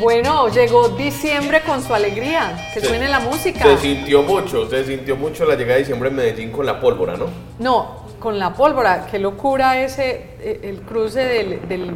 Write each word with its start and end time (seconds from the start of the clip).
Bueno, 0.00 0.48
llegó 0.48 0.88
diciembre 0.90 1.60
con 1.66 1.82
su 1.82 1.92
alegría, 1.94 2.70
que 2.72 2.80
Se- 2.80 2.86
suene 2.86 3.08
la 3.08 3.20
música. 3.20 3.62
Se 3.64 3.76
sintió 3.78 4.22
mucho, 4.22 4.68
se 4.68 4.84
sintió 4.84 5.16
mucho 5.16 5.44
la 5.44 5.54
llegada 5.56 5.74
de 5.74 5.80
diciembre 5.80 6.08
en 6.08 6.16
Medellín 6.16 6.50
con 6.50 6.64
la 6.64 6.80
pólvora, 6.80 7.16
¿no? 7.16 7.26
No, 7.58 8.06
con 8.18 8.38
la 8.38 8.54
pólvora, 8.54 9.06
qué 9.10 9.18
locura 9.18 9.78
ese, 9.82 10.30
eh, 10.40 10.60
el 10.64 10.80
cruce 10.82 11.20
del, 11.24 11.68
del 11.68 11.94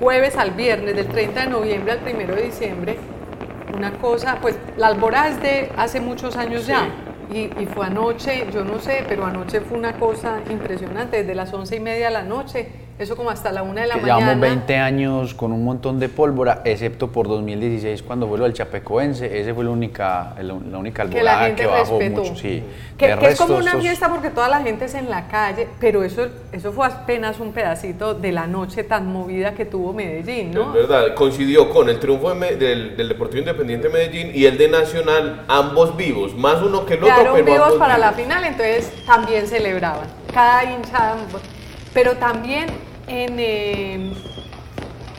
jueves 0.00 0.36
al 0.36 0.50
viernes, 0.50 0.94
del 0.96 1.06
30 1.08 1.40
de 1.40 1.46
noviembre 1.46 1.92
al 1.92 2.00
1 2.02 2.34
de 2.34 2.42
diciembre. 2.42 2.96
Una 3.74 3.92
cosa, 3.92 4.38
pues 4.42 4.56
la 4.76 4.88
alborada 4.88 5.28
es 5.28 5.40
de 5.40 5.72
hace 5.76 6.00
muchos 6.00 6.36
años 6.36 6.66
ya. 6.66 6.88
Y, 7.32 7.50
y 7.58 7.66
fue 7.74 7.86
anoche, 7.86 8.46
yo 8.52 8.64
no 8.64 8.78
sé, 8.80 9.02
pero 9.08 9.24
anoche 9.24 9.60
fue 9.62 9.78
una 9.78 9.94
cosa 9.94 10.40
impresionante, 10.50 11.18
desde 11.22 11.34
las 11.34 11.52
once 11.54 11.76
y 11.76 11.80
media 11.80 12.06
de 12.08 12.12
la 12.12 12.22
noche, 12.22 12.68
eso 12.98 13.16
como 13.16 13.30
hasta 13.30 13.50
la 13.50 13.62
una 13.62 13.82
de 13.82 13.88
la 13.88 13.94
Que 13.94 14.00
mañana. 14.02 14.20
Llevamos 14.20 14.40
20 14.40 14.76
años 14.76 15.34
con 15.34 15.52
un 15.52 15.64
montón 15.64 15.98
de 15.98 16.08
pólvora, 16.08 16.62
excepto 16.64 17.08
por 17.10 17.26
2016 17.28 18.02
cuando 18.02 18.28
fue 18.28 18.38
lo 18.38 18.44
del 18.44 18.52
Chapecoense. 18.52 19.40
Ese 19.40 19.52
fue 19.52 19.64
la 19.64 19.70
única, 19.70 20.34
la, 20.40 20.54
la 20.70 20.78
única 20.78 21.04
que 21.08 21.22
la 21.22 21.32
alborada 21.44 21.56
que 21.56 21.66
bajó 21.66 21.98
respetó. 21.98 22.22
mucho. 22.22 22.36
Sí. 22.36 22.62
Que, 22.96 23.12
es 23.12 23.38
como 23.38 23.56
una 23.56 23.72
estos- 23.72 23.82
fiesta 23.82 24.08
porque 24.08 24.30
toda 24.30 24.48
la 24.48 24.60
gente 24.62 24.84
es 24.84 24.94
en 24.94 25.10
la 25.10 25.26
calle, 25.26 25.68
pero 25.80 26.04
eso, 26.04 26.28
eso 26.52 26.72
fue 26.72 26.86
apenas 26.86 27.40
un 27.40 27.52
pedacito 27.52 28.14
de 28.14 28.30
la 28.30 28.46
noche 28.46 28.84
tan 28.84 29.06
movida 29.12 29.54
que 29.54 29.64
tuvo 29.64 29.92
Medellín, 29.92 30.52
¿no? 30.52 30.68
Es 30.68 30.88
verdad, 30.88 31.14
coincidió 31.14 31.70
con 31.70 31.88
el 31.88 31.98
triunfo 31.98 32.32
de 32.32 32.54
del, 32.56 32.96
del 32.96 33.08
Deportivo 33.08 33.40
Independiente 33.40 33.88
de 33.88 33.92
Medellín 33.94 34.30
y 34.32 34.44
el 34.46 34.56
de 34.56 34.68
Nacional, 34.68 35.42
ambos 35.48 35.96
vivos, 35.96 36.34
más 36.36 36.62
uno 36.62 36.86
que 36.86 36.94
el 36.94 37.02
otro, 37.02 37.14
Quedaron 37.14 37.34
pero 37.34 37.46
vivos 37.46 37.62
ambos 37.64 37.78
para 37.80 37.98
la 37.98 38.12
final, 38.12 38.44
entonces 38.44 38.92
también 39.06 39.48
celebraban. 39.48 40.06
Cada 40.32 40.64
hincha. 40.64 41.14
Pero 41.94 42.16
también 42.16 42.66
en, 43.06 43.36
eh, 43.38 44.12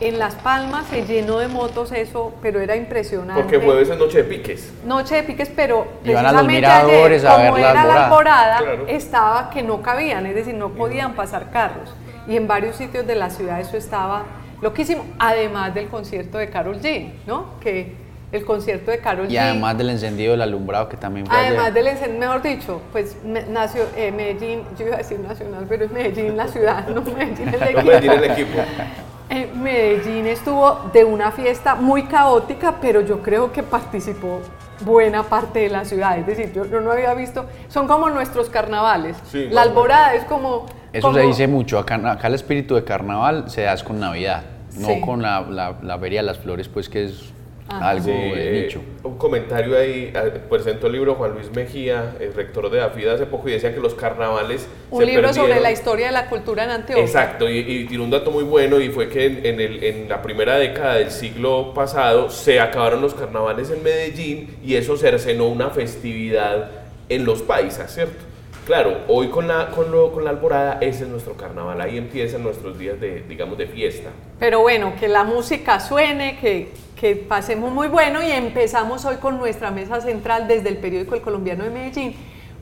en 0.01 0.19
Las 0.19 0.35
Palmas 0.35 0.85
se 0.87 1.05
llenó 1.05 1.39
de 1.39 1.47
motos 1.47 1.91
eso, 1.93 2.33
pero 2.41 2.59
era 2.59 2.75
impresionante. 2.75 3.41
Porque 3.41 3.59
jueves 3.59 3.89
es 3.89 3.97
noche 3.97 4.17
de 4.19 4.23
piques. 4.25 4.73
Noche 4.85 5.15
de 5.15 5.23
piques, 5.23 5.49
pero 5.55 5.87
Iban 6.03 6.25
a 6.25 6.31
los 6.33 6.43
precisamente 6.43 6.53
miradores 6.53 7.23
ayer, 7.25 7.31
a 7.33 7.37
ver 7.41 7.49
como 7.51 7.61
la 7.63 7.71
era 7.71 7.73
la 7.73 7.81
alborada. 8.05 8.05
alborada, 8.05 8.57
Claro. 8.59 8.87
estaba 8.87 9.49
que 9.49 9.63
no 9.63 9.81
cabían, 9.81 10.25
es 10.25 10.35
decir, 10.35 10.53
no 10.55 10.69
podían 10.69 11.13
pasar 11.13 11.49
carros. 11.51 11.93
Y 12.27 12.35
en 12.35 12.47
varios 12.47 12.75
sitios 12.75 13.07
de 13.07 13.15
la 13.15 13.29
ciudad 13.29 13.59
eso 13.61 13.77
estaba 13.77 14.23
loquísimo, 14.61 15.05
además 15.19 15.73
del 15.73 15.87
concierto 15.87 16.37
de 16.39 16.49
Carol 16.49 16.81
G, 16.81 17.11
¿no? 17.27 17.59
Que 17.61 17.95
el 18.35 18.45
concierto 18.45 18.91
de 18.91 18.99
Carol 18.99 19.27
Y 19.31 19.35
G. 19.35 19.39
además 19.39 19.77
del 19.77 19.89
encendido 19.89 20.31
del 20.31 20.41
alumbrado 20.41 20.87
que 20.89 20.97
también 20.97 21.25
fue 21.25 21.35
Además 21.35 21.67
ayer. 21.71 21.73
del 21.73 21.87
encen- 21.87 22.17
mejor 22.17 22.41
dicho, 22.41 22.81
pues 22.91 23.17
me- 23.23 23.43
nació 23.45 23.83
eh, 23.95 24.11
Medellín, 24.11 24.61
yo 24.77 24.85
iba 24.87 24.95
a 24.95 24.99
decir 24.99 25.19
nacional, 25.19 25.65
pero 25.67 25.85
es 25.85 25.91
Medellín 25.91 26.35
la 26.37 26.47
ciudad, 26.47 26.87
no 26.89 27.01
Medellín 27.01 27.49
el 27.49 27.59
No 27.59 27.65
equipo. 27.65 27.81
Medellín 27.83 28.11
el 28.11 28.23
equipo. 28.25 28.59
Eh, 29.27 29.49
Medellín 29.55 30.27
estuvo 30.27 30.91
de 30.93 31.03
una 31.03 31.31
fiesta 31.31 31.73
muy 31.73 32.03
caótica, 32.03 32.75
pero 32.79 33.01
yo 33.01 33.23
creo 33.23 33.51
que 33.51 33.63
participó 33.63 34.39
buena 34.81 35.23
parte 35.23 35.61
de 35.61 35.69
la 35.69 35.83
ciudad. 35.83 36.19
Es 36.19 36.27
decir, 36.27 36.53
yo, 36.53 36.65
yo 36.67 36.79
no 36.79 36.91
había 36.91 37.11
visto, 37.15 37.47
son 37.67 37.87
como 37.87 38.07
nuestros 38.11 38.51
carnavales. 38.51 39.17
Sí, 39.31 39.47
la 39.49 39.63
alborada 39.63 40.13
es 40.13 40.25
como... 40.25 40.67
Eso 40.93 41.07
como- 41.07 41.17
se 41.17 41.25
dice 41.25 41.47
mucho. 41.47 41.79
Acá, 41.79 41.95
acá 42.11 42.27
el 42.27 42.35
espíritu 42.35 42.75
de 42.75 42.83
carnaval 42.83 43.49
se 43.49 43.63
da 43.63 43.73
es 43.73 43.81
con 43.83 43.99
Navidad, 43.99 44.43
no 44.77 45.01
con 45.03 45.23
la, 45.23 45.41
la, 45.41 45.75
la 45.81 45.97
Feria 45.97 46.19
de 46.19 46.27
las 46.27 46.37
Flores, 46.37 46.67
pues 46.69 46.87
que 46.87 47.05
es 47.05 47.33
Ajá. 47.67 47.89
algo 47.89 48.05
Sí, 48.05 48.11
eh. 48.13 48.77
Un 49.03 49.17
comentario 49.17 49.75
ahí, 49.77 50.11
eh, 50.15 50.39
presentó 50.49 50.85
el 50.87 50.93
libro 50.93 51.15
Juan 51.15 51.33
Luis 51.33 51.49
Mejía, 51.51 52.15
el 52.19 52.33
rector 52.33 52.69
de 52.69 52.81
AFIDA 52.81 53.13
hace 53.15 53.25
poco, 53.25 53.49
y 53.49 53.53
decía 53.53 53.73
que 53.73 53.79
los 53.79 53.95
carnavales. 53.95 54.67
Un 54.91 54.99
se 55.01 55.05
libro 55.07 55.27
sobre 55.29 55.39
perdieron. 55.39 55.63
la 55.63 55.71
historia 55.71 56.05
de 56.07 56.11
la 56.11 56.27
cultura 56.29 56.63
en 56.65 56.69
Antioquia. 56.69 57.03
Exacto, 57.03 57.49
y, 57.49 57.57
y 57.59 57.85
tiró 57.85 58.03
un 58.03 58.11
dato 58.11 58.29
muy 58.31 58.43
bueno 58.43 58.79
y 58.79 58.89
fue 58.89 59.09
que 59.09 59.25
en, 59.25 59.45
en 59.45 59.59
el- 59.59 59.83
en 59.83 60.09
la 60.09 60.21
primera 60.21 60.57
década 60.57 60.95
del 60.95 61.09
siglo 61.11 61.73
pasado 61.73 62.29
se 62.29 62.59
acabaron 62.59 63.01
los 63.01 63.13
carnavales 63.15 63.71
en 63.71 63.81
Medellín 63.83 64.57
y 64.63 64.75
eso 64.75 64.95
cercenó 64.97 65.47
una 65.47 65.69
festividad 65.71 66.69
en 67.09 67.25
los 67.25 67.41
paisas, 67.41 67.93
¿cierto? 67.93 68.24
Claro, 68.65 69.01
hoy 69.07 69.27
con 69.29 69.47
la, 69.47 69.69
con, 69.69 69.91
lo- 69.91 70.11
con 70.11 70.23
la 70.23 70.31
alborada 70.31 70.79
ese 70.81 71.03
es 71.03 71.09
nuestro 71.09 71.33
carnaval, 71.35 71.79
ahí 71.81 71.97
empiezan 71.97 72.41
nuestros 72.43 72.79
días 72.79 72.99
de, 72.99 73.21
digamos, 73.29 73.57
de 73.59 73.67
fiesta. 73.67 74.09
Pero 74.39 74.61
bueno, 74.61 74.93
que 74.99 75.07
la 75.07 75.23
música 75.23 75.79
suene, 75.79 76.39
que, 76.39 76.69
que 76.99 77.15
pasemos 77.15 77.71
muy 77.71 77.87
bueno 77.87 78.23
y 78.23 78.31
empezamos 78.31 79.05
hoy 79.05 79.17
con 79.17 79.37
nuestra 79.37 79.69
mesa 79.69 80.01
central 80.01 80.47
desde 80.47 80.69
el 80.69 80.77
periódico 80.77 81.13
El 81.13 81.21
Colombiano 81.21 81.63
de 81.63 81.69
Medellín 81.69 82.15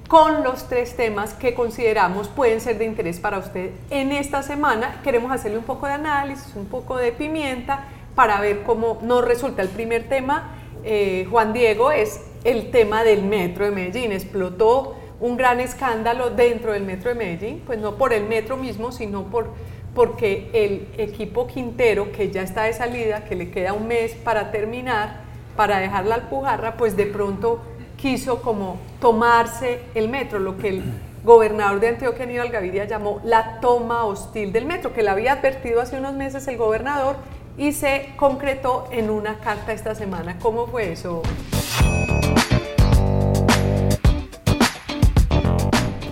con 0.10 0.44
los 0.44 0.68
tres 0.68 0.98
temas 0.98 1.34
que 1.34 1.54
consideramos 1.54 2.28
pueden 2.28 2.60
ser 2.60 2.78
de 2.78 2.84
interés 2.86 3.20
para 3.22 3.38
usted 3.40 3.72
en 3.90 4.12
esta 4.12 4.44
semana. 4.44 5.00
Queremos 5.04 5.32
hacerle 5.32 5.58
un 5.58 5.64
poco 5.64 5.88
de 5.88 5.94
análisis, 5.94 6.54
un 6.58 6.66
poco 6.66 6.98
de 6.98 7.14
pimienta 7.14 7.86
para 8.14 8.42
ver 8.42 8.64
cómo 8.64 9.00
nos 9.02 9.24
resulta. 9.24 9.62
El 9.62 9.70
primer 9.70 10.10
tema, 10.10 10.52
eh, 10.84 11.26
Juan 11.32 11.54
Diego, 11.54 11.92
es 11.92 12.20
el 12.44 12.70
tema 12.70 13.06
del 13.06 13.24
metro 13.24 13.64
de 13.64 13.72
Medellín. 13.72 14.12
Explotó 14.12 14.98
un 15.20 15.38
gran 15.38 15.60
escándalo 15.60 16.30
dentro 16.30 16.74
del 16.74 16.84
metro 16.84 17.10
de 17.10 17.16
Medellín, 17.16 17.62
pues 17.66 17.80
no 17.80 17.96
por 17.96 18.14
el 18.14 18.26
metro 18.26 18.58
mismo, 18.58 18.92
sino 18.92 19.24
por 19.24 19.52
porque 19.94 20.50
el 20.54 20.88
equipo 20.98 21.48
Quintero, 21.48 22.12
que 22.12 22.32
ya 22.32 22.42
está 22.42 22.64
de 22.64 22.74
salida, 22.74 23.26
que 23.26 23.36
le 23.36 23.52
queda 23.52 23.74
un 23.74 23.88
mes 23.88 24.14
para 24.14 24.52
terminar, 24.52 25.22
para 25.56 25.78
dejar 25.78 26.06
la 26.06 26.16
alpujarra, 26.16 26.78
pues 26.78 26.96
de 26.98 27.06
pronto 27.06 27.62
quiso 27.96 28.42
como 28.42 28.78
tomarse 29.00 29.82
el 29.94 30.10
metro, 30.10 30.40
lo 30.40 30.58
que 30.58 30.70
el 30.70 30.84
gobernador 31.24 31.80
de 31.80 31.90
Antioquia, 31.90 32.24
Aníbal 32.24 32.50
Gaviria, 32.50 32.86
llamó 32.86 33.22
la 33.24 33.60
toma 33.62 34.06
hostil 34.06 34.52
del 34.52 34.66
metro, 34.66 34.94
que 34.94 35.04
le 35.04 35.10
había 35.10 35.34
advertido 35.34 35.80
hace 35.80 35.98
unos 35.98 36.14
meses 36.14 36.48
el 36.48 36.58
gobernador 36.58 37.16
y 37.58 37.72
se 37.72 38.14
concretó 38.18 38.88
en 38.92 39.10
una 39.10 39.40
carta 39.40 39.74
esta 39.74 39.94
semana. 39.94 40.38
¿Cómo 40.40 40.68
fue 40.68 40.92
eso? 40.92 41.22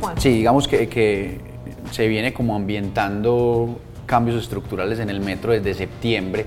Juan. 0.01 0.19
Sí, 0.19 0.29
digamos 0.29 0.67
que, 0.67 0.89
que 0.89 1.39
se 1.91 2.07
viene 2.07 2.33
como 2.33 2.55
ambientando 2.55 3.79
cambios 4.05 4.41
estructurales 4.41 4.99
en 4.99 5.09
el 5.09 5.21
metro 5.21 5.53
desde 5.53 5.73
septiembre, 5.73 6.45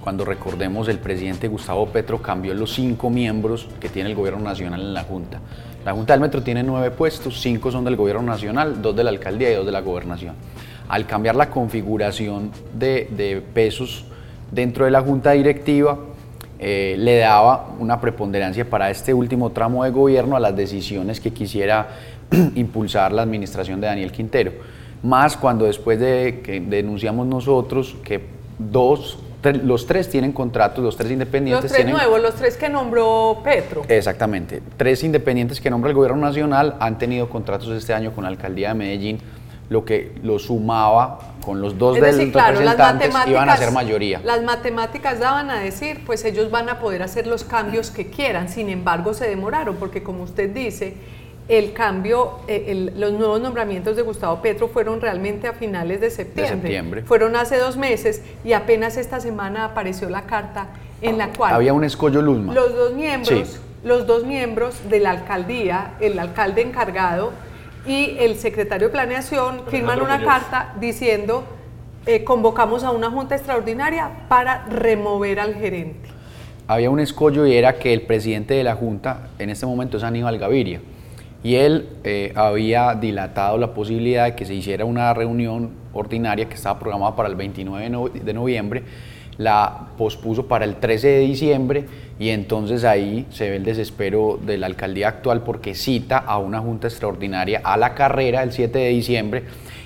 cuando 0.00 0.24
recordemos 0.24 0.88
el 0.88 0.98
presidente 0.98 1.46
Gustavo 1.48 1.86
Petro 1.86 2.22
cambió 2.22 2.54
los 2.54 2.72
cinco 2.72 3.10
miembros 3.10 3.68
que 3.80 3.88
tiene 3.88 4.08
el 4.08 4.16
gobierno 4.16 4.42
nacional 4.42 4.80
en 4.80 4.94
la 4.94 5.04
Junta. 5.04 5.40
La 5.84 5.92
Junta 5.92 6.12
del 6.12 6.20
Metro 6.20 6.42
tiene 6.42 6.62
nueve 6.62 6.90
puestos, 6.90 7.40
cinco 7.40 7.70
son 7.70 7.84
del 7.84 7.96
gobierno 7.96 8.22
nacional, 8.22 8.80
dos 8.80 8.94
de 8.96 9.04
la 9.04 9.10
alcaldía 9.10 9.50
y 9.50 9.54
dos 9.54 9.66
de 9.66 9.72
la 9.72 9.80
gobernación. 9.80 10.34
Al 10.88 11.06
cambiar 11.06 11.36
la 11.36 11.50
configuración 11.50 12.50
de, 12.72 13.08
de 13.16 13.42
pesos 13.52 14.04
dentro 14.50 14.84
de 14.84 14.90
la 14.90 15.00
Junta 15.00 15.32
Directiva, 15.32 15.98
eh, 16.58 16.94
le 16.98 17.18
daba 17.18 17.74
una 17.80 18.00
preponderancia 18.00 18.68
para 18.68 18.90
este 18.90 19.12
último 19.12 19.50
tramo 19.50 19.82
de 19.82 19.90
gobierno 19.90 20.36
a 20.36 20.40
las 20.40 20.54
decisiones 20.54 21.20
que 21.20 21.32
quisiera 21.32 21.88
impulsar 22.54 23.12
la 23.12 23.22
administración 23.22 23.80
de 23.80 23.86
Daniel 23.86 24.12
Quintero. 24.12 24.52
Más 25.02 25.36
cuando 25.36 25.64
después 25.64 25.98
de 25.98 26.40
que 26.44 26.60
denunciamos 26.60 27.26
nosotros 27.26 27.96
que 28.04 28.20
dos, 28.58 29.18
los 29.64 29.86
tres 29.86 30.08
tienen 30.08 30.32
contratos, 30.32 30.84
los 30.84 30.96
tres 30.96 31.10
independientes 31.10 31.64
Los 31.64 31.72
tres 31.72 31.84
tienen... 31.84 31.94
nuevos, 31.94 32.22
los 32.22 32.34
tres 32.36 32.56
que 32.56 32.68
nombró 32.68 33.40
Petro. 33.42 33.82
Exactamente. 33.88 34.62
Tres 34.76 35.02
independientes 35.02 35.60
que 35.60 35.70
nombra 35.70 35.90
el 35.90 35.96
gobierno 35.96 36.20
nacional 36.20 36.76
han 36.78 36.98
tenido 36.98 37.28
contratos 37.28 37.70
este 37.70 37.92
año 37.92 38.12
con 38.12 38.22
la 38.22 38.30
alcaldía 38.30 38.68
de 38.68 38.74
Medellín, 38.74 39.18
lo 39.68 39.84
que 39.84 40.12
lo 40.22 40.38
sumaba 40.38 41.32
con 41.44 41.60
los 41.60 41.76
dos 41.76 41.96
Es 41.96 42.02
del 42.02 42.16
decir, 42.18 42.32
claro, 42.32 42.60
las 42.60 42.76
representantes 42.76 43.28
iban 43.28 43.48
a 43.48 43.56
ser 43.56 43.72
mayoría. 43.72 44.20
Las 44.24 44.42
matemáticas 44.42 45.18
daban 45.18 45.50
a 45.50 45.58
decir, 45.58 46.02
pues 46.06 46.24
ellos 46.24 46.50
van 46.50 46.68
a 46.68 46.78
poder 46.78 47.02
hacer 47.02 47.26
los 47.26 47.42
cambios 47.42 47.90
que 47.90 48.08
quieran, 48.10 48.48
sin 48.48 48.68
embargo 48.68 49.14
se 49.14 49.28
demoraron, 49.28 49.76
porque 49.76 50.02
como 50.02 50.22
usted 50.22 50.50
dice, 50.50 50.94
el 51.58 51.74
cambio, 51.74 52.38
eh, 52.48 52.64
el- 52.68 52.92
los 52.98 53.12
nuevos 53.12 53.40
nombramientos 53.40 53.94
de 53.96 54.02
Gustavo 54.02 54.40
Petro 54.40 54.68
fueron 54.68 55.00
realmente 55.02 55.46
a 55.46 55.52
finales 55.52 56.00
de 56.00 56.10
septiembre. 56.10 56.48
septiembre. 56.62 57.02
Fueron 57.02 57.36
hace 57.36 57.58
dos 57.58 57.76
meses 57.76 58.22
y 58.42 58.54
apenas 58.54 58.96
esta 58.96 59.20
semana 59.20 59.66
apareció 59.66 60.08
la 60.08 60.22
carta 60.22 60.68
en 61.02 61.18
la 61.18 61.28
cual 61.28 61.52
Había 61.54 61.74
un 61.74 61.84
escollo 61.84 62.22
Luzma. 62.22 62.54
los 62.54 62.74
dos 62.74 62.94
miembros, 62.94 63.48
Sí. 63.48 63.60
los 63.84 64.06
dos 64.06 64.24
miembros 64.24 64.88
de 64.88 65.00
la 65.00 65.10
alcaldía, 65.10 65.92
el 66.00 66.18
alcalde 66.18 66.62
encargado 66.62 67.32
y 67.86 68.16
el 68.18 68.36
secretario 68.36 68.88
de 68.88 68.92
planeación 68.92 69.62
firman 69.68 70.00
una 70.00 70.16
Muñoz. 70.18 70.32
carta 70.32 70.72
diciendo 70.80 71.44
eh, 72.06 72.24
convocamos 72.24 72.82
a 72.82 72.90
una 72.92 73.10
junta 73.10 73.36
extraordinaria 73.36 74.10
para 74.28 74.64
remover 74.66 75.38
al 75.38 75.54
gerente. 75.54 76.08
había 76.66 76.88
un 76.90 76.98
escollo 77.00 77.46
y 77.46 77.54
era 77.54 77.74
que 77.78 77.92
el 77.92 78.02
presidente 78.02 78.54
de 78.54 78.64
la 78.64 78.74
Junta 78.76 79.28
en 79.38 79.50
este 79.50 79.66
momento 79.66 79.98
es 79.98 80.02
Aníbal 80.04 80.38
Gaviria. 80.38 80.80
Y 81.44 81.56
él 81.56 81.88
eh, 82.04 82.32
había 82.36 82.94
dilatado 82.94 83.58
la 83.58 83.74
posibilidad 83.74 84.24
de 84.26 84.34
que 84.36 84.44
se 84.44 84.54
hiciera 84.54 84.84
una 84.84 85.12
reunión 85.12 85.70
ordinaria 85.92 86.48
que 86.48 86.54
estaba 86.54 86.78
programada 86.78 87.16
para 87.16 87.28
el 87.28 87.34
29 87.34 87.84
de 87.84 87.90
no- 87.90 88.08
de 88.08 88.32
noviembre, 88.32 88.82
la 89.38 89.88
pospuso 89.98 90.46
para 90.46 90.64
el 90.64 90.76
13 90.76 91.08
de 91.08 91.18
diciembre 91.20 91.84
y 92.18 92.28
entonces 92.28 92.84
ahí 92.84 93.26
se 93.30 93.48
ve 93.50 93.56
el 93.56 93.64
desespero 93.64 94.38
de 94.44 94.58
la 94.58 94.66
alcaldía 94.66 95.08
actual 95.08 95.42
porque 95.42 95.74
cita 95.74 96.18
a 96.18 96.38
una 96.38 96.60
junta 96.60 96.86
extraordinaria 96.86 97.60
a 97.64 97.76
la 97.76 97.94
carrera 97.94 98.42
el 98.42 98.52
7 98.52 98.78
de 98.78 98.88
diciembre 98.90 99.44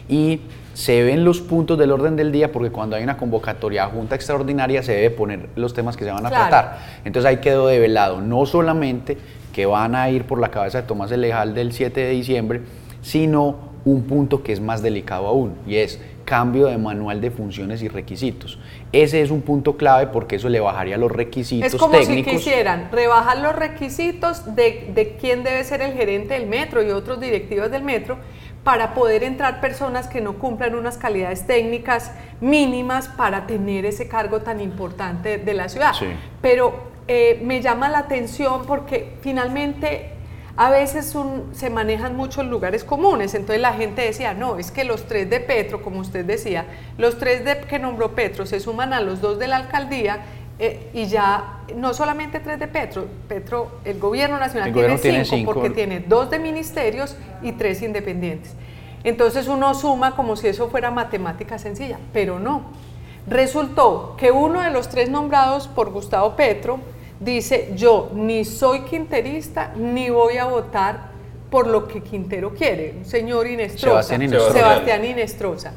y 0.08 0.40
se 0.74 1.02
ven 1.04 1.24
los 1.24 1.40
puntos 1.40 1.78
del 1.78 1.90
orden 1.92 2.16
del 2.16 2.32
día 2.32 2.52
porque 2.52 2.70
cuando 2.70 2.96
hay 2.96 3.02
una 3.04 3.16
convocatoria 3.16 3.84
a 3.84 3.88
junta 3.88 4.14
extraordinaria 4.16 4.82
se 4.82 4.92
debe 4.92 5.10
poner 5.10 5.48
los 5.56 5.72
temas 5.72 5.96
que 5.96 6.04
se 6.04 6.10
van 6.10 6.26
a 6.26 6.28
tratar. 6.50 6.78
Entonces 7.04 7.28
ahí 7.30 7.36
quedó 7.38 7.66
develado 7.68 8.20
no 8.20 8.44
solamente 8.46 9.16
que 9.56 9.64
van 9.64 9.94
a 9.94 10.10
ir 10.10 10.24
por 10.24 10.38
la 10.38 10.50
cabeza 10.50 10.82
de 10.82 10.86
Tomás 10.86 11.10
el 11.12 11.22
Lejal 11.22 11.54
del 11.54 11.72
7 11.72 11.98
de 11.98 12.10
diciembre, 12.10 12.60
sino 13.00 13.56
un 13.86 14.02
punto 14.02 14.42
que 14.42 14.52
es 14.52 14.60
más 14.60 14.82
delicado 14.82 15.26
aún 15.26 15.54
y 15.66 15.76
es 15.76 15.98
cambio 16.26 16.66
de 16.66 16.76
manual 16.76 17.22
de 17.22 17.30
funciones 17.30 17.80
y 17.80 17.88
requisitos. 17.88 18.58
Ese 18.92 19.22
es 19.22 19.30
un 19.30 19.40
punto 19.40 19.78
clave 19.78 20.08
porque 20.08 20.36
eso 20.36 20.50
le 20.50 20.60
bajaría 20.60 20.98
los 20.98 21.10
requisitos 21.10 21.72
es 21.72 21.80
como 21.80 21.98
si 22.02 22.22
quisieran 22.22 22.90
rebajar 22.92 23.38
los 23.38 23.56
requisitos 23.56 24.54
de, 24.54 24.90
de 24.94 25.16
quién 25.18 25.42
debe 25.42 25.64
ser 25.64 25.80
el 25.80 25.94
gerente 25.94 26.34
del 26.34 26.46
metro 26.46 26.82
y 26.82 26.90
otros 26.90 27.18
directivos 27.18 27.70
del 27.70 27.82
metro 27.82 28.18
para 28.62 28.92
poder 28.92 29.22
entrar 29.22 29.62
personas 29.62 30.06
que 30.06 30.20
no 30.20 30.34
cumplan 30.34 30.74
unas 30.74 30.98
calidades 30.98 31.46
técnicas 31.46 32.12
mínimas 32.42 33.08
para 33.08 33.46
tener 33.46 33.86
ese 33.86 34.06
cargo 34.06 34.40
tan 34.40 34.60
importante 34.60 35.38
de 35.38 35.54
la 35.54 35.70
ciudad. 35.70 35.92
Pero 36.42 36.95
eh, 37.08 37.40
me 37.42 37.62
llama 37.62 37.88
la 37.88 37.98
atención 37.98 38.66
porque 38.66 39.14
finalmente 39.20 40.10
a 40.56 40.70
veces 40.70 41.14
se 41.52 41.70
manejan 41.70 42.16
muchos 42.16 42.46
lugares 42.46 42.82
comunes, 42.82 43.34
entonces 43.34 43.60
la 43.60 43.74
gente 43.74 44.02
decía, 44.02 44.32
no, 44.32 44.58
es 44.58 44.70
que 44.70 44.84
los 44.84 45.06
tres 45.06 45.28
de 45.28 45.38
Petro, 45.38 45.82
como 45.82 46.00
usted 46.00 46.24
decía, 46.24 46.64
los 46.96 47.18
tres 47.18 47.44
de, 47.44 47.58
que 47.60 47.78
nombró 47.78 48.14
Petro 48.14 48.46
se 48.46 48.58
suman 48.58 48.94
a 48.94 49.00
los 49.00 49.20
dos 49.20 49.38
de 49.38 49.48
la 49.48 49.56
alcaldía 49.56 50.24
eh, 50.58 50.88
y 50.94 51.06
ya 51.06 51.60
no 51.76 51.92
solamente 51.92 52.40
tres 52.40 52.58
de 52.58 52.68
Petro, 52.68 53.06
Petro, 53.28 53.80
el 53.84 53.98
gobierno 53.98 54.38
nacional 54.38 54.72
tiene, 54.72 55.24
cinco, 55.26 55.52
porque 55.52 55.70
tiene 55.70 56.00
dos 56.00 56.30
de 56.30 56.38
ministerios 56.38 57.16
y 57.42 57.52
tres 57.52 57.82
independientes. 57.82 58.54
Entonces 59.04 59.48
uno 59.48 59.74
suma 59.74 60.16
como 60.16 60.36
si 60.36 60.48
eso 60.48 60.70
fuera 60.70 60.90
matemática 60.90 61.58
sencilla, 61.58 61.98
pero 62.14 62.40
no. 62.40 62.62
Resultó 63.28 64.14
que 64.16 64.30
uno 64.30 64.62
de 64.62 64.70
los 64.70 64.88
tres 64.88 65.10
nombrados 65.10 65.68
por 65.68 65.90
Gustavo 65.90 66.34
Petro 66.34 66.80
dice, 67.20 67.72
yo 67.76 68.10
ni 68.14 68.44
soy 68.44 68.80
quinterista 68.80 69.72
ni 69.76 70.10
voy 70.10 70.36
a 70.36 70.46
votar 70.46 71.16
por 71.50 71.66
lo 71.66 71.86
que 71.86 72.02
Quintero 72.02 72.52
quiere, 72.54 72.94
un 72.98 73.04
señor 73.04 73.46
Inestrosa, 73.46 74.02
Sebastián 74.02 74.52
Sebastián 74.52 75.04
Inestrosa. 75.04 75.72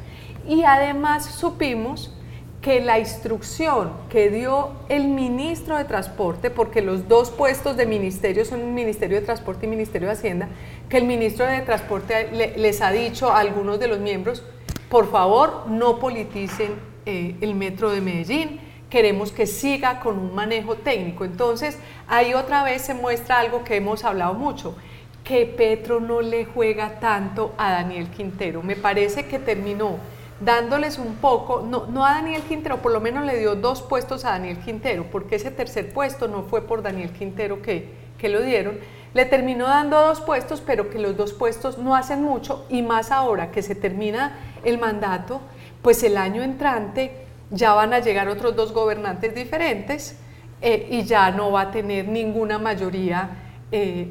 Y 0.47 0.63
además 0.63 1.25
supimos 1.25 2.13
que 2.61 2.81
la 2.81 2.99
instrucción 2.99 3.91
que 4.09 4.29
dio 4.29 4.71
el 4.89 5.07
ministro 5.07 5.77
de 5.77 5.85
Transporte, 5.85 6.49
porque 6.49 6.81
los 6.81 7.07
dos 7.07 7.29
puestos 7.29 7.77
de 7.77 7.85
ministerio 7.85 8.43
son 8.43 8.59
el 8.59 8.67
Ministerio 8.67 9.19
de 9.19 9.25
Transporte 9.25 9.65
y 9.65 9.69
Ministerio 9.69 10.09
de 10.09 10.15
Hacienda, 10.15 10.49
que 10.89 10.97
el 10.97 11.05
ministro 11.05 11.45
de 11.45 11.61
Transporte 11.61 12.29
les 12.57 12.81
ha 12.81 12.91
dicho 12.91 13.29
a 13.29 13.39
algunos 13.39 13.79
de 13.79 13.87
los 13.87 13.99
miembros, 13.99 14.43
por 14.89 15.09
favor, 15.09 15.65
no 15.69 15.99
politicen 15.99 16.73
eh, 17.05 17.35
el 17.39 17.55
metro 17.55 17.91
de 17.91 18.01
Medellín, 18.01 18.59
queremos 18.89 19.31
que 19.31 19.45
siga 19.45 19.99
con 19.99 20.17
un 20.17 20.33
manejo 20.33 20.75
técnico. 20.75 21.25
Entonces, 21.25 21.77
ahí 22.07 22.33
otra 22.33 22.63
vez 22.63 22.81
se 22.81 22.93
muestra 22.93 23.39
algo 23.39 23.63
que 23.63 23.75
hemos 23.75 24.03
hablado 24.03 24.33
mucho, 24.33 24.75
que 25.23 25.45
Petro 25.45 25.99
no 25.99 26.21
le 26.21 26.45
juega 26.45 26.99
tanto 26.99 27.53
a 27.57 27.71
Daniel 27.71 28.07
Quintero. 28.09 28.63
Me 28.63 28.75
parece 28.75 29.27
que 29.27 29.39
terminó 29.39 29.97
dándoles 30.39 30.97
un 30.97 31.15
poco, 31.15 31.61
no, 31.61 31.85
no 31.87 32.05
a 32.05 32.13
Daniel 32.13 32.41
Quintero, 32.43 32.77
por 32.77 32.91
lo 32.91 33.01
menos 33.01 33.25
le 33.25 33.37
dio 33.37 33.55
dos 33.55 33.81
puestos 33.81 34.25
a 34.25 34.31
Daniel 34.31 34.57
Quintero, 34.57 35.05
porque 35.11 35.35
ese 35.35 35.51
tercer 35.51 35.93
puesto 35.93 36.27
no 36.27 36.43
fue 36.43 36.61
por 36.61 36.81
Daniel 36.81 37.11
Quintero 37.11 37.61
que, 37.61 37.89
que 38.17 38.29
lo 38.29 38.41
dieron, 38.41 38.79
le 39.13 39.25
terminó 39.25 39.67
dando 39.67 39.99
dos 39.99 40.21
puestos, 40.21 40.61
pero 40.61 40.89
que 40.89 40.99
los 40.99 41.17
dos 41.17 41.33
puestos 41.33 41.77
no 41.77 41.95
hacen 41.95 42.23
mucho 42.23 42.65
y 42.69 42.81
más 42.83 43.11
ahora 43.11 43.51
que 43.51 43.61
se 43.61 43.75
termina 43.75 44.37
el 44.63 44.77
mandato, 44.77 45.41
pues 45.81 46.03
el 46.03 46.15
año 46.15 46.41
entrante 46.41 47.28
ya 47.51 47.73
van 47.73 47.93
a 47.93 47.99
llegar 47.99 48.27
otros 48.27 48.55
dos 48.55 48.73
gobernantes 48.73 49.33
diferentes 49.33 50.17
eh, 50.61 50.87
y 50.91 51.03
ya 51.03 51.31
no 51.31 51.51
va 51.51 51.61
a 51.61 51.71
tener 51.71 52.07
ninguna 52.07 52.59
mayoría. 52.59 53.29
Eh, 53.71 54.07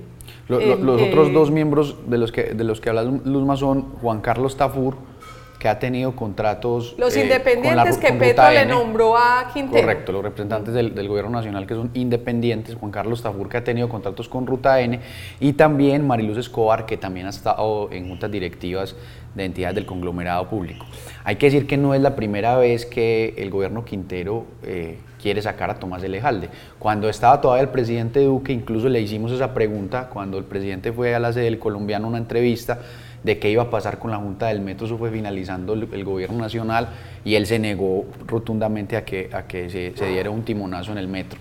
los 0.48 1.02
otros 1.02 1.32
dos 1.32 1.50
miembros 1.50 1.96
de 2.08 2.18
los 2.18 2.32
que, 2.32 2.54
de 2.54 2.64
los 2.64 2.80
que 2.80 2.88
habla 2.88 3.02
Luzma 3.02 3.56
son 3.56 3.82
Juan 4.00 4.20
Carlos 4.20 4.56
Tafur, 4.56 4.96
que 5.58 5.68
ha 5.68 5.78
tenido 5.78 6.14
contratos. 6.14 6.94
Los 6.98 7.16
eh, 7.16 7.22
independientes 7.22 7.98
que 7.98 8.12
Petro 8.12 8.50
le 8.50 8.64
nombró 8.64 9.16
a 9.16 9.50
Quintero. 9.52 9.82
Correcto, 9.82 10.12
los 10.12 10.22
representantes 10.22 10.72
del, 10.72 11.08
gobierno 11.08 11.30
nacional 11.30 11.66
que 11.66 11.74
son 11.74 11.90
independientes, 11.94 12.76
Juan 12.76 12.90
Carlos 12.90 13.22
Tafur, 13.22 13.48
que 13.48 13.56
ha 13.58 13.64
tenido 13.64 13.88
contratos 13.88 14.28
con 14.28 14.46
Ruta 14.46 14.80
N, 14.80 15.00
y 15.40 15.52
también 15.54 16.06
Mariluz 16.06 16.38
Escobar, 16.38 16.86
que 16.86 16.96
también 16.96 17.26
ha 17.26 17.30
estado 17.30 17.90
en 17.90 18.08
juntas 18.08 18.30
directivas 18.30 18.94
de 19.42 19.46
entidades 19.46 19.74
del 19.74 19.86
conglomerado 19.86 20.48
público. 20.48 20.86
Hay 21.24 21.36
que 21.36 21.46
decir 21.46 21.66
que 21.66 21.76
no 21.76 21.94
es 21.94 22.00
la 22.00 22.16
primera 22.16 22.56
vez 22.56 22.86
que 22.86 23.34
el 23.38 23.50
gobierno 23.50 23.84
Quintero 23.84 24.46
eh, 24.62 24.98
quiere 25.20 25.42
sacar 25.42 25.70
a 25.70 25.78
Tomás 25.78 26.02
de 26.02 26.08
Lejalde. 26.08 26.48
Cuando 26.78 27.08
estaba 27.08 27.40
todavía 27.40 27.62
el 27.62 27.70
presidente 27.70 28.20
Duque, 28.20 28.52
incluso 28.52 28.88
le 28.88 29.00
hicimos 29.00 29.32
esa 29.32 29.54
pregunta, 29.54 30.08
cuando 30.08 30.38
el 30.38 30.44
presidente 30.44 30.92
fue 30.92 31.14
a 31.14 31.18
la 31.18 31.32
sede 31.32 31.44
del 31.44 31.58
colombiano 31.58 32.08
una 32.08 32.18
entrevista, 32.18 32.78
de 33.22 33.38
qué 33.38 33.50
iba 33.50 33.64
a 33.64 33.70
pasar 33.70 33.98
con 33.98 34.10
la 34.10 34.16
Junta 34.16 34.46
del 34.46 34.60
Metro, 34.60 34.86
eso 34.86 34.96
fue 34.96 35.10
finalizando 35.10 35.74
el, 35.74 36.04
gobierno 36.04 36.38
nacional 36.38 36.90
y 37.24 37.34
él 37.34 37.46
se 37.46 37.58
negó 37.58 38.06
rotundamente 38.26 38.96
a 38.96 39.04
que, 39.04 39.28
a 39.32 39.42
que 39.46 39.68
se, 39.68 40.06
diera 40.06 40.30
un 40.30 40.44
timonazo 40.44 40.92
en 40.92 40.98
el 40.98 41.08
metro. 41.08 41.38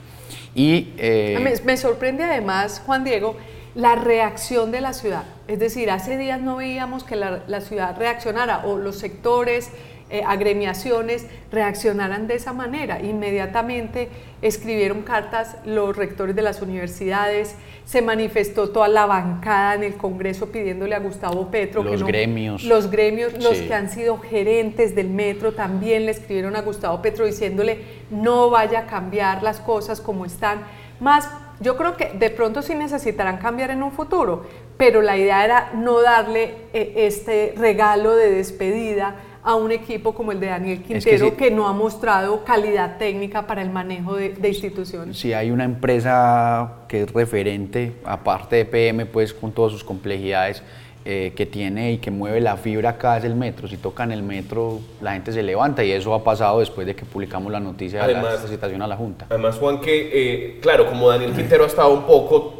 Y, 0.56 0.94
eh, 0.98 1.60
me, 1.64 1.78
sorprende 1.78 2.24
además, 2.24 2.82
Juan 2.86 3.04
Diego, 3.04 3.38
la 3.76 3.96
reacción 3.96 4.72
de 4.72 4.82
la 4.82 4.94
ciudad. 4.94 5.24
Es 5.48 5.60
decir, 5.60 5.92
hace 5.92 6.18
días 6.18 6.42
no 6.42 6.58
veíamos 6.58 7.04
que 7.04 7.16
la, 7.16 7.44
la 7.48 7.62
ciudad 7.62 7.98
reaccionara 7.98 8.66
o 8.66 8.78
los 8.78 8.98
sectores 8.98 9.72
eh, 10.10 10.24
agremiaciones 10.26 11.26
reaccionaran 11.52 12.28
de 12.28 12.36
esa 12.36 12.54
manera. 12.54 13.02
Inmediatamente 13.02 14.08
escribieron 14.42 15.02
cartas 15.02 15.58
los 15.66 15.98
rectores 15.98 16.34
de 16.34 16.42
las 16.42 16.62
universidades, 16.62 17.56
se 17.84 18.02
manifestó 18.02 18.70
toda 18.70 18.88
la 18.88 19.06
bancada 19.06 19.76
en 19.76 19.84
el 19.84 19.98
Congreso 19.98 20.50
pidiéndole 20.50 20.96
a 20.96 21.00
Gustavo 21.00 21.52
Petro 21.52 21.84
los 21.84 22.02
que 22.02 22.08
gremios. 22.08 22.64
Los 22.64 22.90
gremios, 22.90 23.34
los 23.44 23.58
que 23.58 23.74
han 23.74 23.90
sido 23.90 24.18
gerentes 24.18 24.96
del 24.96 25.10
metro 25.10 25.52
también 25.52 26.06
le 26.06 26.12
escribieron 26.12 26.56
a 26.56 26.62
Gustavo 26.62 27.02
Petro 27.02 27.26
diciéndole 27.26 27.80
no 28.10 28.50
vaya 28.50 28.80
a 28.80 28.86
cambiar 28.86 29.44
las 29.44 29.60
cosas 29.60 30.00
como 30.00 30.24
están. 30.24 30.62
Más, 31.02 31.30
yo 31.60 31.78
creo 31.78 31.98
que 31.98 32.12
de 32.14 32.30
pronto 32.30 32.62
sí 32.62 32.76
necesitarán 32.76 33.38
cambiar 33.38 33.72
en 33.72 33.84
un 33.84 33.92
futuro, 33.92 34.46
pero 34.78 35.02
la 35.02 35.18
idea 35.18 35.44
era 35.44 35.72
no 35.76 36.02
darle 36.02 36.56
eh, 36.74 36.94
este 36.96 37.54
regalo 37.58 38.16
de 38.16 38.32
despedida 38.32 39.16
a 39.44 39.56
un 39.56 39.72
equipo 39.72 40.14
como 40.14 40.34
el 40.34 40.42
de 40.42 40.48
Daniel 40.48 40.84
Quintero 40.84 41.38
que, 41.38 41.50
no 41.52 41.70
ha 41.70 41.74
mostrado 41.74 42.44
calidad 42.44 42.98
técnica 42.98 43.48
para 43.48 43.62
el 43.62 43.70
manejo 43.70 44.16
de, 44.18 44.36
instituciones. 44.46 45.18
Si 45.18 45.32
hay 45.32 45.52
una 45.52 45.64
empresa 45.64 46.80
que 46.90 47.04
es 47.04 47.14
referente, 47.14 47.94
aparte 48.04 48.58
de 48.58 48.66
PM, 48.66 49.06
pues 49.06 49.34
con 49.34 49.54
todas 49.54 49.72
sus 49.72 49.86
complejidades, 49.86 50.62
eh, 51.10 51.32
que 51.38 51.46
tiene 51.46 51.94
y 51.94 52.00
que 52.00 52.12
mueve 52.12 52.42
la 52.42 52.58
fibra 52.58 52.90
acá 52.90 53.16
es 53.16 53.24
el 53.24 53.34
metro. 53.34 53.66
Si 53.70 53.78
tocan 53.78 54.12
el 54.12 54.24
metro, 54.24 54.82
la 55.00 55.14
gente 55.14 55.32
se 55.32 55.42
levanta 55.42 55.82
y 55.82 55.94
eso 55.94 56.14
ha 56.14 56.22
pasado 56.22 56.60
después 56.60 56.86
de 56.86 56.98
que 56.98 57.06
publicamos 57.06 57.50
la 57.50 57.62
noticia 57.62 58.06
de 58.06 58.14
la 58.14 58.36
citación 58.36 58.82
a 58.82 58.88
la 58.88 58.98
Junta. 58.98 59.26
Además, 59.30 59.56
Juan, 59.56 59.80
que 59.80 60.10
eh, 60.12 60.60
claro, 60.60 60.86
como 60.86 61.08
Daniel 61.08 61.32
Quintero 61.32 61.64
ha 61.64 61.68
estado 61.68 61.94
un 61.94 62.04
poco 62.04 62.56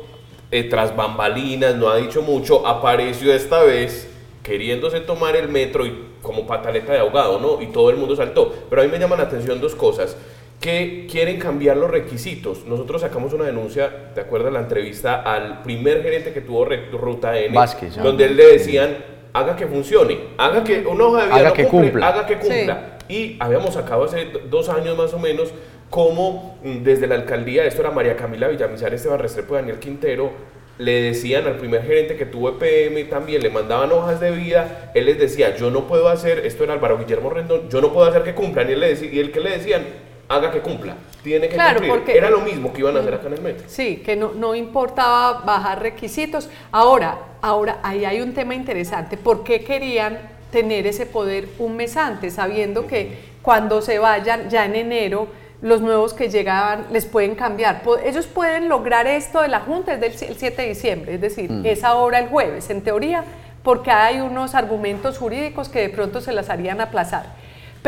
eh, 0.50 0.64
tras 0.64 0.96
bambalinas, 0.96 1.76
no 1.76 1.90
ha 1.90 1.98
dicho 1.98 2.22
mucho, 2.22 2.66
apareció 2.66 3.34
esta 3.34 3.62
vez 3.64 4.10
queriéndose 4.44 5.02
tomar 5.02 5.36
el 5.36 5.50
metro 5.50 5.86
y 5.86 6.06
como 6.22 6.48
pataleta 6.48 6.94
de 6.94 7.00
ahogado, 7.00 7.42
¿no? 7.42 7.62
Y 7.62 7.66
todo 7.66 7.90
el 7.90 7.98
mundo 7.98 8.16
saltó. 8.16 8.56
Pero 8.70 8.82
a 8.82 8.86
mí 8.86 8.90
me 8.90 8.98
llaman 8.98 9.18
la 9.18 9.26
atención 9.26 9.60
dos 9.60 9.76
cosas 9.76 10.16
que 10.60 11.08
quieren 11.10 11.40
cambiar 11.40 11.78
los 11.78 11.90
requisitos. 11.90 12.66
Nosotros 12.66 13.02
sacamos 13.02 13.34
una 13.34 13.46
denuncia, 13.46 13.92
de 14.16 14.22
acuerdo 14.22 14.48
a 14.48 14.52
la 14.52 14.60
entrevista 14.60 15.22
al 15.22 15.62
primer 15.62 16.02
gerente 16.02 16.34
que 16.34 16.42
tuvo 16.42 16.66
Ruta 16.66 17.38
N, 17.40 17.58
donde 18.02 18.26
él 18.26 18.36
le 18.36 18.48
decían, 18.54 18.98
haga 19.34 19.56
que 19.56 19.68
funcione, 19.68 20.18
haga 20.38 20.64
que 20.64 20.80
una 20.80 21.06
hoja 21.06 21.22
de 21.22 21.26
vida 21.28 21.36
haga 21.36 21.54
que 21.54 21.66
cumpla. 21.66 22.08
haga 22.08 22.26
que 22.26 22.38
cumpla. 22.38 22.98
Y 23.08 23.38
habíamos 23.40 23.76
sacado 23.76 24.04
hace 24.04 24.28
dos 24.50 24.68
años 24.70 24.98
más 24.98 25.14
o 25.14 25.20
menos 25.20 25.54
cómo 25.90 26.58
mm, 26.64 26.84
desde 26.84 27.08
la 27.08 27.16
alcaldía, 27.16 27.66
esto 27.66 27.82
era 27.82 27.92
María 27.92 28.16
Camila 28.16 28.48
Villamizar, 28.48 28.94
Esteban 28.94 29.20
Restrepo 29.20 29.54
y 29.54 29.58
Daniel 29.58 29.80
Quintero, 29.80 30.32
le 30.80 31.02
decían 31.02 31.48
al 31.48 31.56
primer 31.56 31.84
gerente 31.84 32.18
que 32.18 32.26
tuvo 32.26 32.50
EPM 32.50 33.10
también, 33.10 33.42
le 33.42 33.50
mandaban 33.50 33.92
hojas 33.92 34.20
de 34.20 34.32
vida, 34.32 34.92
él 34.94 35.06
les 35.06 35.18
decía, 35.18 35.56
yo 35.56 35.72
no 35.72 35.88
puedo 35.88 36.08
hacer, 36.08 36.46
esto 36.46 36.64
era 36.64 36.74
Álvaro 36.74 37.00
Guillermo 37.00 37.30
Rendón, 37.30 37.70
yo 37.70 37.82
no 37.82 37.94
puedo 37.94 38.08
hacer 38.08 38.24
que 38.24 38.36
cumplan, 38.36 38.70
y 38.70 38.74
él, 38.74 38.80
le 38.82 38.90
decía, 38.90 39.10
y 39.12 39.20
él 39.20 39.32
que 39.32 39.40
le 39.40 39.52
decían, 39.52 39.84
haga 40.30 40.52
que 40.52 40.62
cumpla, 40.62 40.96
tiene 41.24 41.48
que 41.48 41.56
claro, 41.56 41.80
cumplir. 41.80 41.92
Porque, 41.92 42.18
era 42.18 42.30
lo 42.30 42.42
mismo 42.42 42.74
que 42.74 42.82
iban 42.82 42.98
a 42.98 43.00
hacer 43.00 43.14
acá 43.14 43.28
en 43.28 43.34
el 43.34 43.42
metro. 43.42 43.66
Sí, 43.68 43.98
que 43.98 44.16
no, 44.16 44.32
no 44.34 44.56
importaba 44.56 45.40
bajar 45.46 45.82
requisitos. 45.82 46.50
Ahora, 46.72 47.18
ahora, 47.42 47.80
ahí 47.84 48.06
hay 48.06 48.22
un 48.22 48.34
tema 48.34 48.56
interesante, 48.56 49.18
¿por 49.18 49.44
qué 49.44 49.64
querían 49.64 50.20
tener 50.52 50.88
ese 50.88 51.06
poder 51.06 51.50
un 51.60 51.76
mes 51.76 51.98
antes, 51.98 52.34
sabiendo 52.34 52.88
que 52.88 53.18
cuando 53.42 53.82
se 53.82 54.00
vayan 54.00 54.50
ya 54.50 54.66
en 54.66 54.76
enero, 54.76 55.28
los 55.62 55.82
nuevos 55.82 56.14
que 56.14 56.30
llegaban 56.30 56.86
les 56.92 57.06
pueden 57.06 57.36
cambiar. 57.36 57.82
Ellos 58.04 58.28
pueden 58.28 58.70
lograr 58.70 59.08
esto 59.08 59.42
de 59.42 59.48
la 59.48 59.62
Junta, 59.62 59.94
es 59.94 60.00
del 60.00 60.14
7 60.14 60.62
de 60.62 60.68
diciembre, 60.68 61.16
es 61.16 61.22
decir, 61.22 61.52
mm. 61.52 61.66
es 61.66 61.84
ahora 61.84 62.20
el 62.20 62.28
jueves. 62.28 62.70
En 62.70 62.82
teoría 62.82 63.24
porque 63.64 63.92
hay 63.92 64.22
unos 64.22 64.56
argumentos 64.56 65.18
jurídicos 65.18 65.68
que 65.68 65.82
de 65.82 65.90
pronto 65.90 66.22
se 66.22 66.32
las 66.32 66.50
harían 66.50 66.80
aplazar. 66.80 67.26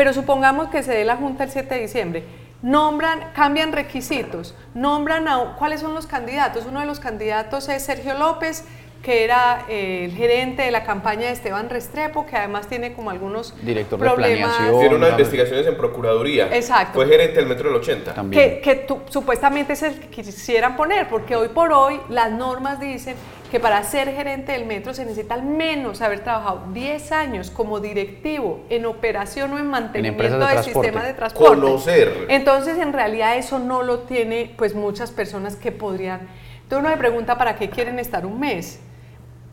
Pero 0.00 0.14
supongamos 0.14 0.70
que 0.70 0.82
se 0.82 0.94
dé 0.94 1.04
la 1.04 1.16
Junta 1.18 1.44
el 1.44 1.50
7 1.50 1.74
de 1.74 1.80
diciembre. 1.82 2.24
Nombran, 2.62 3.32
cambian 3.34 3.70
requisitos, 3.70 4.54
nombran 4.72 5.28
a 5.28 5.56
cuáles 5.58 5.82
son 5.82 5.92
los 5.92 6.06
candidatos. 6.06 6.64
Uno 6.64 6.80
de 6.80 6.86
los 6.86 7.00
candidatos 7.00 7.68
es 7.68 7.82
Sergio 7.82 8.14
López, 8.14 8.64
que 9.02 9.24
era 9.24 9.64
eh, 9.68 10.04
el 10.04 10.12
gerente 10.12 10.62
de 10.62 10.70
la 10.70 10.84
campaña 10.84 11.26
de 11.26 11.32
Esteban 11.32 11.70
Restrepo, 11.70 12.26
que 12.26 12.36
además 12.36 12.66
tiene 12.68 12.92
como 12.92 13.10
algunos 13.10 13.54
Director 13.64 13.98
problemas. 13.98 14.28
de 14.28 14.36
planeación. 14.36 14.80
Tiene 14.80 14.94
unas 14.96 15.10
investigaciones 15.12 15.66
en 15.66 15.76
Procuraduría. 15.76 16.54
Exacto. 16.54 16.94
Fue 16.94 17.06
gerente 17.08 17.36
del 17.36 17.46
Metro 17.46 17.68
del 17.70 17.78
80. 17.78 18.12
También. 18.12 18.42
Que, 18.42 18.60
que 18.60 18.74
tú- 18.76 19.00
supuestamente 19.08 19.72
es 19.72 19.82
el 19.82 19.98
que 20.00 20.08
quisieran 20.22 20.76
poner, 20.76 21.08
porque 21.08 21.34
hoy 21.34 21.48
por 21.48 21.72
hoy 21.72 21.98
las 22.10 22.30
normas 22.30 22.78
dicen 22.78 23.16
que 23.50 23.58
para 23.58 23.82
ser 23.82 24.12
gerente 24.14 24.52
del 24.52 24.64
metro 24.64 24.94
se 24.94 25.04
necesita 25.04 25.34
al 25.34 25.42
menos 25.42 26.02
haber 26.02 26.20
trabajado 26.20 26.66
10 26.72 27.10
años 27.10 27.50
como 27.50 27.80
directivo 27.80 28.60
en 28.70 28.86
operación 28.86 29.52
o 29.54 29.58
en 29.58 29.66
mantenimiento 29.66 30.22
empresas 30.22 30.38
de 30.38 30.44
del 30.44 30.54
transporte. 30.62 30.88
sistema 30.88 31.04
de 31.06 31.14
transporte. 31.14 31.54
Conocer. 31.60 32.26
Entonces, 32.28 32.78
en 32.78 32.92
realidad 32.92 33.36
eso 33.38 33.58
no 33.58 33.82
lo 33.82 34.00
tiene 34.00 34.54
pues 34.56 34.74
muchas 34.74 35.10
personas 35.10 35.56
que 35.56 35.72
podrían. 35.72 36.28
Entonces 36.62 36.78
uno 36.86 36.90
me 36.90 36.96
pregunta 36.98 37.36
para 37.38 37.56
qué 37.56 37.68
quieren 37.70 37.98
estar 37.98 38.24
un 38.24 38.38
mes. 38.38 38.78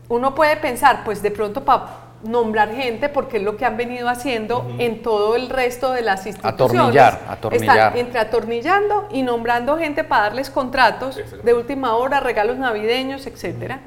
Uno 0.08 0.34
puede 0.34 0.56
pensar, 0.56 1.04
pues 1.04 1.22
de 1.22 1.30
pronto 1.30 1.64
para 1.64 2.08
nombrar 2.22 2.72
gente, 2.74 3.08
porque 3.08 3.36
es 3.36 3.42
lo 3.42 3.56
que 3.56 3.64
han 3.64 3.76
venido 3.76 4.08
haciendo 4.08 4.66
en 4.78 5.02
todo 5.02 5.36
el 5.36 5.50
resto 5.50 5.92
de 5.92 6.02
las 6.02 6.26
instituciones. 6.26 6.72
Atornillar, 6.72 7.20
atornillar. 7.28 7.76
Están 7.76 7.96
entre 7.96 8.18
atornillando 8.18 9.08
y 9.12 9.22
nombrando 9.22 9.76
gente 9.76 10.04
para 10.04 10.24
darles 10.24 10.50
contratos 10.50 11.20
de 11.42 11.54
última 11.54 11.94
hora, 11.94 12.20
regalos 12.20 12.56
navideños, 12.58 13.26
etcétera. 13.26 13.80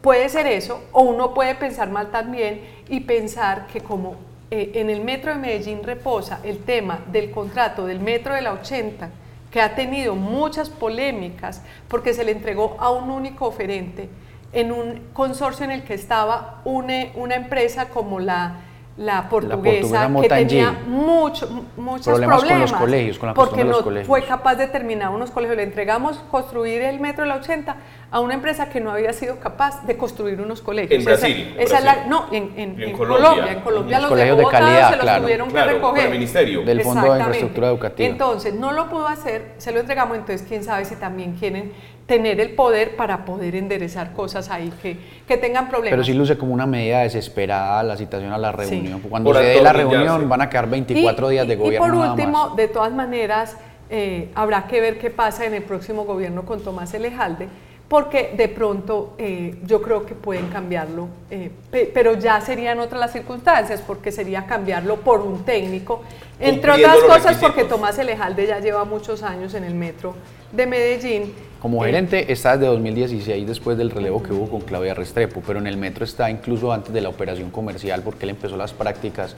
Puede 0.00 0.28
ser 0.28 0.46
eso, 0.46 0.82
o 0.90 1.02
uno 1.02 1.32
puede 1.32 1.54
pensar 1.54 1.88
mal 1.88 2.10
también 2.10 2.62
y 2.88 3.00
pensar 3.00 3.68
que 3.68 3.80
como 3.80 4.16
eh, 4.50 4.72
en 4.74 4.90
el 4.90 5.04
metro 5.04 5.30
de 5.32 5.38
Medellín 5.38 5.84
reposa 5.84 6.40
el 6.42 6.58
tema 6.58 6.98
del 7.06 7.30
contrato 7.30 7.86
del 7.86 8.00
metro 8.00 8.34
de 8.34 8.40
la 8.40 8.52
80, 8.54 9.08
que 9.52 9.60
ha 9.60 9.76
tenido 9.76 10.16
muchas 10.16 10.68
polémicas 10.70 11.62
porque 11.86 12.14
se 12.14 12.24
le 12.24 12.32
entregó 12.32 12.76
a 12.80 12.90
un 12.90 13.10
único 13.10 13.46
oferente 13.46 14.08
en 14.52 14.72
un 14.72 15.08
consorcio 15.12 15.64
en 15.64 15.70
el 15.70 15.82
que 15.84 15.94
estaba 15.94 16.60
una, 16.64 17.06
una 17.14 17.34
empresa 17.36 17.88
como 17.88 18.20
la, 18.20 18.56
la 18.98 19.30
portuguesa, 19.30 20.06
portuguesa 20.08 20.20
que 20.20 20.28
tenía 20.28 20.72
mucho, 20.86 21.48
mu- 21.48 21.62
muchos 21.78 22.04
Problemas 22.08 22.36
con 22.36 22.46
problemas, 22.48 22.70
los 22.72 22.80
colegios, 22.80 23.18
con 23.18 23.26
la 23.28 23.34
porque 23.34 23.56
de 23.56 23.64
no 23.64 23.70
los 23.70 23.82
colegios. 23.82 24.06
fue 24.06 24.22
capaz 24.24 24.56
de 24.56 24.66
terminar 24.66 25.08
unos 25.08 25.30
colegios. 25.30 25.56
Le 25.56 25.62
entregamos 25.62 26.18
construir 26.30 26.82
el 26.82 27.00
metro 27.00 27.22
de 27.24 27.28
la 27.30 27.36
80 27.36 27.76
a 28.10 28.20
una 28.20 28.34
empresa 28.34 28.68
que 28.68 28.80
no 28.82 28.90
había 28.90 29.14
sido 29.14 29.40
capaz 29.40 29.86
de 29.86 29.96
construir 29.96 30.38
unos 30.42 30.60
colegios. 30.60 30.98
En 30.98 31.06
Brasil, 31.06 31.54
Esa, 31.56 31.62
esa 31.62 31.78
es 31.78 31.84
la- 31.86 31.92
Brasil. 31.94 32.10
no, 32.10 32.26
en, 32.30 32.52
en- 32.58 32.78
Y 32.78 32.82
en 32.82 32.88
en 32.90 32.96
Colombia. 32.98 33.28
Colombia. 33.30 33.52
En 33.52 33.60
Colombia 33.60 33.96
Los 33.96 34.02
los 34.02 34.10
colegios 34.10 34.36
dejó 34.36 34.50
de 34.50 34.56
calidad, 34.58 34.90
se 34.90 34.96
los 34.96 35.02
claro. 35.04 35.22
tuvieron 35.22 35.50
Claro, 35.50 35.66
que 35.68 35.74
recoger. 35.76 36.04
el 36.04 36.10
ministerio. 36.12 36.62
Del 36.62 36.82
Fondo 36.82 37.12
de. 37.14 37.18
Infraestructura 37.18 37.68
Educativa. 37.68 38.08
Entonces, 38.10 38.52
no 38.54 38.72
lo 38.72 38.90
pudo 38.90 39.08
hacer, 39.08 39.54
se 39.56 39.72
lo 39.72 39.80
entregamos, 39.80 40.18
entonces 40.18 40.46
quién 40.46 40.62
sabe 40.64 40.84
si 40.84 40.96
también 40.96 41.32
quieren 41.36 41.72
tener 42.12 42.40
el 42.40 42.50
poder 42.50 42.94
para 42.94 43.24
poder 43.24 43.56
enderezar 43.56 44.12
cosas 44.12 44.50
ahí 44.50 44.70
que, 44.82 44.98
que 45.26 45.38
tengan 45.38 45.68
problemas. 45.70 45.92
Pero 45.92 46.04
sí 46.04 46.12
luce 46.12 46.36
como 46.36 46.52
una 46.52 46.66
medida 46.66 47.00
desesperada 47.00 47.82
la 47.82 47.96
citación 47.96 48.30
a 48.32 48.36
la 48.36 48.50
Sí. 48.52 48.56
reunión. 48.74 49.00
Cuando 49.00 49.30
Por 49.30 49.36
se 49.40 49.44
dé 49.44 49.62
la 49.62 49.72
reunión 49.72 50.28
van 50.28 50.42
a 50.42 50.50
quedar 50.50 50.68
24 50.68 51.30
días 51.30 51.48
de 51.48 51.54
y 51.54 51.56
gobierno 51.56 51.86
por 51.86 51.96
nada 51.96 52.12
último, 52.12 52.48
más. 52.48 52.56
de 52.56 52.68
todas 52.68 52.92
maneras, 52.92 53.56
eh, 53.88 54.28
habrá 54.34 54.66
que 54.66 54.82
ver 54.82 54.98
qué 54.98 55.08
pasa 55.08 55.46
en 55.46 55.54
el 55.54 55.62
próximo 55.62 56.04
gobierno 56.04 56.44
con 56.44 56.60
Tomás 56.62 56.92
Elejalde, 56.92 57.48
porque 57.88 58.34
de 58.36 58.48
pronto 58.48 59.14
eh, 59.16 59.54
yo 59.64 59.80
creo 59.80 60.04
que 60.04 60.14
pueden 60.14 60.48
cambiarlo, 60.48 61.08
eh, 61.30 61.50
pe- 61.70 61.90
pero 61.94 62.18
ya 62.18 62.42
serían 62.42 62.78
otras 62.78 63.00
las 63.00 63.12
circunstancias, 63.12 63.82
porque 63.86 64.12
sería 64.12 64.44
cambiarlo 64.44 64.96
por 64.96 65.20
un 65.22 65.44
técnico, 65.46 66.02
entre 66.38 66.72
otras 66.72 66.98
cosas 67.04 67.38
porque 67.38 67.64
Tomás 67.64 67.98
Elejalde 67.98 68.46
ya 68.46 68.58
lleva 68.60 68.84
muchos 68.84 69.22
años 69.22 69.54
en 69.54 69.64
el 69.64 69.74
metro 69.74 70.14
de 70.52 70.66
Medellín. 70.66 71.34
Como 71.60 71.82
Eh, 71.84 71.86
gerente 71.88 72.32
está 72.32 72.56
desde 72.56 72.66
2016 72.72 73.46
después 73.46 73.78
del 73.78 73.90
relevo 73.90 74.22
que 74.22 74.32
hubo 74.32 74.48
con 74.50 74.60
Claudia 74.62 74.94
Restrepo, 74.94 75.40
pero 75.46 75.58
en 75.60 75.66
el 75.66 75.76
metro 75.76 76.04
está 76.04 76.28
incluso 76.30 76.72
antes 76.72 76.92
de 76.92 77.00
la 77.00 77.08
operación 77.08 77.50
comercial 77.50 78.02
porque 78.02 78.24
él 78.24 78.30
empezó 78.30 78.56
las 78.56 78.72
prácticas 78.72 79.36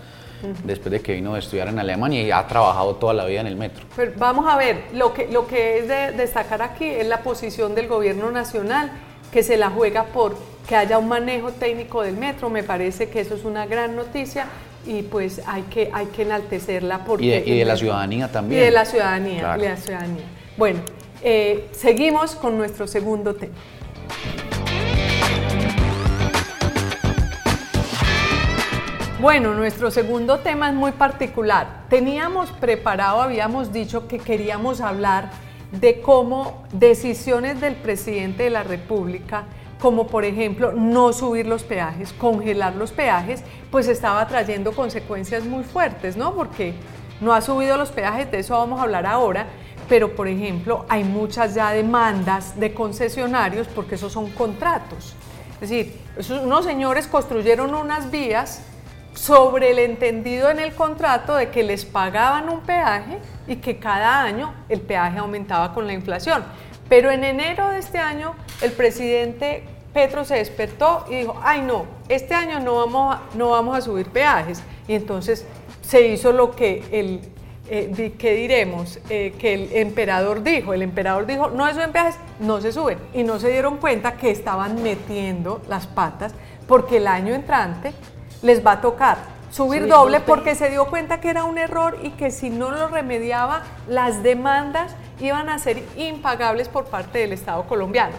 después 0.65 0.91
de 0.91 1.01
que 1.01 1.13
vino 1.15 1.35
a 1.35 1.39
estudiar 1.39 1.69
en 1.69 1.79
Alemania 1.79 2.23
y 2.23 2.31
ha 2.31 2.47
trabajado 2.47 2.97
toda 2.97 3.15
la 3.15 3.25
vida 3.25 3.41
en 3.41 3.47
el 3.47 3.57
metro. 3.57 3.85
Pero 3.97 4.13
vamos 4.19 4.47
a 4.47 4.57
ver, 4.59 4.85
lo 4.95 5.13
que, 5.15 5.27
lo 5.29 5.47
que 5.47 5.79
es 5.79 5.89
de 5.89 6.13
destacar 6.13 6.61
aquí 6.63 6.85
es 6.87 7.07
la 7.07 7.19
posición 7.23 7.75
del 7.75 7.89
gobierno 7.89 8.31
nacional, 8.31 8.91
que 9.33 9.43
se 9.43 9.57
la 9.57 9.71
juega 9.71 10.05
por 10.05 10.37
que 10.69 10.77
haya 10.77 10.99
un 10.99 11.09
manejo 11.09 11.51
técnico 11.53 12.03
del 12.03 12.17
metro. 12.17 12.49
Me 12.51 12.63
parece 12.63 13.09
que 13.09 13.21
eso 13.21 13.35
es 13.35 13.45
una 13.45 13.67
gran 13.67 13.97
noticia 13.97 14.47
y 14.87 15.03
pues 15.03 15.41
hay 15.47 15.63
que, 15.63 15.91
hay 15.93 16.07
que 16.07 16.23
enaltecerla. 16.23 17.05
Porque 17.05 17.25
Y 17.25 17.29
de- 17.29 17.39
y 17.47 17.51
de 17.57 17.63
el 17.63 17.69
la 17.69 17.77
ciudadanía 17.77 18.31
también. 18.33 18.61
Y 18.61 18.65
de 18.65 18.71
la 18.71 18.85
ciudadanía, 18.85 19.41
Claro. 19.41 19.63
de 19.63 19.69
la 19.71 19.77
ciudadanía. 19.77 20.25
Bueno, 20.59 20.81
eh, 21.25 21.71
seguimos 21.73 22.35
con 22.35 22.59
nuestro 22.59 22.87
segundo 22.87 23.35
tema. 23.35 23.55
Bueno, 29.21 29.55
nuestro 29.55 29.91
segundo 29.91 30.41
tema 30.41 30.69
es 30.69 30.75
muy 30.75 30.93
particular. 30.93 31.87
Teníamos 31.89 32.51
preparado, 32.51 33.23
habíamos 33.23 33.73
dicho 33.73 34.07
que 34.07 34.19
queríamos 34.19 34.83
hablar 34.83 35.31
de 35.73 36.03
cómo 36.03 36.63
decisiones 36.73 37.59
del 37.59 37.75
presidente 37.75 38.43
de 38.43 38.51
la 38.51 38.63
República, 38.63 39.45
como 39.81 40.09
por 40.09 40.27
ejemplo 40.27 40.73
no 40.73 41.15
subir 41.15 41.47
los 41.47 41.65
peajes, 41.65 42.13
congelar 42.13 42.75
los 42.75 42.93
peajes, 42.93 43.43
pues 43.71 43.89
estaba 43.89 44.29
trayendo 44.29 44.73
consecuencias 44.73 45.45
muy 45.47 45.65
fuertes, 45.65 46.19
¿no? 46.19 46.35
Porque 46.35 46.75
no 47.23 47.33
ha 47.33 47.41
subido 47.41 47.79
los 47.79 47.93
peajes, 47.93 48.31
de 48.31 48.41
eso 48.41 48.59
vamos 48.59 48.79
a 48.79 48.83
hablar 48.83 49.07
ahora, 49.07 49.47
pero 49.89 50.15
por 50.15 50.29
ejemplo 50.29 50.87
hay 50.89 51.05
muchas 51.05 51.55
ya 51.55 51.71
demandas 51.71 52.59
de 52.59 52.73
concesionarios 52.73 53.67
porque 53.69 53.97
esos 53.97 54.13
son 54.13 54.31
contratos. 54.31 55.15
Es 55.61 55.71
decir, 55.71 55.99
unos 56.43 56.65
señores 56.65 57.07
construyeron 57.07 57.75
unas 57.75 58.11
vías 58.11 58.63
sobre 59.15 59.71
el 59.71 59.79
entendido 59.79 60.51
en 60.51 60.59
el 60.59 60.75
contrato 60.75 61.37
de 61.37 61.51
que 61.51 61.63
les 61.63 61.85
pagaban 61.85 62.49
un 62.49 62.61
peaje 62.61 63.19
y 63.47 63.57
que 63.57 63.79
cada 63.79 64.23
año 64.23 64.53
el 64.69 64.81
peaje 64.81 65.19
aumentaba 65.19 65.73
con 65.73 65.87
la 65.87 65.93
inflación. 65.93 66.45
Pero 66.89 67.11
en 67.11 67.25
enero 67.25 67.71
de 67.71 67.79
este 67.79 67.99
año 67.99 68.35
el 68.61 68.73
presidente 68.73 69.65
Petro 69.93 70.25
se 70.25 70.35
despertó 70.35 71.05
y 71.09 71.19
dijo, 71.19 71.39
ay 71.43 71.63
no, 71.63 71.87
este 72.09 72.35
año 72.35 72.59
no 72.59 72.75
vamos 72.75 73.17
no 73.35 73.51
vamos 73.51 73.79
a 73.79 73.81
subir 73.81 74.09
peajes. 74.09 74.63
Y 74.89 74.95
entonces 74.95 75.47
se 75.83 76.09
hizo 76.09 76.33
lo 76.33 76.51
que 76.51 76.85
el, 76.91 77.21
eh, 77.69 78.15
¿qué 78.19 78.35
diremos? 78.35 78.99
Eh, 79.09 79.35
que 79.39 79.55
el 79.55 79.73
emperador 79.73 80.43
dijo, 80.43 80.73
el 80.75 80.83
emperador 80.83 81.27
dijo, 81.27 81.49
no 81.51 81.67
se 81.67 81.75
suben 81.75 81.93
peajes, 81.93 82.17
no 82.41 82.61
se 82.61 82.73
suben. 82.73 82.99
Y 83.15 83.23
no 83.23 83.39
se 83.39 83.49
dieron 83.51 83.79
cuenta 83.79 84.13
que 84.15 84.31
estaban 84.31 84.83
metiendo 84.83 85.63
las 85.69 85.87
patas 85.87 86.35
porque 86.69 86.99
el 86.99 87.07
año 87.07 87.35
entrante 87.35 87.93
les 88.43 88.65
va 88.65 88.73
a 88.73 88.81
tocar 88.81 89.17
subir 89.51 89.81
Subir 89.83 89.89
doble 89.93 90.21
porque 90.21 90.55
se 90.55 90.69
dio 90.71 90.87
cuenta 90.87 91.21
que 91.21 91.31
era 91.31 91.45
un 91.45 91.59
error 91.59 91.99
y 92.03 92.11
que 92.11 92.31
si 92.31 92.51
no 92.51 92.71
lo 92.71 92.89
remediaba, 92.89 93.63
las 93.89 94.23
demandas 94.23 94.95
iban 95.21 95.49
a 95.49 95.59
ser 95.59 95.83
impagables 95.97 96.69
por 96.69 96.87
parte 96.87 97.19
del 97.21 97.33
Estado 97.33 97.63
colombiano. 97.65 98.15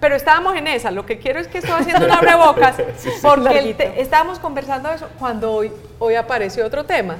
Pero 0.00 0.16
estábamos 0.16 0.56
en 0.56 0.66
esa, 0.66 0.90
lo 0.90 1.06
que 1.06 1.18
quiero 1.18 1.38
es 1.38 1.46
que 1.46 1.58
estoy 1.58 1.74
haciendo 1.80 2.06
un 2.06 2.10
abrebocas, 2.18 2.76
porque 3.22 3.58
el 3.58 3.76
te- 3.76 4.00
estábamos 4.00 4.38
conversando 4.40 4.88
de 4.88 4.96
eso 4.96 5.08
cuando 5.18 5.52
hoy, 5.52 5.70
hoy 6.00 6.14
apareció 6.16 6.66
otro 6.66 6.84
tema. 6.84 7.18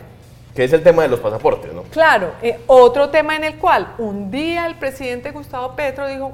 Que 0.55 0.65
es 0.65 0.73
el 0.73 0.83
tema 0.83 1.03
de 1.03 1.09
los 1.09 1.21
pasaportes, 1.21 1.73
¿no? 1.73 1.83
Claro, 1.85 2.33
eh, 2.43 2.59
otro 2.67 3.09
tema 3.11 3.37
en 3.37 3.45
el 3.45 3.57
cual 3.57 3.95
un 3.99 4.31
día 4.31 4.67
el 4.67 4.75
presidente 4.75 5.31
Gustavo 5.31 5.75
Petro 5.75 6.07
dijo, 6.09 6.33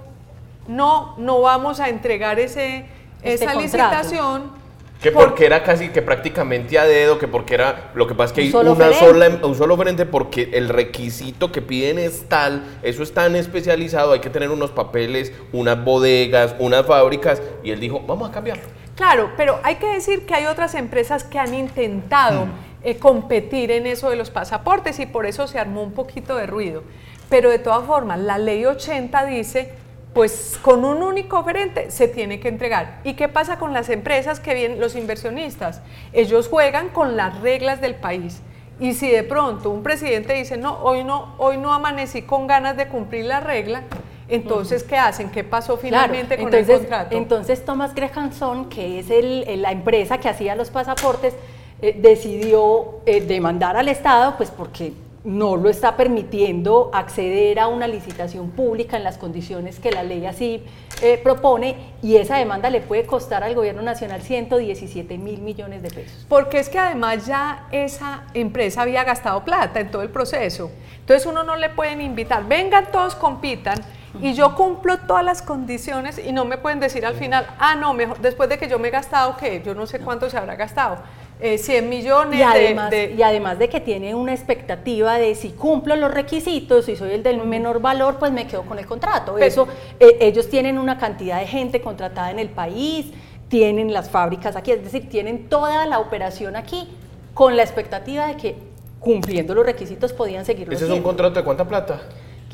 no, 0.67 1.15
no 1.19 1.41
vamos 1.41 1.81
a 1.81 1.89
entregar 1.89 2.39
ese, 2.41 2.85
Este 3.23 3.45
esa 3.45 3.55
contrato. 3.55 3.61
licitación. 3.97 4.59
Que 5.01 5.13
por- 5.13 5.27
porque 5.29 5.47
era 5.47 5.63
casi 5.63 5.91
que 5.91 6.03
prácticamente 6.03 6.77
a 6.77 6.85
dedo, 6.85 7.21
que 7.21 7.29
porque 7.29 7.55
era, 7.55 7.91
lo 7.95 8.09
que 8.09 8.17
pasa 8.17 8.33
es 8.33 8.33
que 8.33 8.41
Un 8.41 8.47
hay 8.47 8.51
solo 8.53 8.73
una 8.73 8.87
frente. 8.87 8.99
sola, 9.07 9.39
un 9.47 9.55
solo 9.55 9.77
frente 9.77 10.07
porque 10.07 10.51
el 10.55 10.69
requisito 10.69 11.53
que 11.53 11.63
piden 11.63 12.01
es 12.01 12.29
tal, 12.29 12.65
eso 12.83 13.05
es 13.05 13.15
tan 13.15 13.37
especializado, 13.37 14.13
hay 14.13 14.19
que 14.19 14.31
tener 14.31 14.51
unos 14.51 14.73
papeles, 14.73 15.33
unas 15.53 15.85
bodegas, 15.85 16.57
unas 16.59 16.85
fábricas, 16.85 17.41
y 17.63 17.71
él 17.71 17.79
dijo, 17.79 18.01
vamos 18.09 18.29
a 18.29 18.33
cambiarlo. 18.33 18.65
Claro, 18.97 19.31
pero 19.37 19.61
hay 19.63 19.77
que 19.77 19.87
decir 19.87 20.27
que 20.27 20.35
hay 20.35 20.47
otras 20.47 20.75
empresas 20.75 21.23
que 21.23 21.39
han 21.39 21.55
intentado 21.55 22.47
eh, 22.83 22.97
competir 22.97 23.71
en 23.71 23.87
eso 23.87 24.11
de 24.11 24.17
los 24.17 24.31
pasaportes 24.31 24.99
y 25.01 25.07
por 25.07 25.27
eso 25.27 25.47
se 25.47 25.59
armó 25.59 25.83
un 25.83 25.93
poquito 25.93 26.37
de 26.37 26.47
ruido. 26.47 26.83
Pero 27.29 27.51
de 27.51 27.59
todas 27.59 27.87
formas, 27.87 28.19
la 28.19 28.39
ley 28.39 28.65
80 28.65 29.25
dice, 29.27 29.73
pues 30.15 30.59
con 30.63 30.85
un 30.85 31.03
único 31.03 31.39
oferente 31.39 31.91
se 31.91 32.09
tiene 32.09 32.41
que 32.41 32.49
entregar. 32.49 33.01
¿Y 33.05 33.15
qué 33.15 33.29
pasa 33.29 33.59
con 33.59 33.73
las 33.73 33.89
empresas 33.89 34.41
que 34.41 34.55
vienen, 34.55 34.81
los 34.81 34.97
inversionistas? 34.97 35.83
Ellos 36.13 36.49
juegan 36.49 36.89
con 36.89 37.17
las 37.17 37.41
reglas 37.41 37.81
del 37.81 37.95
país. 37.95 38.41
Y 38.81 38.95
si 38.95 39.11
de 39.11 39.25
pronto 39.25 39.71
un 39.71 39.83
presidente 39.83 40.35
dice, 40.35 40.57
no, 40.57 40.79
hoy 40.83 41.05
no, 41.05 41.35
hoy 41.39 41.57
no 41.57 41.73
amanecí 41.73 42.23
con 42.23 42.47
ganas 42.47 42.77
de 42.77 42.89
cumplir 42.89 43.25
la 43.27 43.41
regla, 43.41 43.83
Entonces, 44.31 44.85
¿qué 44.85 44.97
hacen? 44.97 45.31
¿Qué 45.31 45.43
pasó 45.43 45.79
finalmente 45.79 46.37
con 46.37 46.47
entonces, 46.47 46.69
el 46.69 46.79
contrato? 46.81 47.17
Entonces, 47.17 47.65
Thomas 47.65 47.95
Grehanson, 47.95 48.69
que 48.69 48.99
es 48.99 49.11
el, 49.11 49.63
la 49.63 49.73
empresa 49.73 50.19
que 50.19 50.29
hacía 50.29 50.55
los 50.55 50.71
pasaportes, 50.71 51.35
eh, 51.81 51.97
decidió 51.99 53.01
eh, 53.07 53.21
demandar 53.21 53.77
al 53.77 53.89
Estado, 53.89 54.35
pues 54.37 54.51
porque 54.51 54.93
no 55.25 55.57
lo 55.57 55.69
está 55.69 55.97
permitiendo 55.97 56.91
acceder 56.93 57.59
a 57.59 57.69
una 57.69 57.87
licitación 57.87 58.51
pública 58.51 58.97
en 58.97 59.05
las 59.05 59.19
condiciones 59.19 59.79
que 59.79 59.91
la 59.91 60.03
ley 60.03 60.25
así 60.27 60.63
eh, 61.03 61.21
propone 61.23 61.77
y 62.03 62.17
esa 62.17 62.37
demanda 62.37 62.71
le 62.71 62.81
puede 62.81 63.05
costar 63.05 63.45
al 63.45 63.55
gobierno 63.55 63.83
nacional 63.83 64.23
117 64.23 65.19
mil 65.19 65.41
millones 65.41 65.83
de 65.83 65.91
pesos. 65.91 66.25
Porque 66.29 66.59
es 66.59 66.69
que 66.69 66.79
además 66.79 67.27
ya 67.27 67.67
esa 67.73 68.25
empresa 68.35 68.83
había 68.83 69.05
gastado 69.05 69.45
plata 69.45 69.81
en 69.81 69.91
todo 69.91 70.03
el 70.03 70.11
proceso. 70.11 70.71
Entonces 71.01 71.27
uno 71.27 71.43
no 71.43 71.57
le 71.57 71.69
pueden 71.71 72.01
invitar, 72.01 72.49
vengan 72.49 72.91
todos 72.91 73.15
compitan 73.15 73.79
y 74.21 74.35
yo 74.35 74.55
cumplo 74.55 74.99
todas 74.99 75.25
las 75.25 75.43
condiciones 75.43 76.19
y 76.19 76.33
no 76.33 76.45
me 76.45 76.59
pueden 76.59 76.81
decir 76.81 77.05
al 77.05 77.15
final, 77.15 77.47
ah, 77.59 77.75
no, 77.75 77.95
mejor, 77.95 78.19
después 78.21 78.49
de 78.49 78.59
que 78.59 78.69
yo 78.69 78.79
me 78.79 78.89
he 78.89 78.91
gastado, 78.91 79.37
que 79.37 79.63
yo 79.65 79.75
no 79.75 79.87
sé 79.87 80.01
cuánto 80.01 80.31
se 80.31 80.37
habrá 80.37 80.57
gastado 80.57 80.99
100 81.41 81.71
eh, 81.71 81.87
millones 81.87 82.41
y 82.41 82.43
además, 82.43 82.91
de, 82.91 83.15
Y 83.17 83.23
además 83.23 83.59
de 83.59 83.69
que 83.69 83.81
tiene 83.81 84.15
una 84.15 84.33
expectativa 84.33 85.19
de 85.19 85.35
si 85.35 85.51
cumplo 85.51 85.95
los 85.95 86.13
requisitos 86.13 86.89
y 86.89 86.97
soy 86.97 87.13
el 87.13 87.23
del 87.23 87.45
menor 87.45 87.81
valor, 87.81 88.17
pues 88.19 88.33
me 88.33 88.47
quedo 88.47 88.63
con 88.63 88.79
el 88.79 88.87
contrato. 88.87 89.39
Eso, 89.39 89.69
eh, 90.01 90.19
ellos 90.21 90.49
tienen 90.49 90.79
una 90.79 90.99
cantidad 90.99 91.39
de 91.39 91.47
gente 91.47 91.81
contratada 91.81 92.31
en 92.31 92.41
el 92.41 92.49
país, 92.49 93.07
tienen 93.49 93.93
las 93.93 94.11
fábricas 94.11 94.57
aquí, 94.57 94.73
es 94.73 94.83
decir, 94.83 95.09
tienen 95.09 95.49
toda 95.49 95.87
la 95.87 96.01
operación 96.01 96.57
aquí 96.57 96.89
con 97.35 97.57
la 97.57 97.63
expectativa 97.63 98.27
de 98.27 98.37
que 98.37 98.57
cumpliendo 98.99 99.55
los 99.55 99.65
requisitos 99.65 100.13
podían 100.13 100.45
seguir. 100.45 100.73
¿Ese 100.73 100.87
es 100.87 100.91
un 100.91 101.03
contrato 101.03 101.39
de 101.39 101.45
cuánta 101.45 101.67
plata? 101.67 102.03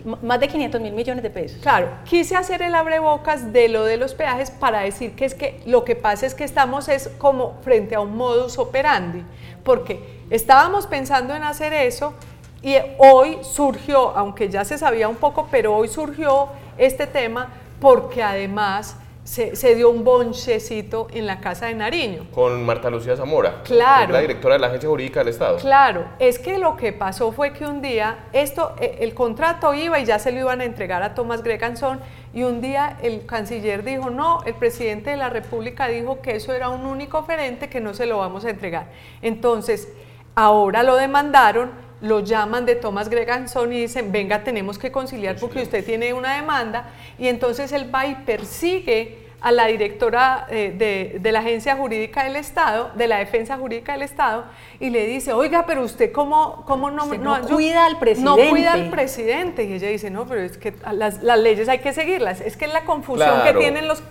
Más 0.04 0.38
de 0.38 0.48
500 0.48 0.80
mil 0.80 0.92
millones 0.92 1.22
de 1.22 1.30
pesos. 1.30 1.58
Claro, 1.62 1.88
quise 2.04 2.36
hacer 2.36 2.62
el 2.62 2.74
abrebocas 2.74 3.52
de 3.52 3.68
lo 3.68 3.84
de 3.84 3.96
los 3.96 4.14
peajes 4.14 4.50
para 4.50 4.80
decir 4.80 5.14
que 5.14 5.24
es 5.24 5.34
que 5.34 5.60
lo 5.66 5.84
que 5.84 5.96
pasa 5.96 6.26
es 6.26 6.34
que 6.34 6.44
estamos 6.44 6.88
es 6.88 7.08
como 7.18 7.58
frente 7.62 7.94
a 7.94 8.00
un 8.00 8.16
modus 8.16 8.58
operandi, 8.58 9.22
porque 9.62 10.22
estábamos 10.30 10.86
pensando 10.86 11.34
en 11.34 11.42
hacer 11.42 11.72
eso 11.72 12.14
y 12.62 12.76
hoy 12.98 13.38
surgió, 13.42 14.10
aunque 14.16 14.48
ya 14.48 14.64
se 14.64 14.78
sabía 14.78 15.08
un 15.08 15.16
poco, 15.16 15.48
pero 15.50 15.74
hoy 15.74 15.88
surgió 15.88 16.48
este 16.78 17.06
tema 17.06 17.48
porque 17.80 18.22
además 18.22 18.96
se, 19.24 19.74
dio 19.74 19.88
un 19.88 20.04
bonchecito 20.04 21.08
en 21.12 21.26
la 21.26 21.40
casa 21.40 21.66
de 21.66 21.74
Nariño. 21.74 22.26
Con 22.30 22.64
Marta 22.64 22.90
Lucía 22.90 23.16
Zamora, 23.16 23.62
claro, 23.64 24.12
la 24.12 24.20
directora 24.20 24.54
de 24.54 24.60
la 24.60 24.66
Agencia 24.66 24.88
Jurídica 24.88 25.20
del 25.20 25.28
Estado. 25.28 25.56
Claro, 25.56 26.04
es 26.18 26.38
que 26.38 26.58
lo 26.58 26.76
que 26.76 26.92
pasó 26.92 27.32
fue 27.32 27.54
que 27.54 27.64
un 27.64 27.80
día 27.80 28.26
esto, 28.32 28.74
e, 28.78 28.98
el 29.00 29.14
contrato 29.14 29.72
iba 29.72 29.98
y 29.98 30.04
ya 30.04 30.18
se 30.18 30.30
lo 30.30 30.40
iban 30.40 30.60
a 30.60 30.64
entregar 30.64 31.02
a 31.02 31.14
Tomás 31.14 31.42
Greganson 31.42 32.00
y 32.34 32.42
un 32.42 32.60
día 32.60 32.98
el 33.02 33.24
canciller 33.24 33.82
dijo, 33.82 34.10
no, 34.10 34.42
el 34.44 34.54
presidente 34.54 35.10
de 35.10 35.16
la 35.16 35.30
República 35.30 35.88
dijo 35.88 36.20
que 36.20 36.36
eso 36.36 36.52
era 36.52 36.68
un 36.68 36.84
único 36.84 37.18
oferente 37.18 37.70
que 37.70 37.80
no 37.80 37.94
se 37.94 38.04
lo 38.04 38.18
vamos 38.18 38.44
a 38.44 38.50
entregar. 38.50 38.88
Entonces, 39.22 39.88
ahora 40.34 40.82
lo 40.82 40.96
demandaron, 40.96 41.83
lo 42.04 42.20
llaman 42.20 42.66
de 42.66 42.76
Tomás 42.76 43.08
Greganson 43.08 43.72
y 43.72 43.80
dicen, 43.80 44.12
venga, 44.12 44.44
tenemos 44.44 44.78
que 44.78 44.92
conciliar 44.92 45.36
porque 45.36 45.62
usted 45.62 45.84
tiene 45.84 46.12
una 46.12 46.36
demanda, 46.36 46.90
y 47.18 47.28
entonces 47.28 47.72
él 47.72 47.92
va 47.92 48.06
y 48.06 48.14
persigue 48.14 49.23
a 49.44 49.52
la 49.52 49.66
directora 49.66 50.46
eh, 50.50 51.18
de, 51.20 51.32
la 51.32 51.40
Agencia 51.40 51.76
Jurídica 51.76 52.24
del 52.24 52.36
Estado, 52.36 52.90
de 52.94 53.06
la 53.06 53.18
Defensa 53.18 53.58
Jurídica 53.58 53.92
del 53.92 54.00
Estado, 54.00 54.46
y 54.80 54.88
le 54.88 55.06
dice, 55.06 55.34
oiga, 55.34 55.66
pero 55.66 55.82
usted 55.82 56.12
cómo, 56.12 56.64
cómo 56.66 56.90
no, 56.90 57.04
no, 57.04 57.42
cuida 57.42 57.84
al 57.84 57.98
presidente. 57.98 58.42
No 58.42 58.50
cuida 58.50 58.72
al 58.72 58.88
presidente. 58.88 59.64
Y 59.64 59.74
ella 59.74 59.88
dice, 59.88 60.08
no, 60.08 60.26
pero 60.26 60.40
es 60.40 60.56
que 60.56 60.72
las, 60.90 61.22
leyes 61.22 61.68
hay 61.68 61.80
que 61.80 61.92
seguirlas. 61.92 62.40
Es 62.40 62.56
que 62.56 62.64
es 62.64 62.72
la 62.72 62.86
confusión 62.86 63.42
que 63.44 63.52
tienen 63.52 63.86
los, 63.86 64.02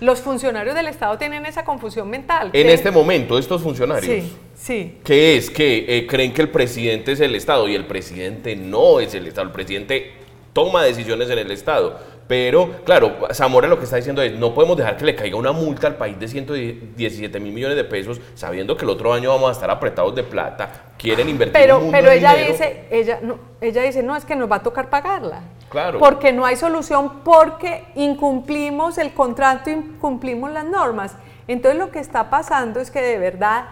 los, 0.00 0.20
funcionarios 0.20 0.74
del 0.74 0.88
Estado, 0.88 1.16
tienen 1.16 1.46
esa 1.46 1.64
confusión 1.64 2.10
mental. 2.10 2.50
En 2.52 2.68
este 2.68 2.90
momento, 2.90 3.38
estos 3.38 3.62
funcionarios. 3.62 4.04
Sí, 4.04 4.36
sí. 4.54 4.98
¿Qué 5.02 5.38
es? 5.38 5.48
Que 5.48 5.86
eh, 5.88 6.06
creen 6.06 6.34
que 6.34 6.42
el 6.42 6.50
presidente 6.50 7.12
es 7.12 7.20
el 7.20 7.34
Estado 7.34 7.66
y 7.66 7.74
el 7.74 7.86
presidente 7.86 8.54
no 8.56 9.00
es 9.00 9.14
el 9.14 9.26
Estado. 9.26 9.46
El 9.46 9.54
presidente 9.54 10.12
toma 10.52 10.82
decisiones 10.82 11.30
en 11.30 11.38
el 11.38 11.50
Estado 11.50 11.98
pero, 12.28 12.82
claro, 12.84 13.28
Zamora 13.32 13.68
lo 13.68 13.78
que 13.78 13.84
está 13.84 13.96
diciendo 13.96 14.20
es, 14.20 14.36
no 14.36 14.52
podemos 14.52 14.76
dejar 14.76 14.96
que 14.96 15.04
le 15.04 15.14
caiga 15.14 15.36
una 15.36 15.52
multa 15.52 15.86
al 15.86 15.96
país 15.96 16.18
de 16.18 16.26
117 16.26 17.38
mil 17.38 17.52
millones 17.52 17.76
de 17.76 17.84
pesos, 17.84 18.20
sabiendo 18.34 18.76
que 18.76 18.84
el 18.84 18.90
otro 18.90 19.12
año 19.12 19.30
vamos 19.30 19.48
a 19.50 19.52
estar 19.52 19.70
apretados 19.70 20.14
de 20.14 20.24
plata, 20.24 20.86
quieren 20.98 21.28
invertir 21.28 21.52
pero, 21.52 21.78
un 21.78 21.92
Pero 21.92 22.10
ella 22.10 22.34
dice, 22.34 22.86
ella 22.90 23.20
no, 23.22 23.38
ella 23.60 23.82
dice, 23.82 24.02
no, 24.02 24.16
es 24.16 24.24
que 24.24 24.34
nos 24.34 24.50
va 24.50 24.56
a 24.56 24.62
tocar 24.62 24.90
pagarla. 24.90 25.42
Claro. 25.68 25.98
Porque 25.98 26.32
no 26.32 26.44
hay 26.44 26.56
solución, 26.56 27.20
porque 27.24 27.84
incumplimos 27.94 28.98
el 28.98 29.12
contrato, 29.12 29.70
incumplimos 29.70 30.50
las 30.50 30.64
normas. 30.64 31.14
Entonces 31.48 31.78
lo 31.78 31.90
que 31.90 32.00
está 32.00 32.28
pasando 32.28 32.80
es 32.80 32.90
que 32.90 33.00
de 33.00 33.18
verdad 33.18 33.66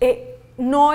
eh, 0.00 0.38
no 0.56 0.94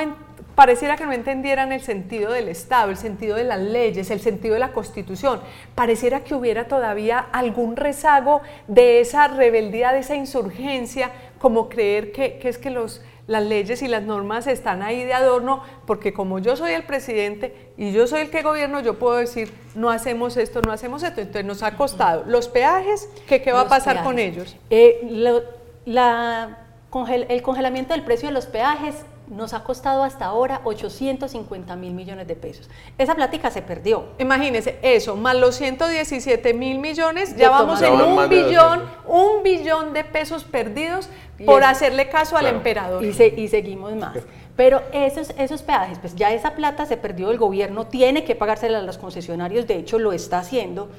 pareciera 0.62 0.96
que 0.96 1.08
no 1.08 1.12
entendieran 1.12 1.72
el 1.72 1.82
sentido 1.82 2.32
del 2.32 2.48
Estado, 2.48 2.92
el 2.92 2.98
sentido 2.98 3.36
de 3.36 3.44
las 3.44 3.60
leyes, 3.60 4.12
el 4.12 4.20
sentido 4.20 4.54
de 4.54 4.60
la 4.60 4.74
Constitución. 4.74 5.42
Pareciera 5.74 6.24
que 6.24 6.36
hubiera 6.36 6.68
todavía 6.68 7.18
algún 7.18 7.76
rezago 7.76 8.44
de 8.68 9.00
esa 9.00 9.28
rebeldía, 9.28 9.92
de 9.92 10.02
esa 10.02 10.14
insurgencia, 10.14 11.10
como 11.40 11.68
creer 11.68 12.12
que, 12.12 12.40
es 12.44 12.60
que 12.60 12.70
los, 12.70 13.02
las 13.26 13.44
leyes 13.44 13.82
y 13.82 13.88
las 13.88 14.04
normas 14.04 14.46
están 14.46 14.84
ahí 14.84 15.04
de 15.04 15.16
adorno, 15.16 15.64
porque 15.88 16.14
como 16.14 16.38
yo 16.38 16.56
soy 16.56 16.74
el 16.74 16.84
presidente 16.84 17.72
y 17.76 17.92
yo 17.92 18.06
soy 18.06 18.22
el 18.22 18.30
que 18.30 18.44
gobierno, 18.44 18.82
yo 18.82 19.00
puedo 19.00 19.16
decir, 19.16 19.52
no 19.74 19.90
hacemos 19.90 20.38
esto, 20.38 20.62
no 20.62 20.72
hacemos 20.72 21.02
esto. 21.02 21.22
Entonces 21.22 21.46
nos 21.46 21.64
ha 21.64 21.76
costado. 21.76 22.24
Los 22.28 22.48
peajes, 22.50 23.10
¿qué, 23.28 23.42
qué 23.42 23.52
va 23.52 23.62
a 23.62 23.68
pasar 23.68 24.04
con 24.04 24.20
ellos? 24.20 24.56
Eh, 24.70 25.40
la, 25.86 26.60
el 27.08 27.42
congelamiento 27.42 27.96
del 27.96 28.04
precio 28.04 28.28
de 28.30 28.36
los 28.36 28.46
peajes 28.46 28.94
nos 29.32 29.54
ha 29.54 29.64
costado 29.64 30.04
hasta 30.04 30.26
ahora 30.26 30.62
850 30.66 31.76
mil 31.78 31.94
millones 31.94 32.28
de 32.28 32.36
pesos. 32.36 32.70
Esa 32.98 33.16
plática 33.16 33.50
se 33.50 33.62
perdió. 33.62 34.10
Imagínense 34.20 34.78
eso, 34.82 35.16
más 35.16 35.38
los 35.38 35.56
117 35.56 36.54
mil 36.54 36.80
millones, 36.80 37.36
ya 37.38 37.50
vamos 37.50 37.82
en 37.82 37.94
un 37.94 38.30
billón, 38.30 38.84
un 39.08 39.42
billón 39.42 39.94
de 39.94 40.04
pesos 40.04 40.44
perdidos 40.44 41.10
por 41.46 41.64
hacerle 41.64 42.10
caso 42.10 42.38
al 42.38 42.46
emperador. 42.46 43.04
Y, 43.04 43.08
y 43.08 43.48
seguimos 43.48 43.96
más. 43.96 44.18
Pero 44.58 44.82
esos, 44.92 45.32
esos 45.38 45.64
peajes, 45.64 45.98
pues 45.98 46.14
ya 46.16 46.34
esa 46.34 46.52
plata 46.52 46.86
se 46.86 46.98
perdió, 46.98 47.32
el 47.32 47.38
gobierno 47.38 47.88
tiene 47.88 48.26
que 48.26 48.36
pagársela 48.36 48.80
a 48.80 48.82
los 48.82 48.98
concesionarios, 48.98 49.66
de 49.66 49.78
hecho 49.78 49.98
lo 49.98 50.12
está 50.12 50.40
haciendo, 50.40 50.90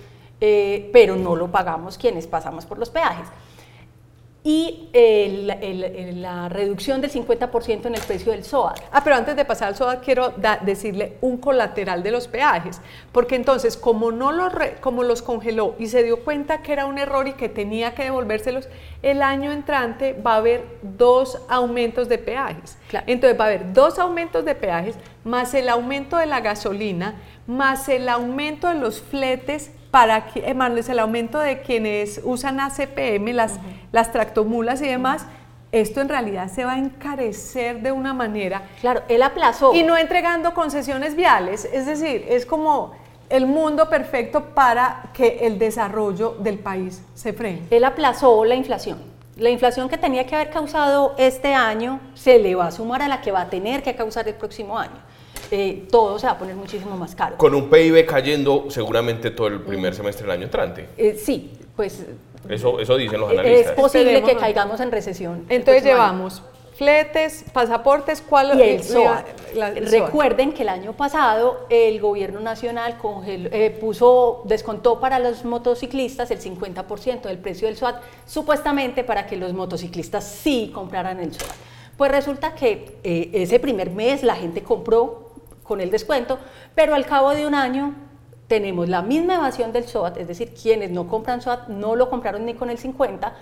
eh, 0.41 0.89
pero 0.93 1.17
no 1.17 1.37
lo 1.37 1.53
pagamos 1.53 1.99
quienes 1.99 2.27
pasamos 2.27 2.65
por 2.65 2.79
los 2.79 2.89
peajes 2.89 3.29
y 4.45 4.89
la 4.93 6.49
reducción 6.49 7.01
del 7.01 7.13
50% 7.13 7.87
en 7.87 7.95
el 7.95 8.01
precio 8.01 8.33
del 8.33 8.45
SOAR. 8.45 8.75
Ah, 8.91 9.03
pero 9.05 9.15
antes 9.17 9.37
de 9.37 9.45
pasar 9.45 9.69
al 9.69 9.77
SOAR 9.77 10.01
quiero 10.01 10.35
decirle 10.63 11.17
un 11.21 11.37
colateral 11.37 12.03
de 12.03 12.11
los 12.11 12.27
peajes, 12.27 12.81
porque 13.13 13.37
entonces 13.37 13.77
como, 13.77 14.11
no 14.11 14.33
los 14.33 14.53
como 14.81 15.05
los 15.05 15.23
congeló 15.23 15.77
y 15.79 15.87
se 15.87 16.03
dio 16.03 16.25
cuenta 16.25 16.63
que 16.63 16.73
era 16.73 16.87
un 16.87 16.99
error 16.99 17.29
y 17.29 17.35
que 17.35 17.49
tenía 17.49 17.95
que 17.95 18.03
devolvérselos, 18.03 18.69
el 19.03 19.23
año 19.23 19.53
entrante 19.53 20.13
va 20.15 20.35
a 20.35 20.39
haber 20.39 20.65
dos 20.83 21.39
aumentos 21.49 22.09
de 22.09 22.19
peajes. 22.19 22.79
Entonces 23.07 23.39
va 23.39 23.45
a 23.45 23.49
haber 23.49 23.73
dos 23.73 23.99
aumentos 24.01 24.45
de 24.45 24.55
peajes 24.57 24.97
más 25.23 25.55
el 25.55 25.69
aumento 25.69 26.17
de 26.17 26.27
la 26.27 26.41
gasolina, 26.41 27.15
más 27.47 27.89
el 27.89 28.09
aumento 28.09 28.69
de 28.69 28.75
los 28.75 29.01
fletes 29.01 29.71
para 29.93 30.25
que, 30.27 30.41
eh, 30.41 30.55
más 30.55 30.89
el 30.89 30.99
aumento 30.99 31.39
de 31.39 31.61
quienes 31.61 32.21
usan 32.25 32.59
ACPM, 32.59 33.35
las, 33.35 33.61
las 33.93 34.11
tractomulas 34.11 34.81
y 34.81 34.89
demás, 34.89 35.27
esto 35.71 36.01
en 36.01 36.09
realidad 36.09 36.51
se 36.51 36.65
va 36.65 36.73
a 36.73 36.79
encarecer 36.79 37.83
de 37.83 37.93
una 37.93 38.15
manera. 38.15 38.63
Claro, 38.81 39.03
él 39.09 39.23
aplazó. 39.23 39.75
Y 39.75 39.83
no 39.83 39.99
entregando 39.99 40.55
concesiones 40.55 41.15
viales, 41.15 41.69
es 41.71 41.85
decir, 41.85 42.25
es 42.27 42.47
como 42.47 42.93
el 43.29 43.47
mundo 43.47 43.91
perfecto 43.91 44.55
para 44.55 45.11
que 45.13 45.41
el 45.43 45.59
desarrollo 45.59 46.37
del 46.39 46.59
país 46.59 47.03
se 47.15 47.35
frene. 47.35 47.63
Él 47.71 47.85
aplazó 47.85 48.47
la 48.47 48.55
inflación. 48.55 48.99
La 49.37 49.51
inflación 49.51 49.91
que 49.91 49.99
tenía 49.99 50.27
que 50.27 50.35
haber 50.35 50.51
causado 50.51 51.15
este 51.19 51.55
año 51.55 52.01
se 52.15 52.39
le 52.39 52.55
va 52.55 52.69
a 52.69 52.71
sumar 52.71 53.03
a 53.03 53.09
la 53.09 53.21
que 53.21 53.31
va 53.31 53.43
a 53.43 53.51
tener 53.51 53.83
que 53.83 53.95
causar 53.95 54.27
el 54.27 54.35
próximo 54.35 54.79
año. 54.79 55.12
Eh, 55.55 55.87
todo 55.91 56.19
se 56.19 56.27
va 56.27 56.33
a 56.33 56.39
poner 56.39 56.57
muchísimo 56.57 56.97
más 56.97 57.15
caro. 57.15 57.37
Con 57.37 57.55
un 57.55 57.69
PIB 57.69 58.07
cayendo 58.07 58.71
seguramente 58.71 59.33
todo 59.33 59.49
el 59.49 59.61
primer 59.61 59.95
semestre 59.95 60.23
del 60.23 60.31
año 60.31 60.45
entrante. 60.45 60.89
Eh, 60.97 61.21
sí, 61.23 61.53
pues... 61.77 62.07
Eso, 62.49 62.81
eso 62.81 62.97
dicen 62.97 63.21
los 63.21 63.31
analistas. 63.31 63.73
Es 63.73 63.73
posible 63.73 64.23
que 64.23 64.35
caigamos 64.35 64.81
en 64.81 64.91
recesión. 64.91 65.45
Entonces 65.51 65.85
llevamos 65.85 66.43
fletes, 66.75 67.45
pasaportes, 67.53 68.23
¿cuál 68.23 68.59
y 68.59 68.63
el 68.63 68.83
SOA. 68.83 69.27
Recuerden 69.91 70.53
que 70.53 70.63
el 70.63 70.71
año 70.71 70.95
pasado 70.95 71.67
el 71.69 72.01
gobierno 72.01 72.41
nacional 72.41 72.97
eh, 73.27 73.77
puso, 73.79 74.41
descontó 74.47 75.01
para 75.01 75.19
los 75.19 75.45
motociclistas 75.45 76.31
el 76.31 76.41
50% 76.41 77.21
del 77.21 77.39
precio 77.39 77.69
del 77.69 77.77
SOAT, 77.77 77.97
supuestamente 78.27 79.05
para 79.05 79.27
que 79.27 79.37
los 79.37 79.53
motociclistas 79.53 80.25
sí 80.25 80.71
compraran 80.75 81.21
el 81.21 81.35
SOAT. 81.35 81.53
Pues 81.99 82.11
resulta 82.11 82.55
que 82.55 82.97
ese 83.05 83.61
primer 83.61 83.91
mes 83.91 84.23
la 84.23 84.35
gente 84.35 84.63
compró 84.63 85.32
con 85.63 85.81
el 85.81 85.91
descuento, 85.91 86.39
pero 86.75 86.95
al 86.95 87.07
cabo 87.07 87.31
de 87.35 87.47
un 87.47 87.55
año 87.55 87.95
tenemos 88.49 88.89
la 88.89 89.03
misma 89.03 89.37
evasión 89.37 89.73
del 89.73 89.85
SOAT, 89.85 90.19
es 90.19 90.29
decir, 90.29 90.53
quienes 90.55 90.91
no 90.91 91.09
compran 91.09 91.41
SOAT 91.41 91.69
no 91.69 91.97
lo 91.97 92.11
compraron 92.11 92.45
ni 92.45 92.55
con 92.55 92.71
el 92.71 92.79
50, 92.79 93.35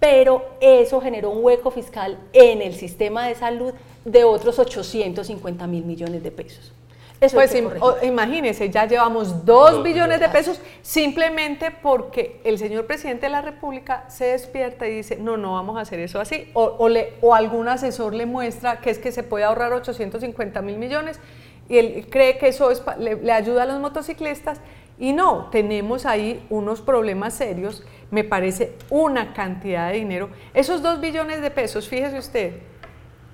pero 0.00 0.56
eso 0.60 1.00
generó 1.00 1.30
un 1.30 1.44
hueco 1.44 1.70
fiscal 1.70 2.18
en 2.32 2.62
el 2.62 2.74
sistema 2.74 3.26
de 3.26 3.34
salud 3.34 3.74
de 4.04 4.24
otros 4.24 4.58
850 4.58 5.66
mil 5.66 5.84
millones 5.84 6.22
de 6.22 6.30
pesos. 6.30 6.72
Eso 7.20 7.36
pues 7.36 7.54
imagínense, 8.02 8.68
ya 8.70 8.86
llevamos 8.86 9.46
2 9.46 9.82
billones 9.82 10.20
de 10.20 10.28
pesos 10.28 10.60
simplemente 10.82 11.70
porque 11.70 12.40
el 12.44 12.58
señor 12.58 12.86
presidente 12.86 13.26
de 13.26 13.30
la 13.30 13.40
República 13.40 14.04
se 14.08 14.26
despierta 14.26 14.86
y 14.86 14.96
dice, 14.96 15.16
no, 15.16 15.36
no 15.36 15.52
vamos 15.54 15.78
a 15.78 15.82
hacer 15.82 16.00
eso 16.00 16.20
así, 16.20 16.50
o, 16.54 16.88
le, 16.88 17.14
o 17.22 17.34
algún 17.34 17.68
asesor 17.68 18.14
le 18.14 18.26
muestra 18.26 18.80
que 18.80 18.90
es 18.90 18.98
que 18.98 19.12
se 19.12 19.22
puede 19.22 19.44
ahorrar 19.44 19.72
850 19.72 20.60
mil 20.60 20.76
millones 20.76 21.18
y 21.68 21.78
él 21.78 22.06
cree 22.10 22.38
que 22.38 22.48
eso 22.48 22.70
le, 22.98 23.32
ayuda 23.32 23.62
a 23.62 23.66
los 23.66 23.80
motociclistas 23.80 24.60
y 24.98 25.12
no, 25.12 25.50
tenemos 25.50 26.06
ahí 26.06 26.44
unos 26.50 26.80
problemas 26.80 27.34
serios, 27.34 27.82
me 28.10 28.22
parece 28.22 28.74
una 28.90 29.32
cantidad 29.32 29.90
de 29.90 29.98
dinero. 29.98 30.30
Esos 30.52 30.82
dos 30.82 31.00
billones 31.00 31.40
de 31.40 31.50
pesos, 31.50 31.88
fíjese 31.88 32.18
usted, 32.18 32.52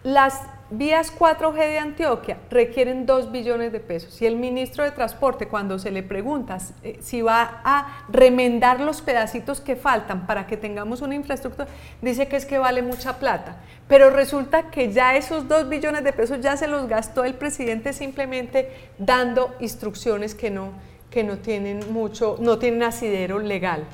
las 0.02 0.40
vías 0.70 1.12
4G 1.16 1.56
de 1.56 1.78
Antioquia 1.78 2.38
requieren 2.48 3.04
2 3.04 3.32
billones 3.32 3.72
de 3.72 3.80
pesos 3.80 4.22
y 4.22 4.26
el 4.26 4.36
ministro 4.36 4.84
de 4.84 4.92
Transporte 4.92 5.48
cuando 5.48 5.78
se 5.78 5.90
le 5.90 6.02
pregunta 6.02 6.58
eh, 6.82 6.98
si 7.00 7.22
va 7.22 7.60
a 7.64 8.04
remendar 8.08 8.80
los 8.80 9.02
pedacitos 9.02 9.60
que 9.60 9.76
faltan 9.76 10.26
para 10.26 10.46
que 10.46 10.56
tengamos 10.56 11.02
una 11.02 11.14
infraestructura, 11.14 11.68
dice 12.00 12.28
que 12.28 12.36
es 12.36 12.46
que 12.46 12.58
vale 12.58 12.82
mucha 12.82 13.18
plata. 13.18 13.56
Pero 13.88 14.10
resulta 14.10 14.70
que 14.70 14.92
ya 14.92 15.16
esos 15.16 15.48
2 15.48 15.68
billones 15.68 16.04
de 16.04 16.12
pesos 16.12 16.40
ya 16.40 16.56
se 16.56 16.68
los 16.68 16.86
gastó 16.88 17.24
el 17.24 17.34
presidente 17.34 17.92
simplemente 17.92 18.70
dando 18.98 19.54
instrucciones 19.58 20.34
que 20.34 20.50
no, 20.50 20.72
que 21.10 21.24
no 21.24 21.38
tienen 21.38 21.92
mucho, 21.92 22.36
no 22.40 22.58
tienen 22.58 22.84
asidero 22.84 23.40
legal. 23.40 23.86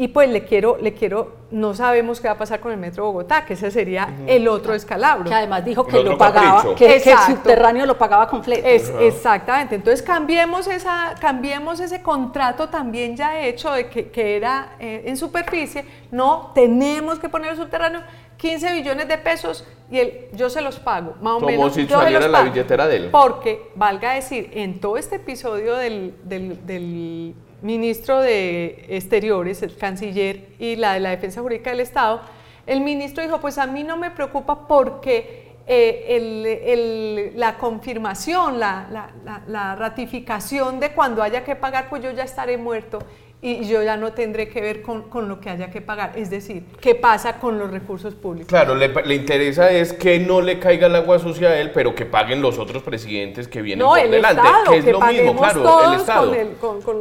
Y 0.00 0.08
pues 0.08 0.30
le 0.30 0.44
quiero, 0.44 0.78
le 0.80 0.94
quiero, 0.94 1.32
no 1.50 1.74
sabemos 1.74 2.20
qué 2.20 2.28
va 2.28 2.34
a 2.34 2.38
pasar 2.38 2.60
con 2.60 2.70
el 2.70 2.78
Metro 2.78 3.04
Bogotá, 3.06 3.44
que 3.44 3.54
ese 3.54 3.72
sería 3.72 4.08
el 4.28 4.46
otro 4.46 4.72
escalabro. 4.72 5.28
Que 5.28 5.34
además 5.34 5.64
dijo 5.64 5.84
que 5.84 6.04
lo 6.04 6.16
pagaba, 6.16 6.72
que, 6.76 6.96
el 6.96 7.02
subterráneo 7.02 7.84
lo 7.84 7.98
pagaba 7.98 8.28
completo. 8.28 8.64
Es, 8.64 8.92
Exactamente, 9.00 9.74
entonces 9.74 10.00
cambiemos, 10.00 10.68
esa, 10.68 11.16
cambiemos 11.20 11.80
ese 11.80 12.00
contrato 12.00 12.68
también 12.68 13.16
ya 13.16 13.40
hecho 13.40 13.72
de 13.72 13.88
que, 13.88 14.08
que 14.08 14.36
era 14.36 14.76
eh, 14.78 15.02
en 15.06 15.16
superficie, 15.16 15.84
no, 16.12 16.52
tenemos 16.54 17.18
que 17.18 17.28
poner 17.28 17.50
el 17.50 17.56
subterráneo, 17.56 18.02
15 18.36 18.74
billones 18.74 19.08
de 19.08 19.18
pesos 19.18 19.66
y 19.90 19.98
el, 19.98 20.28
yo 20.32 20.48
se 20.48 20.60
los 20.60 20.78
pago, 20.78 21.16
más 21.20 21.34
o 21.34 21.40
menos. 21.40 21.56
Como 21.56 21.70
si 21.70 21.88
saliera 21.88 22.28
la 22.28 22.42
billetera 22.42 22.86
de 22.86 22.96
él. 22.96 23.08
Porque, 23.10 23.72
valga 23.74 24.12
decir, 24.12 24.50
en 24.54 24.78
todo 24.78 24.96
este 24.96 25.16
episodio 25.16 25.74
del, 25.74 26.14
del, 26.22 26.64
del 26.64 27.34
ministro 27.62 28.20
de 28.20 28.86
Exteriores, 28.88 29.62
el 29.62 29.76
canciller 29.76 30.48
y 30.58 30.76
la 30.76 30.94
de 30.94 31.00
la 31.00 31.10
Defensa 31.10 31.40
Jurídica 31.40 31.70
del 31.70 31.80
Estado, 31.80 32.22
el 32.66 32.80
ministro 32.82 33.22
dijo, 33.22 33.40
pues 33.40 33.58
a 33.58 33.66
mí 33.66 33.82
no 33.82 33.96
me 33.96 34.10
preocupa 34.10 34.68
porque 34.68 35.56
eh, 35.66 37.32
la 37.34 37.58
confirmación, 37.58 38.58
la, 38.58 39.10
la, 39.46 39.74
ratificación 39.74 40.80
de 40.80 40.92
cuando 40.92 41.22
haya 41.22 41.44
que 41.44 41.56
pagar, 41.56 41.88
pues 41.88 42.02
yo 42.02 42.10
ya 42.10 42.24
estaré 42.24 42.56
muerto 42.56 43.00
y 43.40 43.68
yo 43.68 43.84
ya 43.84 43.96
no 43.96 44.12
tendré 44.12 44.48
que 44.48 44.60
ver 44.60 44.82
con, 44.82 45.02
con, 45.02 45.28
lo 45.28 45.38
que 45.38 45.48
haya 45.48 45.70
que 45.70 45.80
pagar. 45.80 46.14
Es 46.16 46.28
decir, 46.28 46.64
¿qué 46.80 46.96
pasa 46.96 47.38
con 47.38 47.56
los 47.56 47.70
recursos 47.70 48.14
públicos? 48.14 48.48
Claro, 48.48 48.74
le, 48.74 48.88
le, 48.88 49.14
interesa 49.14 49.70
es 49.70 49.92
que 49.92 50.18
no 50.18 50.40
le 50.40 50.58
caiga 50.58 50.88
el 50.88 50.96
agua 50.96 51.20
sucia 51.20 51.50
a 51.50 51.60
él, 51.60 51.70
pero 51.72 51.94
que 51.94 52.04
paguen 52.04 52.42
los 52.42 52.58
otros 52.58 52.82
presidentes 52.82 53.46
que 53.46 53.62
vienen 53.62 53.86
por 53.86 53.96
delante. 53.96 54.42
que 54.68 54.76
es 54.78 54.84
lo 54.86 55.00
mismo, 55.00 55.36
claro, 55.36 55.92
el 55.92 56.00
Estado. 56.00 56.34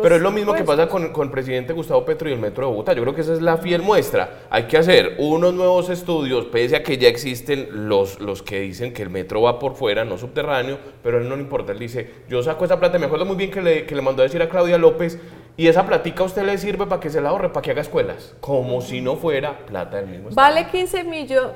pero 0.03 0.15
es 0.15 0.21
lo 0.21 0.31
mismo 0.31 0.53
que 0.53 0.63
pasa 0.63 0.87
con, 0.87 1.11
con, 1.11 1.27
el 1.27 1.31
presidente 1.31 1.73
Gustavo 1.73 2.05
Petro 2.05 2.29
y 2.29 2.33
el 2.33 2.39
Metro 2.39 2.67
de 2.67 2.71
Bogotá. 2.71 2.93
Yo 2.93 3.01
creo 3.01 3.15
que 3.15 3.21
esa 3.21 3.33
es 3.33 3.41
la 3.41 3.57
fiel 3.57 3.81
muestra. 3.81 4.41
Hay 4.51 4.63
que 4.63 4.77
hacer 4.77 5.15
unos 5.17 5.55
nuevos 5.55 5.89
estudios, 5.89 6.45
pese 6.45 6.75
a 6.75 6.83
que 6.83 6.99
ya 6.99 7.07
existen 7.07 7.89
los, 7.89 8.19
los 8.19 8.43
que 8.43 8.59
dicen 8.59 8.93
que 8.93 9.01
el 9.01 9.09
metro 9.09 9.41
va 9.41 9.57
por 9.57 9.73
fuera, 9.73 10.05
no 10.05 10.19
subterráneo, 10.19 10.77
pero 11.01 11.17
a 11.17 11.21
él 11.21 11.27
no 11.27 11.35
le 11.35 11.41
importa. 11.41 11.71
Él 11.71 11.79
dice, 11.79 12.07
yo 12.29 12.43
saco 12.43 12.65
esa 12.65 12.79
plata. 12.79 12.99
Me 12.99 13.07
acuerdo 13.07 13.25
muy 13.25 13.35
bien 13.35 13.49
que 13.49 13.61
le, 13.61 13.85
que 13.87 13.95
le 13.95 14.03
mandó 14.03 14.21
a 14.21 14.25
decir 14.25 14.41
a 14.43 14.49
Claudia 14.49 14.77
López 14.77 15.19
y 15.57 15.67
esa 15.67 15.87
platica 15.87 16.21
a 16.21 16.27
usted 16.27 16.43
le 16.43 16.57
sirve 16.59 16.85
para 16.85 17.01
que 17.01 17.09
se 17.09 17.19
la 17.19 17.29
ahorre, 17.29 17.49
para 17.49 17.63
que 17.63 17.71
haga 17.71 17.81
escuelas, 17.81 18.35
como 18.39 18.79
si 18.81 19.01
no 19.01 19.15
fuera 19.15 19.65
plata 19.65 19.97
del 19.97 20.05
mismo 20.05 20.29
Estado. 20.29 20.47
Vale 20.53 20.67
15 20.67 21.03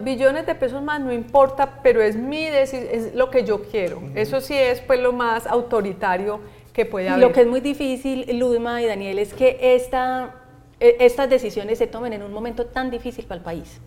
billones 0.02 0.48
de 0.48 0.56
pesos 0.56 0.82
más, 0.82 1.00
no 1.00 1.14
importa, 1.14 1.80
pero 1.84 2.02
es 2.02 2.16
mi 2.16 2.46
es 2.46 3.14
lo 3.14 3.30
que 3.30 3.44
yo 3.44 3.62
quiero. 3.62 4.02
Eso 4.16 4.42
sí 4.42 4.56
es 4.58 4.82
pues 4.82 5.00
lo 5.00 5.14
más 5.14 5.46
autoritario 5.46 6.40
que 6.74 6.86
puede 6.86 7.10
haber. 7.10 7.22
Lo 7.22 7.32
que 7.32 7.42
es 7.42 7.48
muy 7.48 7.62
difícil, 7.62 8.26
Ludma 8.40 8.82
y 8.82 8.88
Daniel, 8.88 9.20
es 9.20 9.36
que 9.36 9.60
esta, 9.76 10.34
e, 10.80 10.98
estas 11.00 11.30
decisiones 11.30 11.78
se 11.78 11.86
tomen 11.86 12.14
en 12.14 12.24
un 12.24 12.34
momento 12.34 12.66
tan 12.66 12.90
difícil 12.90 13.26
para 13.26 13.38
el 13.38 13.44
país. 13.44 13.80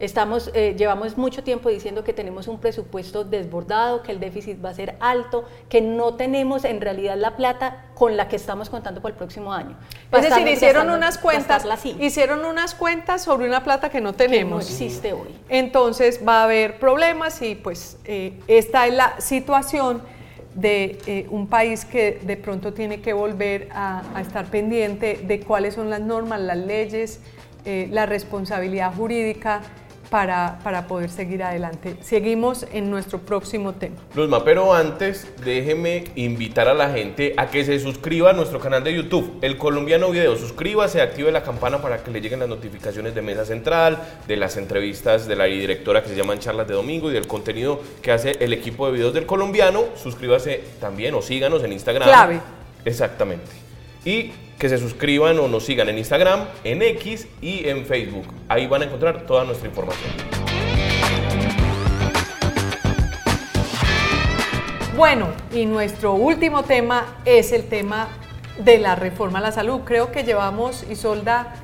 Estamos, 0.00 0.50
eh, 0.54 0.74
llevamos 0.78 1.18
mucho 1.18 1.44
tiempo 1.44 1.68
diciendo 1.68 2.02
que 2.04 2.14
tenemos 2.14 2.48
un 2.48 2.58
presupuesto 2.58 3.22
desbordado, 3.22 4.02
que 4.02 4.12
el 4.12 4.18
déficit 4.18 4.64
va 4.64 4.70
a 4.70 4.74
ser 4.74 4.96
alto, 4.98 5.44
que 5.68 5.82
no 5.82 6.14
tenemos 6.14 6.64
en 6.64 6.80
realidad 6.80 7.18
la 7.18 7.36
plata 7.36 7.84
con 7.94 8.16
la 8.16 8.26
que 8.26 8.36
estamos 8.36 8.70
contando 8.70 9.02
para 9.02 9.12
el 9.12 9.18
próximo 9.18 9.52
año. 9.52 9.76
Es 10.10 10.22
decir, 10.22 10.48
hicieron 10.48 10.88
unas 10.88 11.18
cuentas, 11.18 11.66
hicieron 12.00 12.46
unas 12.46 12.74
cuentas 12.74 13.22
sobre 13.22 13.46
una 13.46 13.62
plata 13.62 13.90
que 13.90 14.00
no 14.00 14.14
tenemos. 14.14 14.64
Que 14.64 14.70
no 14.70 14.74
existe 14.74 15.12
hoy. 15.12 15.28
Entonces 15.50 16.20
va 16.26 16.40
a 16.40 16.44
haber 16.44 16.78
problemas 16.78 17.42
y 17.42 17.54
pues 17.54 17.98
eh, 18.06 18.40
esta 18.48 18.86
es 18.86 18.94
la 18.94 19.20
situación 19.20 20.00
de 20.54 20.98
eh, 21.06 21.26
un 21.28 21.46
país 21.46 21.84
que 21.84 22.20
de 22.22 22.38
pronto 22.38 22.72
tiene 22.72 23.02
que 23.02 23.12
volver 23.12 23.68
a, 23.70 24.02
estar 24.18 24.46
pendiente 24.46 25.20
de 25.22 25.40
cuáles 25.40 25.74
son 25.74 25.90
las 25.90 26.00
normas, 26.00 26.40
las 26.40 26.56
leyes, 26.56 27.20
la 27.62 28.06
responsabilidad 28.06 28.94
jurídica 28.94 29.60
para, 30.10 30.58
para, 30.64 30.86
poder 30.86 31.08
seguir 31.08 31.42
adelante. 31.42 31.96
Seguimos 32.00 32.66
en 32.72 32.90
nuestro 32.90 33.20
próximo 33.20 33.74
tema. 33.74 33.96
Luzma, 34.14 34.44
pero 34.44 34.74
antes 34.74 35.26
déjeme 35.44 36.04
invitar 36.16 36.68
a 36.68 36.74
la 36.74 36.90
gente 36.90 37.34
a 37.36 37.46
que 37.46 37.64
se 37.64 37.78
suscriba 37.78 38.30
a 38.30 38.32
nuestro 38.32 38.58
canal 38.58 38.82
de 38.82 38.94
YouTube, 38.94 39.38
El 39.40 39.56
Colombiano 39.56 40.10
Video. 40.10 40.36
Suscríbase, 40.36 41.00
active 41.00 41.30
la 41.30 41.42
campana 41.42 41.80
para 41.80 42.02
que 42.02 42.10
le 42.10 42.20
lleguen 42.20 42.40
las 42.40 42.48
notificaciones 42.48 43.14
de 43.14 43.22
Mesa 43.22 43.44
Central, 43.44 43.98
de 44.26 44.36
las 44.36 44.56
entrevistas 44.56 45.28
de 45.28 45.36
la 45.36 45.44
directora 45.44 46.02
que 46.02 46.08
se 46.08 46.16
llaman 46.16 46.40
Charlas 46.40 46.66
de 46.66 46.74
Domingo 46.74 47.10
y 47.10 47.14
del 47.14 47.26
contenido 47.26 47.80
que 48.02 48.10
hace 48.10 48.32
el 48.40 48.52
equipo 48.52 48.86
de 48.86 48.92
videos 48.92 49.14
del 49.14 49.26
Colombiano. 49.26 49.84
Suscríbase 49.94 50.64
también 50.80 51.14
o 51.14 51.22
síganos 51.22 51.62
en 51.62 51.72
Instagram. 51.72 52.08
Clave. 52.08 52.40
Exactamente. 52.84 53.50
Y 54.04 54.32
que 54.60 54.68
se 54.68 54.78
suscriban 54.78 55.38
o 55.38 55.48
nos 55.48 55.64
sigan 55.64 55.88
en 55.88 55.96
Instagram, 55.96 56.44
en 56.64 56.82
X 56.82 57.26
y 57.40 57.66
en 57.66 57.86
Facebook. 57.86 58.26
Ahí 58.46 58.66
van 58.66 58.82
a 58.82 58.84
encontrar 58.84 59.22
toda 59.26 59.44
nuestra 59.44 59.66
información. 59.66 60.10
Bueno, 64.94 65.28
y 65.50 65.64
nuestro 65.64 66.12
último 66.12 66.62
tema 66.64 67.16
es 67.24 67.52
el 67.52 67.68
tema 67.68 68.08
de 68.62 68.76
la 68.78 68.96
reforma 68.96 69.38
a 69.38 69.42
la 69.42 69.50
salud. 69.50 69.80
Creo 69.86 70.12
que 70.12 70.24
llevamos, 70.24 70.84
Isolda, 70.90 71.54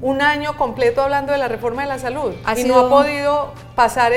un 0.00 0.20
año 0.20 0.56
completo 0.58 1.02
hablando 1.02 1.32
de 1.32 1.38
la 1.38 1.48
reforma 1.48 1.82
de 1.82 1.88
la 1.88 1.98
salud 1.98 2.34
y 2.56 2.64
no 2.64 2.78
ha 2.78 2.88
podido 2.90 3.54
pasar 3.74 4.12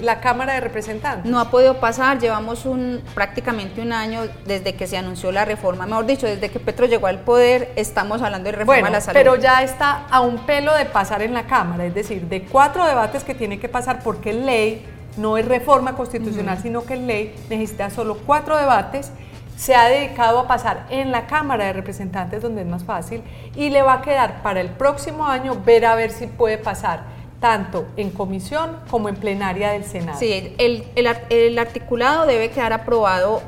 la, 0.00 0.20
Cámara 0.20 0.54
de 0.54 0.60
Representantes. 0.60 1.30
No 1.30 1.38
ha 1.38 1.50
podido 1.50 1.78
pasar, 1.78 2.18
llevamos 2.18 2.66
un, 2.66 3.02
prácticamente 3.14 3.80
un 3.80 3.92
año 3.92 4.22
desde 4.44 4.74
que 4.74 4.86
se 4.86 4.96
anunció 4.96 5.30
la 5.30 5.44
reforma, 5.44 5.86
mejor 5.86 6.06
dicho, 6.06 6.26
desde 6.26 6.50
que 6.50 6.58
Petro 6.58 6.86
llegó 6.86 7.06
al 7.06 7.20
poder, 7.20 7.72
estamos 7.76 8.22
hablando 8.22 8.50
de 8.50 8.56
reforma 8.56 8.88
a 8.88 8.90
la 8.90 9.00
salud. 9.00 9.14
Pero 9.14 9.36
ya 9.36 9.62
está 9.62 10.06
a 10.10 10.20
un 10.20 10.38
pelo 10.38 10.74
de 10.74 10.84
pasar 10.84 11.22
en 11.22 11.32
la 11.32 11.46
Cámara, 11.46 11.84
es 11.86 11.94
decir, 11.94 12.22
de 12.22 12.42
cuatro 12.42 12.84
debates 12.84 13.22
que 13.22 13.34
tiene 13.34 13.60
que 13.60 13.68
pasar 13.68 14.02
porque 14.02 14.32
ley 14.32 14.84
no 15.16 15.38
es 15.38 15.46
reforma 15.46 15.94
constitucional, 15.94 16.58
sino 16.60 16.84
que 16.84 16.96
ley 16.96 17.34
necesita 17.48 17.90
solo 17.90 18.18
cuatro 18.26 18.56
debates 18.56 19.12
se 19.58 19.74
ha 19.74 19.88
dedicado 19.88 20.38
a 20.38 20.46
pasar 20.46 20.86
en 20.88 21.10
la 21.10 21.26
Cámara 21.26 21.64
de 21.64 21.72
Representantes, 21.72 22.40
donde 22.40 22.62
es 22.62 22.68
más 22.68 22.84
fácil, 22.84 23.24
y 23.56 23.70
le 23.70 23.82
va 23.82 23.94
a 23.94 24.02
quedar 24.02 24.40
para 24.40 24.60
el 24.60 24.68
próximo 24.68 25.26
año 25.26 25.60
ver 25.66 25.84
a 25.84 25.96
ver 25.96 26.12
si 26.12 26.28
puede 26.28 26.58
pasar 26.58 27.00
tanto 27.40 27.88
en 27.96 28.10
comisión 28.10 28.78
como 28.88 29.08
en 29.08 29.16
plenaria 29.16 29.70
del 29.70 29.82
Senado. 29.82 30.16
Sí, 30.16 30.54
el, 30.58 31.58
articulado 31.58 32.24
debe 32.24 32.50
quedar 32.50 32.72
aprobado 32.72 33.42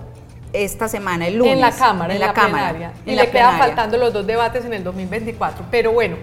esta 0.52 0.88
semana, 0.88 1.28
el 1.28 1.36
lunes. 1.36 1.52
En 1.52 1.60
la 1.60 1.70
Cámara, 1.70 2.12
en, 2.12 2.20
la, 2.20 2.32
Cámara. 2.32 2.92
Y 3.06 3.14
le 3.14 3.30
quedan 3.30 3.56
faltando 3.56 3.96
los 3.96 4.12
dos 4.12 4.26
debates 4.26 4.64
en 4.64 4.74
el 4.74 4.82
2024. 4.82 5.66
Pero 5.70 5.92
bueno, 5.92 6.16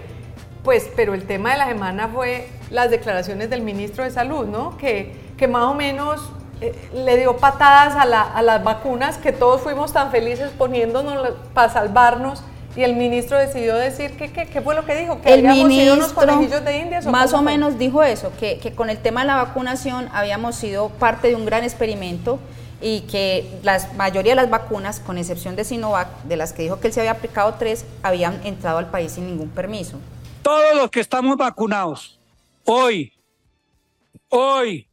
pues, 0.66 0.92
pero 0.98 1.14
el 1.14 1.24
tema 1.24 1.52
de 1.52 1.60
la 1.60 1.68
semana 1.68 2.10
fue 2.10 2.50
las 2.72 2.92
declaraciones 2.92 3.50
del 3.50 3.62
ministro 3.62 4.04
de 4.04 4.12
Salud, 4.12 4.48
¿no? 4.48 4.78
Que, 4.78 5.16
que 5.38 5.48
más 5.48 5.64
o 5.64 5.74
menos 5.74 6.30
eh, 6.62 6.74
le 6.94 7.18
dio 7.18 7.38
patadas 7.38 7.96
a, 7.96 8.42
las 8.42 8.64
vacunas 8.64 9.18
que 9.18 9.32
todos 9.32 9.62
fuimos 9.62 9.94
tan 9.94 10.12
felices 10.12 10.52
poniéndonos 10.58 11.34
para 11.54 11.72
salvarnos 11.72 12.42
y 12.76 12.84
el 12.84 12.96
ministro 12.96 13.38
decidió 13.38 13.76
decir 13.76 14.18
que 14.18 14.32
qué 14.32 14.62
fue 14.62 14.76
lo 14.76 14.86
que 14.86 14.96
dijo 14.96 15.20
que 15.22 15.34
el 15.34 15.44
ministro 15.44 15.96
unos 15.96 16.14
conejillos 16.14 16.64
de 16.64 16.80
indias 16.80 17.06
más 17.08 17.34
o 17.34 17.42
menos 17.42 17.78
dijo 17.78 18.04
eso 18.04 18.32
que, 18.40 18.60
que, 18.60 18.74
con 18.74 18.90
el 18.90 18.98
tema 19.00 19.22
de 19.22 19.28
la 19.28 19.36
vacunación 19.38 20.10
habíamos 20.14 20.56
sido 20.56 20.90
parte 20.90 21.30
de 21.30 21.36
un 21.36 21.46
gran 21.46 21.64
experimento 21.64 22.40
y 22.82 23.02
que 23.02 23.60
la 23.64 23.80
mayoría 23.96 24.34
de 24.34 24.36
las 24.36 24.50
vacunas, 24.50 25.00
con 25.00 25.18
excepción 25.18 25.56
de 25.56 25.64
Sinovac, 25.64 26.24
de 26.24 26.38
las 26.38 26.54
que 26.54 26.64
dijo 26.64 26.80
que 26.80 26.88
él 26.88 26.94
se 26.94 27.00
había 27.00 27.12
aplicado 27.12 27.56
tres, 27.56 27.86
habían 28.04 28.46
entrado 28.46 28.78
al 28.78 28.90
país 28.90 29.14
sin 29.14 29.26
ningún 29.26 29.50
permiso. 29.50 29.98
Todos 30.44 30.76
los 30.76 30.92
que 30.92 31.00
estamos 31.00 31.36
vacunados, 31.38 32.20
hoy, 32.66 33.14
hoy, 34.30 34.87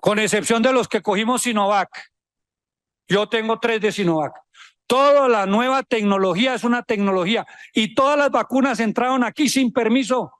con 0.00 0.18
excepción 0.18 0.62
de 0.62 0.72
los 0.72 0.88
que 0.88 1.02
cogimos 1.02 1.42
Sinovac, 1.42 1.90
yo 3.08 3.28
tengo 3.28 3.58
tres 3.58 3.80
de 3.80 3.92
Sinovac. 3.92 4.34
Toda 4.86 5.28
la 5.28 5.44
nueva 5.44 5.82
tecnología 5.82 6.54
es 6.54 6.64
una 6.64 6.82
tecnología 6.82 7.46
y 7.74 7.94
todas 7.94 8.16
las 8.16 8.30
vacunas 8.30 8.80
entraron 8.80 9.22
aquí 9.22 9.48
sin 9.48 9.72
permiso. 9.72 10.32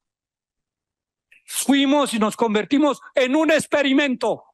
Fuimos 1.45 2.15
y 2.15 2.19
nos 2.19 2.37
convertimos 2.37 3.01
en 3.15 3.37
un 3.37 3.51
experimento. 3.51 4.45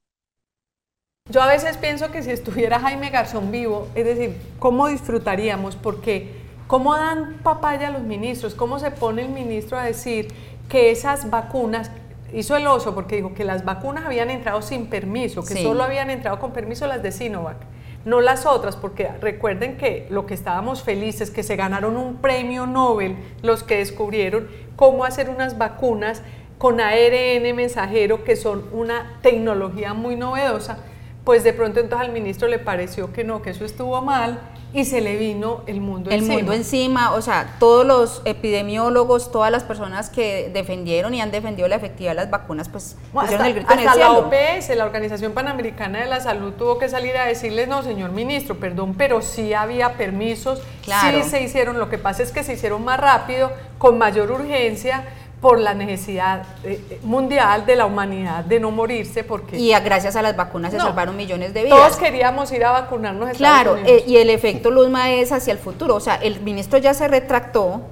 Yo 1.30 1.42
a 1.42 1.46
veces 1.46 1.76
pienso 1.78 2.10
que 2.10 2.22
si 2.22 2.30
estuviera 2.30 2.80
Jaime 2.80 3.10
Garzón 3.10 3.50
vivo, 3.50 3.88
es 3.94 4.04
decir, 4.04 4.36
¿cómo 4.58 4.88
disfrutaríamos? 4.88 5.74
Porque 5.76 6.42
¿cómo 6.66 6.94
dan 6.94 7.40
papaya 7.42 7.88
a 7.88 7.90
los 7.90 8.02
ministros? 8.02 8.54
¿Cómo 8.54 8.78
se 8.78 8.90
pone 8.90 9.22
el 9.22 9.28
ministro 9.28 9.78
a 9.78 9.84
decir 9.84 10.28
que 10.68 10.90
esas 10.90 11.30
vacunas, 11.30 11.90
hizo 12.34 12.56
el 12.56 12.66
oso 12.66 12.94
porque 12.94 13.16
dijo 13.16 13.34
que 13.34 13.44
las 13.44 13.64
vacunas 13.64 14.04
habían 14.04 14.30
entrado 14.30 14.62
sin 14.62 14.86
permiso, 14.86 15.44
que 15.44 15.62
solo 15.62 15.82
habían 15.82 16.10
entrado 16.10 16.38
con 16.38 16.52
permiso 16.52 16.86
las 16.86 17.02
de 17.02 17.12
Sinovac, 17.12 17.56
no 18.04 18.20
las 18.20 18.44
otras, 18.44 18.76
porque 18.76 19.08
recuerden 19.20 19.76
que 19.76 20.06
lo 20.10 20.26
que 20.26 20.34
estábamos 20.34 20.82
felices, 20.82 21.30
que 21.30 21.42
se 21.42 21.56
ganaron 21.56 21.96
un 21.96 22.16
premio 22.16 22.66
Nobel 22.66 23.16
los 23.42 23.62
que 23.62 23.78
descubrieron 23.78 24.48
cómo 24.76 25.04
hacer 25.04 25.30
unas 25.30 25.56
vacunas 25.56 26.22
con 26.58 26.80
ARN 26.80 27.56
mensajero, 27.56 28.24
que 28.24 28.36
son 28.36 28.64
una 28.72 29.18
tecnología 29.22 29.94
muy 29.94 30.16
novedosa 30.16 30.78
pues 31.24 31.42
de 31.42 31.52
pronto 31.52 31.80
entonces 31.80 32.06
al 32.06 32.12
ministro 32.12 32.48
le 32.48 32.58
pareció 32.58 33.12
que 33.12 33.24
no, 33.24 33.42
que 33.42 33.50
eso 33.50 33.64
estuvo 33.64 34.00
mal 34.02 34.40
y 34.74 34.84
se 34.84 35.00
le 35.00 35.16
vino 35.16 35.62
el 35.66 35.80
mundo 35.80 36.10
el 36.10 36.16
encima. 36.16 36.34
El 36.34 36.40
mundo 36.40 36.52
encima, 36.52 37.12
o 37.12 37.22
sea, 37.22 37.54
todos 37.60 37.86
los 37.86 38.22
epidemiólogos, 38.24 39.30
todas 39.30 39.52
las 39.52 39.62
personas 39.62 40.10
que 40.10 40.50
defendieron 40.52 41.14
y 41.14 41.20
han 41.20 41.30
defendido 41.30 41.68
la 41.68 41.76
efectividad 41.76 42.10
de 42.10 42.16
las 42.16 42.30
vacunas, 42.30 42.68
pues 42.68 42.96
pusieron 43.12 43.46
el 43.46 43.54
grito 43.54 43.72
en 43.72 43.78
el 43.78 43.84
la 43.84 44.10
OPS, 44.10 44.70
la 44.76 44.84
Organización 44.84 45.32
Panamericana 45.32 46.00
de 46.00 46.06
la 46.06 46.18
Salud, 46.18 46.54
tuvo 46.54 46.78
que 46.78 46.88
salir 46.88 47.16
a 47.16 47.24
decirles, 47.24 47.68
no, 47.68 47.84
señor 47.84 48.10
ministro, 48.10 48.56
perdón, 48.56 48.94
pero 48.98 49.22
sí 49.22 49.54
había 49.54 49.92
permisos, 49.92 50.60
sí 50.82 51.22
se 51.22 51.40
hicieron, 51.40 51.78
lo 51.78 51.88
que 51.88 51.98
pasa 51.98 52.24
es 52.24 52.32
que 52.32 52.42
se 52.42 52.54
hicieron 52.54 52.84
más 52.84 52.98
rápido, 52.98 53.52
con 53.78 53.96
mayor 53.96 54.32
urgencia, 54.32 55.04
por 55.44 55.60
la 55.60 55.74
necesidad 55.74 56.42
eh, 56.64 56.82
eh, 56.88 57.00
mundial 57.02 57.66
de 57.66 57.76
la 57.76 57.84
humanidad 57.84 58.46
de 58.46 58.58
no 58.58 58.70
morirse 58.70 59.24
porque 59.24 59.58
y 59.58 59.74
gracias 59.84 60.16
a 60.16 60.22
las 60.22 60.34
vacunas 60.34 60.72
se 60.72 60.78
salvaron 60.78 61.18
millones 61.18 61.52
de 61.52 61.64
vidas. 61.64 61.78
todos 61.78 61.96
queríamos 61.98 62.50
ir 62.50 62.64
a 62.64 62.70
vacunarnos 62.70 63.36
claro 63.36 63.76
eh, 63.76 64.02
y 64.06 64.16
el 64.16 64.30
efecto 64.30 64.70
Luzma 64.70 65.10
es 65.10 65.32
hacia 65.32 65.52
el 65.52 65.58
futuro. 65.58 65.96
O 65.96 66.00
sea 66.00 66.14
el 66.14 66.40
ministro 66.40 66.78
ya 66.78 66.94
se 66.94 67.08
retractó 67.08 67.82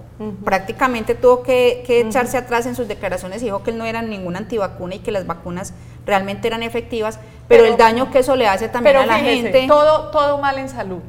prácticamente 0.42 1.14
tuvo 1.14 1.42
que, 1.42 1.84
echarse 1.86 2.38
atrás 2.38 2.64
en 2.64 2.74
sus 2.74 2.88
declaraciones 2.88 3.42
y 3.42 3.46
dijo 3.46 3.62
que 3.62 3.72
él 3.72 3.76
no 3.76 3.84
era 3.84 4.00
ninguna 4.00 4.38
antivacuna 4.38 4.94
y 4.94 5.00
que 5.00 5.12
las 5.12 5.26
vacunas 5.26 5.74
realmente 6.06 6.48
eran 6.48 6.62
efectivas 6.62 7.18
pero, 7.48 7.66
el 7.66 7.76
daño 7.76 8.10
que 8.10 8.20
eso 8.20 8.34
le 8.34 8.48
hace 8.48 8.70
también 8.70 8.96
a 8.96 9.04
la 9.04 9.18
gente. 9.18 9.66
todo 9.68 10.10
todo 10.10 10.38
mal 10.38 10.56
en 10.56 10.70
salud 10.70 11.00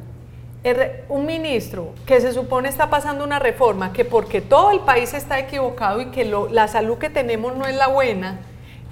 un 1.08 1.26
ministro 1.26 1.92
que 2.06 2.20
se 2.20 2.32
supone 2.32 2.68
está 2.68 2.88
pasando 2.88 3.22
una 3.24 3.38
reforma, 3.38 3.92
que 3.92 4.04
porque 4.04 4.40
todo 4.40 4.70
el 4.70 4.80
país 4.80 5.12
está 5.12 5.38
equivocado 5.38 6.00
y 6.00 6.06
que 6.06 6.24
la 6.24 6.68
salud 6.68 6.96
que 6.96 7.10
tenemos 7.10 7.54
no 7.54 7.66
es 7.66 7.76
la 7.76 7.88
buena, 7.88 8.38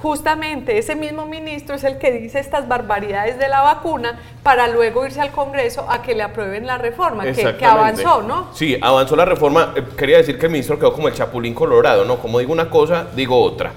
justamente 0.02 0.76
ese 0.78 0.96
mismo 0.96 1.26
ministro 1.26 1.76
es 1.76 1.84
el 1.84 1.96
que 1.96 2.10
dice 2.10 2.40
estas 2.40 2.68
barbaridades 2.68 3.38
de 3.38 3.48
la 3.48 3.62
vacuna 3.62 4.18
para 4.42 4.66
luego 4.66 5.06
irse 5.06 5.20
al 5.20 5.30
Congreso 5.30 5.86
a 5.88 6.02
que 6.02 6.14
le 6.14 6.24
aprueben 6.24 6.66
la 6.66 6.76
reforma, 6.76 7.22
que, 7.24 7.56
que, 7.56 7.64
avanzó, 7.64 8.20
¿no? 8.20 8.48
Sí, 8.52 8.76
avanzó 8.80 9.14
la 9.14 9.24
reforma. 9.24 9.72
Eh, 9.76 9.84
quería 9.96 10.18
decir 10.18 10.38
que 10.38 10.46
el 10.46 10.52
ministro 10.52 10.78
quedó 10.78 10.92
como 10.92 11.08
el 11.08 11.14
chapulín 11.14 11.54
colorado, 11.54 12.04
¿no? 12.04 12.18
Como 12.18 12.40
digo 12.40 12.52
una 12.52 12.68
cosa, 12.68 13.06
digo 13.14 13.40
otra. 13.40 13.72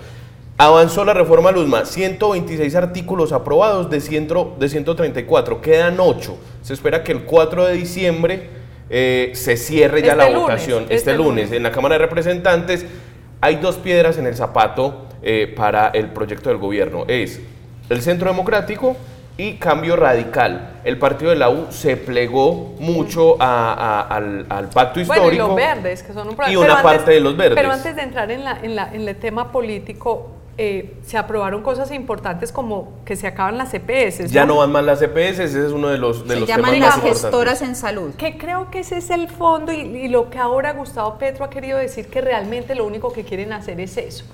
Avanzó 0.57 1.03
la 1.03 1.13
reforma 1.13 1.51
Luzma, 1.51 1.83
126 1.83 2.75
artículos 2.75 3.33
aprobados 3.33 3.89
de, 3.89 3.99
de 3.99 4.69
134, 4.69 5.61
quedan 5.61 5.97
8. 5.99 6.37
Se 6.61 6.73
espera 6.73 7.03
que 7.03 7.11
el 7.11 7.23
4 7.23 7.65
de 7.65 7.73
diciembre 7.73 8.49
eh, 8.89 9.31
se 9.33 9.57
cierre 9.57 10.01
ya 10.01 10.15
la 10.15 10.27
este 10.27 10.37
votación, 10.37 10.83
este, 10.83 10.95
este 10.95 11.13
lunes. 11.17 11.51
En 11.51 11.61
la 11.61 11.71
Cámara 11.71 11.95
de 11.95 11.99
Representantes 11.99 12.85
hay 13.41 13.57
dos 13.57 13.75
piedras 13.75 14.17
en 14.17 14.27
el 14.27 14.35
zapato 14.35 15.07
eh, 15.21 15.53
para 15.53 15.89
el 15.89 16.11
proyecto 16.11 16.47
del 16.47 16.57
gobierno. 16.57 17.03
Es 17.09 17.41
el 17.89 18.01
Centro 18.01 18.29
Democrático 18.29 18.95
y 19.37 19.55
Cambio 19.55 19.97
Radical. 19.97 20.79
El 20.85 20.97
partido 20.97 21.31
de 21.31 21.37
la 21.37 21.49
U 21.49 21.67
se 21.69 21.97
plegó 21.97 22.75
mucho 22.79 23.35
al, 23.41 24.69
pacto 24.73 25.01
histórico. 25.01 25.33
y 25.33 25.37
los 25.37 25.55
verdes, 25.55 26.01
que 26.01 26.13
son 26.13 26.29
un 26.29 26.37
Y 26.47 26.55
una 26.55 26.81
parte 26.81 27.11
de 27.11 27.19
los 27.19 27.35
verdes. 27.35 27.55
Pero 27.55 27.73
antes 27.73 27.93
de 27.93 28.03
entrar 28.03 28.31
en, 28.31 28.45
la, 28.45 28.57
en, 28.63 28.75
la, 28.77 28.93
en 28.93 29.05
el 29.05 29.17
tema 29.17 29.51
político, 29.51 30.34
eh, 30.57 30.95
se 31.05 31.17
aprobaron 31.17 31.61
cosas 31.61 31.91
importantes 31.91 32.51
como 32.51 32.93
que 33.05 33.15
se 33.15 33.27
acaban 33.27 33.57
las 33.57 33.73
EPS. 33.73 34.31
Ya 34.31 34.45
no 34.45 34.57
van 34.57 34.71
más 34.71 34.83
las 34.83 35.01
EPS, 35.01 35.39
ese 35.39 35.65
es 35.65 35.71
uno 35.71 35.89
de 35.89 35.97
los, 35.97 36.27
de 36.27 36.35
se 36.35 36.39
los 36.41 36.49
llaman 36.49 36.79
las 36.79 37.01
gestoras 37.01 37.61
en 37.61 37.75
salud. 37.75 38.13
Que 38.15 38.37
creo 38.37 38.71
que 38.71 38.79
ese 38.79 38.97
es 38.97 39.09
el 39.09 39.29
fondo 39.29 39.73
y, 39.73 39.79
y 39.79 40.07
lo 40.07 40.29
que 40.29 40.37
ahora 40.37 40.73
Gustavo 40.73 41.17
Petro 41.17 41.45
ha 41.45 41.49
querido 41.49 41.77
decir 41.77 42.07
que 42.07 42.21
realmente 42.21 42.75
lo 42.75 42.85
único 42.85 43.11
que 43.11 43.23
quieren 43.23 43.53
hacer 43.53 43.79
es 43.79 43.97
eso 43.97 44.25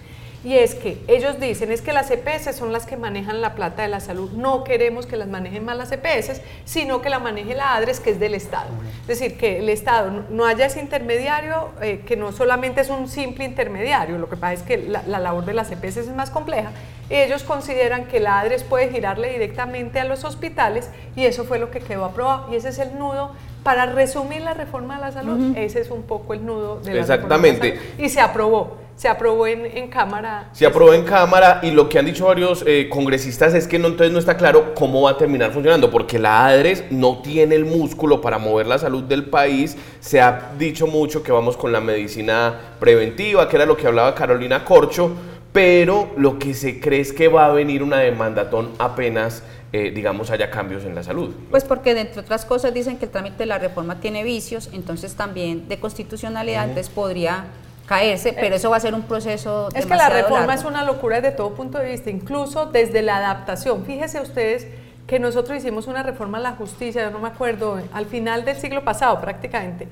y 0.43 0.57
es 0.57 0.73
que 0.73 0.97
ellos 1.07 1.39
dicen 1.39 1.71
es 1.71 1.81
que 1.81 1.93
las 1.93 2.09
EPS 2.09 2.55
son 2.55 2.73
las 2.73 2.87
que 2.87 2.97
manejan 2.97 3.41
la 3.41 3.53
plata 3.53 3.83
de 3.83 3.87
la 3.87 3.99
salud, 3.99 4.31
no 4.31 4.63
queremos 4.63 5.05
que 5.05 5.15
las 5.15 5.27
manejen 5.27 5.63
más 5.63 5.77
las 5.77 5.91
EPS, 5.91 6.41
sino 6.65 7.01
que 7.01 7.09
la 7.09 7.19
maneje 7.19 7.53
la 7.53 7.75
ADRES, 7.75 7.99
que 7.99 8.11
es 8.11 8.19
del 8.19 8.33
Estado. 8.33 8.69
Es 9.01 9.07
decir, 9.07 9.37
que 9.37 9.59
el 9.59 9.69
Estado 9.69 10.23
no 10.29 10.45
haya 10.45 10.65
ese 10.65 10.79
intermediario, 10.79 11.69
eh, 11.81 12.01
que 12.05 12.15
no 12.15 12.31
solamente 12.31 12.81
es 12.81 12.89
un 12.89 13.07
simple 13.07 13.45
intermediario, 13.45 14.17
lo 14.17 14.29
que 14.29 14.35
pasa 14.35 14.53
es 14.53 14.63
que 14.63 14.77
la, 14.77 15.03
labor 15.03 15.45
de 15.45 15.53
las 15.53 15.71
EPS 15.71 15.97
es 15.97 16.07
más 16.07 16.31
compleja, 16.31 16.71
ellos 17.09 17.43
consideran 17.43 18.05
que 18.05 18.19
la 18.19 18.39
ADRES 18.39 18.63
puede 18.63 18.89
girarle 18.89 19.31
directamente 19.33 19.99
a 19.99 20.05
los 20.05 20.23
hospitales 20.23 20.89
y 21.15 21.25
eso 21.25 21.43
fue 21.43 21.59
lo 21.59 21.69
que 21.69 21.81
quedó 21.81 22.05
aprobado. 22.05 22.51
Y 22.51 22.55
ese 22.55 22.69
es 22.69 22.79
el 22.79 22.97
nudo. 22.97 23.31
Para 23.63 23.85
resumir 23.85 24.41
la 24.41 24.55
reforma 24.55 24.95
de 24.95 25.01
la 25.01 25.11
salud, 25.11 25.55
ese 25.55 25.81
es 25.81 25.91
un 25.91 26.01
poco 26.01 26.33
el 26.33 26.43
nudo 26.43 26.79
de 26.79 26.95
la 26.95 27.01
Exactamente. 27.01 27.79
y 27.99 28.09
se 28.09 28.19
aprobó 28.19 28.80
se 29.01 29.07
aprobó 29.07 29.47
en, 29.47 29.87
Cámara. 29.87 30.49
Se 30.51 30.63
aprobó 30.63 30.93
en 30.93 31.03
Cámara 31.03 31.59
y 31.63 31.71
lo 31.71 31.89
que 31.89 31.97
han 31.97 32.05
dicho 32.05 32.27
varios 32.27 32.63
eh, 32.67 32.87
congresistas 32.87 33.55
es 33.55 33.67
que 33.67 33.79
no, 33.79 33.87
entonces 33.87 34.13
no 34.13 34.19
está 34.19 34.37
claro 34.37 34.75
cómo 34.75 35.01
va 35.01 35.11
a 35.11 35.17
terminar 35.17 35.51
funcionando, 35.51 35.89
porque 35.89 36.19
la 36.19 36.45
ADRES 36.45 36.91
no 36.91 37.19
tiene 37.23 37.55
el 37.55 37.65
músculo 37.65 38.21
para 38.21 38.37
mover 38.37 38.67
la 38.67 38.77
salud 38.77 39.01
del 39.01 39.25
país. 39.25 39.75
Se 40.01 40.21
ha 40.21 40.51
dicho 40.55 40.85
mucho 40.85 41.23
que 41.23 41.31
vamos 41.31 41.57
con 41.57 41.71
la 41.71 41.81
medicina 41.81 42.75
preventiva, 42.79 43.49
que 43.49 43.55
era 43.55 43.65
lo 43.65 43.75
que 43.75 43.87
hablaba 43.87 44.13
Carolina 44.13 44.63
Corcho, 44.63 45.13
pero 45.51 46.11
lo 46.15 46.37
que 46.37 46.53
se 46.53 46.79
cree 46.79 46.99
es 46.99 47.11
que 47.11 47.27
va 47.27 47.47
a 47.47 47.51
venir 47.51 47.81
una 47.81 47.97
demandatón 47.97 48.69
apenas 48.77 49.41
eh, 49.73 49.89
digamos, 49.89 50.29
haya 50.29 50.51
cambios 50.51 50.83
en 50.83 50.93
la 50.93 51.01
salud. 51.01 51.33
Pues 51.49 51.63
porque, 51.63 51.99
entre 51.99 52.19
otras 52.19 52.45
cosas, 52.45 52.71
dicen 52.71 52.97
que 52.97 53.05
el 53.05 53.11
trámite 53.11 53.37
de 53.37 53.45
la 53.47 53.57
reforma 53.57 53.99
tiene 53.99 54.23
vicios, 54.23 54.69
entonces 54.73 55.15
también 55.15 55.69
de 55.69 55.79
constitucionalidad, 55.79 56.65
entonces 56.65 56.89
podría 56.93 57.45
caerse, 57.91 58.31
pero 58.31 58.55
eso 58.55 58.69
va 58.69 58.77
a 58.77 58.79
ser 58.79 58.93
un 58.93 59.03
proceso 59.03 59.67
Es 59.75 59.85
que 59.85 59.95
la 59.95 60.07
reforma 60.07 60.53
es 60.53 60.63
una 60.63 60.85
locura 60.85 61.19
desde 61.19 61.35
todo 61.35 61.53
punto 61.53 61.77
de 61.77 61.91
vista, 61.91 62.09
incluso 62.09 62.65
desde 62.65 63.01
la 63.01 63.17
adaptación. 63.17 63.83
Fíjese 63.83 64.21
ustedes 64.21 64.67
que 65.07 65.19
nosotros 65.19 65.57
hicimos 65.57 65.87
una 65.87 66.01
reforma 66.01 66.37
a 66.37 66.41
la 66.41 66.51
justicia, 66.53 67.03
yo 67.03 67.11
no 67.11 67.19
me 67.19 67.27
acuerdo, 67.27 67.81
al 67.91 68.05
final 68.05 68.45
del 68.45 68.55
siglo 68.55 68.85
pasado 68.85 69.19
prácticamente. 69.19 69.89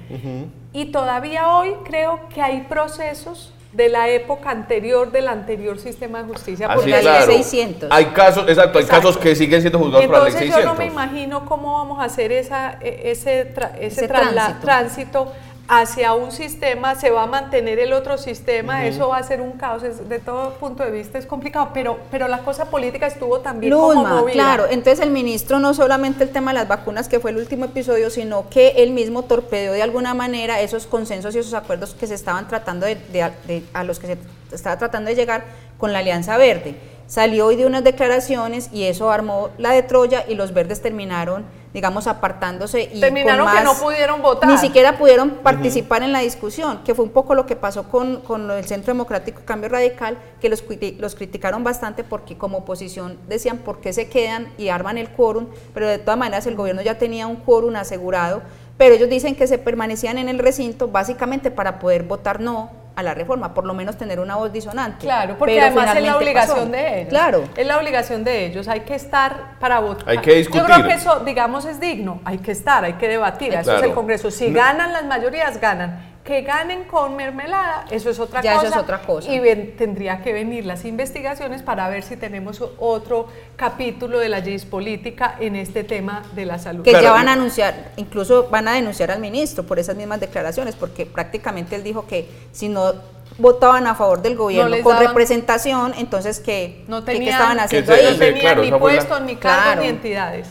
Y 0.72 0.86
todavía 0.94 1.50
hoy 1.50 1.76
creo 1.84 2.22
que 2.34 2.42
hay 2.42 2.62
procesos 2.62 3.54
de 3.74 3.90
la 3.90 4.08
época 4.08 4.50
anterior 4.50 5.12
del 5.12 5.28
anterior 5.28 5.78
sistema 5.78 6.24
de 6.24 6.30
justicia 6.30 6.74
por 6.74 6.88
la 6.88 7.02
ley 7.02 7.44
600. 7.44 7.90
Hay 7.92 8.06
casos, 8.06 8.48
exacto, 8.48 8.80
hay 8.80 8.86
casos 8.86 9.18
que 9.18 9.36
siguen 9.36 9.62
siendo 9.62 9.78
juzgados 9.78 10.08
por 10.08 10.18
la 10.18 10.24
ley 10.24 10.32
600. 10.32 10.58
Entonces 10.58 10.64
yo 10.64 10.74
no 10.74 10.80
me 10.80 10.86
imagino 10.86 11.46
cómo 11.46 11.74
vamos 11.74 12.00
a 12.00 12.06
hacer 12.06 12.32
esa, 12.32 12.78
e, 12.82 13.12
ese, 13.12 13.54
ese, 13.80 14.08
tránsito 14.08 15.34
hacia 15.72 16.14
un 16.14 16.32
sistema, 16.32 16.96
se 16.96 17.12
va 17.12 17.24
a 17.24 17.26
mantener 17.28 17.78
el 17.78 17.94
otro 17.94 18.18
sistema, 18.18 18.88
eso 18.88 19.10
va 19.10 19.18
a 19.18 19.24
ser 19.24 19.40
un 19.40 19.52
caos, 19.52 19.84
de 19.84 20.18
todo 20.18 20.56
punto 20.56 20.84
de 20.84 20.90
vista 20.90 21.20
es 21.20 21.28
complicado, 21.28 21.70
pero, 21.76 22.00
pero 22.10 22.28
la 22.28 22.40
cosa 22.40 22.66
política 22.66 23.06
estuvo 23.06 23.42
también 23.42 23.72
como 23.72 24.26
claro, 24.26 24.66
entonces 24.68 25.00
el 25.06 25.12
ministro 25.12 25.60
no 25.60 25.76
solamente 25.76 26.24
el 26.24 26.32
tema 26.32 26.54
de 26.54 26.60
las 26.60 26.68
vacunas, 26.68 27.08
que 27.08 27.20
fue 27.20 27.30
el 27.30 27.38
último 27.38 27.66
episodio, 27.66 28.10
sino 28.10 28.50
que 28.50 28.70
él 28.78 28.90
mismo 28.90 29.22
torpedeó 29.24 29.72
de 29.74 29.84
alguna 29.84 30.16
manera 30.16 30.60
esos 30.60 30.88
consensos 30.88 31.36
y 31.36 31.40
esos 31.40 31.54
acuerdos 31.54 31.94
que 31.94 32.08
se 32.08 32.16
estaban 32.16 32.48
tratando 32.48 32.88
de, 32.88 33.64
a 33.72 33.84
los 33.84 34.00
que 34.00 34.08
se 34.08 34.18
estaba 34.52 34.76
tratando 34.80 35.12
de 35.12 35.16
llegar 35.16 35.44
con 35.78 35.94
la 35.94 36.00
Alianza 36.00 36.36
Verde. 36.38 36.76
Salió 37.06 37.46
hoy 37.46 37.56
de 37.56 37.68
unas 37.68 37.84
declaraciones 37.84 38.72
y 38.74 38.86
eso 38.86 39.12
armó 39.12 39.50
la 39.60 39.72
de 39.72 39.84
Troya 39.84 40.26
y 40.28 40.34
los 40.34 40.52
verdes 40.52 40.82
terminaron, 40.82 41.46
digamos, 41.74 42.08
apartándose 42.08 42.90
y 42.94 43.00
Terminaron 43.00 43.46
con 43.46 43.56
que 43.56 43.64
más- 43.64 43.80
no 43.80 43.84
pudieron 43.86 44.22
votar. 44.22 44.50
Ni 44.50 44.58
siquiera 44.58 44.98
pudieron 44.98 45.30
participar 45.44 46.02
en 46.04 46.12
la 46.12 46.20
discusión, 46.20 46.80
que 46.84 46.96
fue 46.96 47.06
un 47.06 47.12
poco 47.12 47.36
lo 47.36 47.46
que 47.46 47.56
pasó 47.56 47.84
con, 47.84 48.22
con 48.22 48.48
del 48.48 48.66
Centro 48.66 48.94
Democrático 48.94 49.42
Cambio 49.46 49.70
Radical, 49.70 50.18
que 50.42 50.50
los, 50.50 50.64
los 50.98 51.16
criticaron 51.16 51.64
bastante 51.64 52.04
porque 52.04 52.38
como 52.38 52.60
oposición 52.60 53.18
decían 53.28 53.60
por 53.60 53.80
qué 53.82 53.94
se 53.94 54.10
quedan 54.10 54.52
y 54.58 54.70
arman 54.70 54.98
el 54.98 55.10
quórum, 55.10 55.48
pero 55.74 55.88
de 55.88 56.00
todas 56.00 56.18
maneras 56.18 56.48
el 56.48 56.56
gobierno 56.56 56.82
ya 56.82 56.98
tenía 56.98 57.28
un 57.28 57.36
quórum 57.38 57.76
asegurado, 57.76 58.42
pero 58.78 58.96
ellos 58.96 59.10
dicen 59.10 59.36
que 59.36 59.46
se 59.46 59.58
permanecían 59.58 60.18
en 60.18 60.30
el 60.30 60.40
recinto 60.40 60.88
básicamente 60.88 61.52
para 61.52 61.80
poder 61.80 62.04
votar 62.04 62.40
no 62.40 62.72
a 63.00 63.04
la 63.04 63.14
reforma, 63.14 63.54
por 63.54 63.66
lo 63.66 63.74
menos 63.74 63.98
tener 63.98 64.20
una 64.20 64.36
voz 64.36 64.52
disonante. 64.52 65.00
Claro, 65.00 65.36
porque 65.38 65.56
Pero 65.56 65.66
además 65.68 65.96
es 65.96 66.04
la 66.04 66.18
obligación 66.18 66.58
pasó. 66.60 66.70
de 66.72 66.98
ellos. 67.00 67.10
Claro. 67.10 67.44
Es 67.56 67.66
la 67.68 67.78
obligación 67.78 68.24
de 68.24 68.46
ellos. 68.46 68.68
Hay 68.68 68.82
que 68.82 68.96
estar 68.96 69.58
para 69.60 69.80
votar. 69.80 70.10
Hay 70.10 70.18
que 70.20 70.36
discutir. 70.36 70.62
Yo 70.62 70.68
creo 70.68 70.84
que 70.88 70.94
eso, 70.94 71.20
digamos, 71.22 71.66
es 71.66 71.80
digno. 71.80 72.20
Hay 72.26 72.40
que 72.40 72.52
estar, 72.52 72.84
hay 72.84 72.94
que 72.94 73.08
debatir. 73.08 73.54
Eso 73.54 73.76
es 73.78 73.84
el 73.84 73.94
Congreso. 73.94 74.30
Si 74.32 74.50
No. 74.50 74.60
ganan 74.60 74.94
las 74.94 75.06
mayorías, 75.06 75.60
ganan. 75.60 76.09
Que 76.30 76.44
ganen 76.44 76.84
con 76.84 77.15
mermelada, 77.15 77.86
eso 77.89 78.12
es 78.12 78.20
otra 78.20 78.44
Ya 78.44 78.52
eso 78.52 78.62
cosa. 78.65 78.76
es 78.76 78.82
otra 78.84 79.02
cosa. 79.02 79.34
Y 79.34 79.39
ven- 79.39 79.76
tendría 79.76 80.22
que 80.22 80.32
venir 80.32 80.63
las 80.63 80.86
investigaciones 80.86 81.63
para 81.63 81.89
ver 81.89 82.04
si 82.04 82.18
tenemos 82.18 82.63
otro 82.78 83.30
capítulo 83.56 84.20
de 84.20 84.30
la 84.30 84.39
GIS 84.39 84.65
política 84.65 85.38
en 85.39 85.56
este 85.56 85.84
tema 85.84 86.22
de 86.36 86.46
la 86.46 86.60
salud. 86.60 86.84
que 86.84 86.92
Claro, 86.92 87.04
ya 87.04 87.12
van 87.13 87.30
a 87.30 87.34
anunciar, 87.34 87.94
incluso 87.96 88.48
van 88.52 88.68
a 88.68 88.74
denunciar 88.74 89.10
al 89.10 89.20
ministro 89.20 89.63
por 89.63 89.80
esas 89.80 89.96
mismas 89.96 90.20
declaraciones, 90.20 90.76
porque 90.76 91.08
prácticamente 91.08 91.76
él 91.76 91.82
dijo 91.84 92.06
que 92.06 92.30
si 92.52 92.70
no 92.70 92.94
votaban 93.39 93.88
a 93.88 93.96
favor 93.96 94.22
del 94.22 94.36
gobierno 94.36 94.76
con 94.84 94.94
daban- 94.98 95.08
representación, 95.08 95.96
entonces 95.98 96.39
que 96.39 96.84
no 96.88 97.00
¿qué- 97.00 97.13
tenían, 97.13 97.24
¿qué 97.24 97.30
estaban 97.32 97.60
haciendo 97.60 97.92
Que 97.92 97.98
se- 97.98 98.04
no 98.04 98.08
ahí? 98.10 98.13
sí, 98.13 98.20
tenían 98.20 98.39
claro, 98.42 98.62
ni 98.65 98.72
puestos, 98.72 99.22
ni 99.22 99.36
cargos, 99.36 99.63
Claro. 99.63 99.82
ni 99.82 99.88
entidades. 99.88 100.48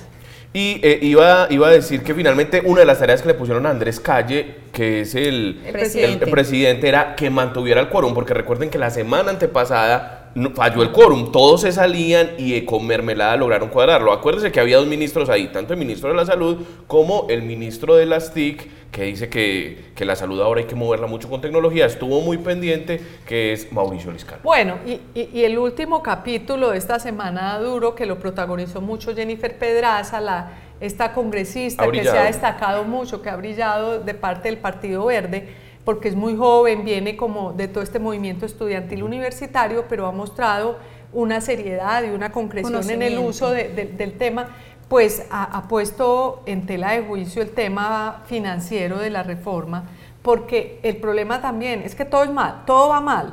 Y 0.54 0.80
eh, 0.82 0.98
iba, 1.02 1.46
iba 1.50 1.68
a 1.68 1.70
decir 1.70 2.02
que 2.02 2.14
finalmente 2.14 2.62
una 2.64 2.80
de 2.80 2.86
las 2.86 2.98
tareas 2.98 3.20
que 3.20 3.28
le 3.28 3.34
pusieron 3.34 3.66
a 3.66 3.70
Andrés 3.70 4.00
Calle, 4.00 4.54
que 4.72 5.02
es 5.02 5.14
el, 5.14 5.60
El 5.66 5.72
presidente. 5.72 6.24
el 6.24 6.30
presidente, 6.30 6.88
era 6.88 7.14
que 7.16 7.28
mantuviera 7.28 7.80
el 7.80 7.88
quórum, 7.88 8.14
porque 8.14 8.32
recuerden 8.32 8.70
que 8.70 8.78
la 8.78 8.90
semana 8.90 9.30
antepasada 9.30 10.17
no- 10.34 10.50
falló 10.50 10.82
el 10.82 10.90
quórum, 10.92 11.32
todos 11.32 11.62
se 11.62 11.72
salían 11.72 12.30
y 12.38 12.54
eh, 12.54 12.64
con 12.64 12.86
mermelada 12.86 13.36
lograron 13.36 13.68
cuadrarlo. 13.68 14.12
Acuérdense 14.12 14.52
que 14.52 14.60
había 14.60 14.76
dos 14.78 14.86
ministros 14.86 15.28
ahí, 15.28 15.48
tanto 15.48 15.72
el 15.72 15.78
ministro 15.78 16.08
de 16.10 16.16
la 16.16 16.26
Salud 16.26 16.58
como 16.86 17.26
el 17.28 17.42
ministro 17.42 17.96
de 17.96 18.06
las 18.06 18.32
TIC, 18.32 18.78
que 18.90 19.02
dice 19.04 19.28
que, 19.28 19.90
que 19.94 20.04
la 20.06 20.16
salud 20.16 20.40
ahora 20.40 20.60
hay 20.60 20.66
que 20.66 20.74
moverla 20.74 21.06
mucho 21.06 21.28
con 21.28 21.40
tecnología, 21.42 21.84
estuvo 21.84 22.20
muy 22.22 22.38
pendiente, 22.38 23.00
que 23.26 23.52
es 23.52 23.70
Mauricio 23.70 24.10
Liscano. 24.10 24.40
Bueno, 24.42 24.78
y, 24.86 24.92
y- 25.14 25.28
y 25.34 25.44
el 25.44 25.58
último 25.58 26.02
capítulo 26.02 26.70
de 26.70 26.78
esta 26.78 26.98
semana 26.98 27.58
duro 27.58 27.94
que 27.94 28.06
lo 28.06 28.18
protagonizó 28.18 28.80
mucho 28.80 29.14
Jennifer 29.14 29.58
Pedraza, 29.58 30.20
la, 30.20 30.52
esta 30.80 31.12
congresista 31.12 31.84
que 31.90 32.02
se 32.02 32.08
ha 32.10 32.24
destacado 32.24 32.84
mucho, 32.84 33.20
que 33.20 33.28
ha 33.28 33.36
brillado 33.36 33.98
de 33.98 34.14
parte 34.14 34.48
del 34.48 34.56
Partido 34.58 35.04
Verde, 35.04 35.48
porque 35.88 36.08
es 36.10 36.16
muy 36.16 36.36
joven, 36.36 36.84
viene 36.84 37.16
como 37.16 37.54
de 37.54 37.66
todo 37.66 37.82
este 37.82 37.98
movimiento 37.98 38.44
estudiantil 38.44 39.02
universitario, 39.02 39.86
pero 39.88 40.04
ha 40.06 40.12
mostrado 40.12 40.76
una 41.14 41.40
seriedad 41.40 42.02
y 42.04 42.10
una 42.10 42.30
concreción 42.30 42.74
en 42.90 43.00
el 43.00 43.18
uso 43.18 43.50
de- 43.52 43.68
de- 43.70 43.86
del 43.86 44.18
tema, 44.18 44.48
pues 44.90 45.24
ha, 45.30 45.44
ha 45.44 45.66
puesto 45.66 46.42
en 46.44 46.66
tela 46.66 46.92
de 46.92 47.04
juicio 47.04 47.40
el 47.40 47.52
tema 47.52 48.22
financiero 48.26 48.98
de 48.98 49.08
la 49.08 49.22
reforma, 49.22 49.84
porque 50.20 50.78
el 50.82 50.98
problema 50.98 51.40
también 51.40 51.80
es 51.82 51.94
que 51.94 52.04
todo 52.04 52.22
es 52.22 52.30
mal, 52.30 52.64
todo 52.66 52.90
va 52.90 53.00
mal. 53.00 53.32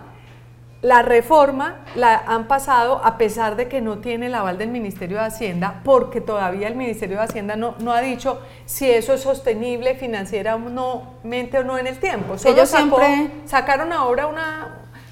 La 0.82 1.02
reforma 1.02 1.78
la 1.96 2.16
han 2.28 2.48
pasado 2.48 3.02
a 3.04 3.18
pesar 3.18 3.56
de 3.56 3.68
que 3.68 3.82
no 3.82 3.98
tiene 4.00 4.28
el 4.28 4.36
aval 4.36 4.58
del 4.60 4.70
Ministerio 4.70 5.18
de 5.18 5.24
Hacienda, 5.26 5.82
porque 5.84 6.22
todavía 6.22 6.68
el 6.68 6.76
Ministerio 6.76 7.18
de 7.18 7.24
Hacienda 7.24 7.56
no, 7.56 7.74
no 7.80 7.92
ha 7.92 8.02
dicho 8.02 8.40
si 8.66 8.90
eso 8.92 9.14
es 9.14 9.22
sostenible 9.22 9.96
financieramente 9.96 11.60
o 11.60 11.64
no 11.64 11.78
en 11.78 11.88
el 11.88 11.98
tiempo. 12.00 12.38
Solo 12.38 12.54
Ellos 12.56 12.70
sacó- 12.70 13.00
siempre- 13.00 13.32
sacaron 13.48 13.94
ahora 13.94 14.28
una, 14.28 14.68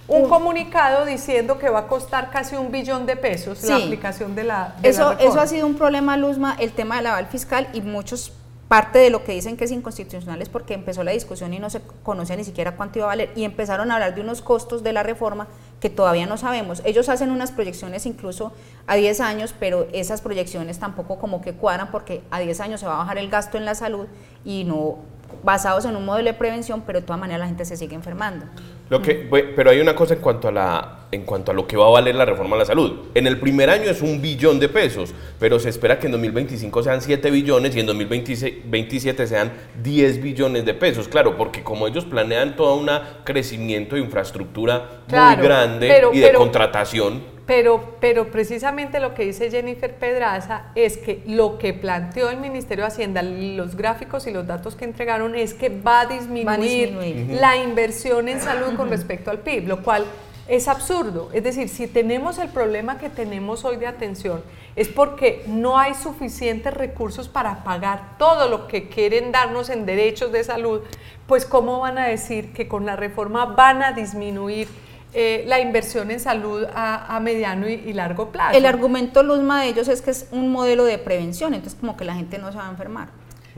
un 0.08 0.30
comunicado 0.30 1.06
diciendo 1.06 1.58
que 1.58 1.70
va 1.70 1.80
a 1.80 1.88
costar 1.88 2.30
casi 2.30 2.56
un 2.56 2.72
billón 2.72 3.06
de 3.06 3.16
pesos 3.16 3.64
la 3.64 3.78
aplicación 3.78 4.36
de 4.36 4.44
la, 4.44 4.74
de 4.78 4.84
la 4.84 4.90
Eso, 4.90 5.10
reforma. 5.12 5.30
eso 5.32 5.42
ha 5.42 5.48
sido 5.48 5.66
un 5.66 5.76
problema, 5.76 6.18
Luzma, 6.18 6.56
el 6.60 6.72
tema 6.74 6.98
del 6.98 7.08
aval 7.08 7.26
fiscal 7.28 7.68
y 7.74 7.82
muchos 7.82 8.32
parte 8.74 8.98
de 8.98 9.12
lo 9.12 9.24
que 9.24 9.34
dicen 9.34 9.56
que 9.56 9.66
es 9.66 9.72
inconstitucional 9.72 10.42
es 10.42 10.50
porque 10.50 10.74
empezó 10.74 11.04
la 11.04 11.12
discusión 11.12 11.54
y 11.54 11.60
no 11.60 11.70
se 11.70 11.80
conocía 12.02 12.36
ni 12.36 12.44
siquiera 12.44 12.76
cuánto 12.76 12.98
iba 12.98 13.06
a 13.06 13.10
valer 13.10 13.30
y 13.36 13.44
empezaron 13.44 13.92
a 13.92 13.94
hablar 13.94 14.16
de 14.16 14.22
unos 14.22 14.42
costos 14.42 14.82
de 14.82 14.92
la 14.94 15.04
reforma 15.04 15.48
que 15.80 15.92
todavía 15.92 16.26
no 16.26 16.38
sabemos. 16.38 16.82
Ellos 16.84 17.08
hacen 17.08 17.30
unas 17.30 17.52
proyecciones 17.52 18.08
incluso 18.08 18.52
a 18.88 18.96
10 18.96 19.20
años, 19.20 19.54
pero 19.60 19.86
esas 19.94 20.22
proyecciones 20.22 20.80
tampoco 20.80 21.20
como 21.20 21.40
que 21.40 21.54
cuadran 21.54 21.92
porque 21.92 22.24
a 22.32 22.40
10 22.40 22.62
años 22.62 22.80
se 22.80 22.88
va 22.88 22.96
a 22.96 22.98
bajar 22.98 23.20
el 23.20 23.30
gasto 23.30 23.60
en 23.60 23.66
la 23.66 23.76
salud 23.76 24.08
y 24.44 24.64
no 24.64 24.98
basados 25.44 25.86
en 25.86 25.96
un 25.96 26.04
modelo 26.04 26.32
de 26.32 26.34
prevención, 26.34 26.82
pero 26.82 27.00
de 27.00 27.06
todas 27.06 27.20
maneras 27.20 27.42
la 27.42 27.46
gente 27.46 27.66
se 27.66 27.78
sigue 27.78 27.94
enfermando. 27.94 28.48
Lo 28.90 29.02
que, 29.02 29.16
pero 29.56 29.72
hay 29.72 29.80
una 29.80 29.96
cosa 29.96 30.14
en 30.14 30.20
cuanto, 30.20 30.50
a 30.50 30.52
la, 30.52 31.00
en 31.12 31.24
cuanto 31.24 31.52
a 31.52 31.54
lo 31.56 31.66
que 31.66 31.78
va 31.78 31.88
a 31.88 31.90
valer 31.90 32.14
la 32.16 32.26
reforma 32.26 32.56
a 32.58 32.60
la 32.60 32.66
salud. 32.66 33.08
En 33.16 33.26
el 33.26 33.40
primer 33.40 33.70
año 33.70 33.90
es 33.90 34.02
un 34.02 34.22
billón 34.22 34.60
de 34.60 34.70
pesos, 34.70 35.14
pero 35.40 35.58
se 35.60 35.70
espera 35.70 35.98
que 36.00 36.08
en 36.08 36.12
2025 36.12 36.84
sean 36.84 37.02
7 37.02 37.32
billones 37.32 37.76
y 37.76 37.80
en 37.80 37.86
2027 37.88 39.26
sean 39.26 39.52
10 39.82 40.22
billones 40.22 40.66
de 40.66 40.74
pesos. 40.74 41.08
Claro, 41.08 41.38
porque 41.38 41.64
como 41.64 41.88
ellos 41.88 42.06
planean 42.06 42.56
todo 42.56 42.76
un 42.76 42.90
crecimiento 43.24 43.96
de 43.96 44.02
infraestructura 44.02 45.04
Claro, 45.08 45.38
muy 45.38 45.48
grande 45.48 45.88
pero- 45.88 46.14
y 46.14 46.20
de 46.20 46.28
pero- 46.28 46.40
contratación, 46.40 47.24
Pero, 47.46 47.96
pero 48.00 48.32
precisamente 48.32 49.02
lo 49.02 49.14
que 49.14 49.26
dice 49.26 49.52
Jennifer 49.52 49.94
Pedraza 49.94 50.68
es 50.76 50.98
que 50.98 51.22
lo 51.28 51.58
que 51.58 51.74
planteó 51.74 52.30
el 52.30 52.38
Ministerio 52.38 52.86
de 52.86 52.88
Hacienda, 52.88 53.22
los 53.22 53.76
gráficos 53.76 54.28
y 54.28 54.32
los 54.32 54.48
datos 54.48 54.76
que 54.76 54.86
entregaron 54.86 55.36
es 55.36 55.54
que 55.54 55.68
va 55.68 56.02
a 56.02 56.06
disminuir, 56.06 56.48
Va 56.48 56.54
a 56.54 56.58
disminuir. 56.58 57.38
la 57.42 57.58
inversión 57.58 58.30
en 58.30 58.40
salud 58.40 58.76
con 58.78 58.90
respecto 58.90 59.30
al 59.30 59.40
PIB, 59.40 59.68
lo 59.68 59.84
cual 59.84 60.06
es 60.48 60.70
absurdo. 60.70 61.30
Es 61.34 61.44
decir, 61.44 61.68
si 61.68 61.88
tenemos 61.88 62.38
el 62.38 62.48
problema 62.48 62.98
que 62.98 63.10
tenemos 63.10 63.66
hoy 63.66 63.76
de 63.76 63.88
atención, 63.88 64.42
es 64.78 64.88
porque 64.88 65.44
no 65.48 65.78
hay 65.78 65.96
suficientes 65.96 66.74
recursos 66.74 67.28
para 67.28 67.64
pagar 67.66 68.18
todo 68.18 68.48
lo 68.48 68.68
que 68.68 68.88
quieren 68.88 69.34
darnos 69.34 69.70
en 69.70 69.86
derechos 69.86 70.32
de 70.32 70.46
salud, 70.46 70.82
pues 71.28 71.46
¿cómo 71.46 71.80
van 71.80 71.98
a 71.98 72.08
decir 72.08 72.54
que 72.54 72.68
con 72.70 72.86
la 72.86 72.96
reforma 72.96 73.46
van 73.46 73.84
a 73.84 73.92
disminuir? 73.92 74.68
Eh, 75.14 75.44
la 75.48 75.60
inversión 75.60 76.12
en 76.12 76.20
salud 76.20 76.66
a, 76.74 77.16
a 77.16 77.20
mediano 77.20 77.68
y, 77.70 77.74
y 77.74 77.94
largo 77.94 78.30
plazo. 78.32 78.58
El 78.58 78.66
argumento 78.66 79.24
Luzma 79.24 79.62
de 79.62 79.70
ellos 79.70 79.88
es 79.88 80.02
que 80.02 80.12
es 80.12 80.28
un 80.32 80.52
modelo 80.52 80.86
de 80.86 80.98
prevención, 80.98 81.54
entonces 81.54 81.80
como 81.80 81.96
que 81.96 82.06
la 82.06 82.16
gente 82.16 82.38
no 82.38 82.52
se 82.52 82.58
va 82.58 82.68
a 82.68 82.72
enfermar. 82.72 83.10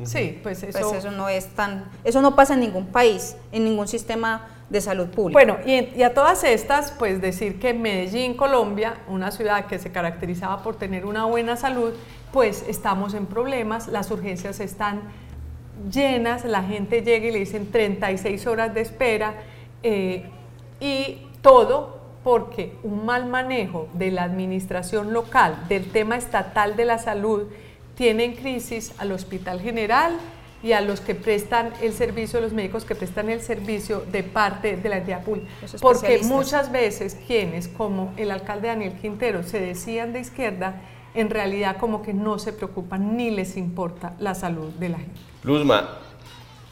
Sí, 0.04 0.40
pues 0.44 0.62
eso. 0.64 0.78
Pues 0.78 1.06
eso 1.06 1.12
no 1.12 1.30
es 1.30 1.48
tan, 1.56 1.86
eso 2.04 2.22
no 2.22 2.36
pasa 2.36 2.56
en 2.56 2.60
ningún 2.60 2.88
país, 2.88 3.38
en 3.52 3.64
ningún 3.64 3.88
sistema 3.88 4.48
de 4.70 4.82
salud 4.82 5.08
pública. 5.08 5.40
Bueno, 5.40 5.58
y, 5.66 5.98
y 5.98 6.04
a 6.04 6.14
todas 6.14 6.44
estas, 6.44 6.92
pues 6.92 7.22
decir 7.22 7.60
que 7.60 7.74
Medellín, 7.74 8.36
Colombia, 8.36 8.96
una 9.08 9.32
ciudad 9.32 9.68
que 9.68 9.80
se 9.80 9.92
caracterizaba 9.92 10.62
por 10.64 10.76
tener 10.76 11.06
una 11.06 11.26
buena 11.26 11.56
salud, 11.56 11.94
pues 12.34 12.66
estamos 12.68 13.14
en 13.14 13.28
problemas, 13.28 13.88
las 13.88 14.12
urgencias 14.12 14.60
están 14.60 15.02
llenas, 15.90 16.44
la 16.44 16.64
gente 16.64 17.02
llega 17.02 17.28
y 17.28 17.32
le 17.32 17.40
dicen 17.40 17.72
36 17.72 18.48
horas 18.48 18.74
de 18.74 18.82
espera 18.82 19.36
eh, 19.84 20.26
y 20.80 21.25
todo 21.46 22.00
porque 22.24 22.74
un 22.82 23.06
mal 23.06 23.28
manejo 23.28 23.88
de 23.94 24.10
la 24.10 24.24
administración 24.24 25.14
local, 25.14 25.68
del 25.70 25.92
tema 25.92 26.18
estatal 26.18 26.76
de 26.76 26.86
la 26.86 26.98
salud, 26.98 27.44
tiene 27.94 28.24
en 28.24 28.36
crisis 28.36 28.94
al 28.98 29.12
Hospital 29.12 29.62
General 29.62 30.18
y 30.64 30.72
a 30.72 30.82
los 30.82 31.02
que 31.02 31.14
prestan 31.14 31.72
el 31.84 31.94
servicio, 31.94 32.42
los 32.42 32.52
médicos 32.52 32.84
que 32.84 32.96
prestan 32.96 33.30
el 33.30 33.42
servicio 33.42 34.04
de 34.12 34.24
parte 34.24 34.76
de 34.76 34.90
la 34.90 34.98
entidad 34.98 35.24
pública. 35.24 35.48
Porque 35.82 36.22
muchas 36.24 36.72
veces 36.72 37.16
quienes, 37.28 37.68
como 37.68 38.12
el 38.18 38.32
alcalde 38.32 38.70
Daniel 38.70 38.94
Quintero, 39.00 39.44
se 39.44 39.60
decían 39.60 40.14
de 40.14 40.22
izquierda, 40.22 40.82
en 41.14 41.30
realidad 41.30 41.78
como 41.78 42.02
que 42.02 42.16
no 42.16 42.40
se 42.40 42.54
preocupan 42.54 43.16
ni 43.16 43.30
les 43.30 43.56
importa 43.56 44.16
la 44.18 44.34
salud 44.34 44.70
de 44.80 44.90
la 44.90 44.98
gente. 44.98 45.20
Luzma, 45.44 46.00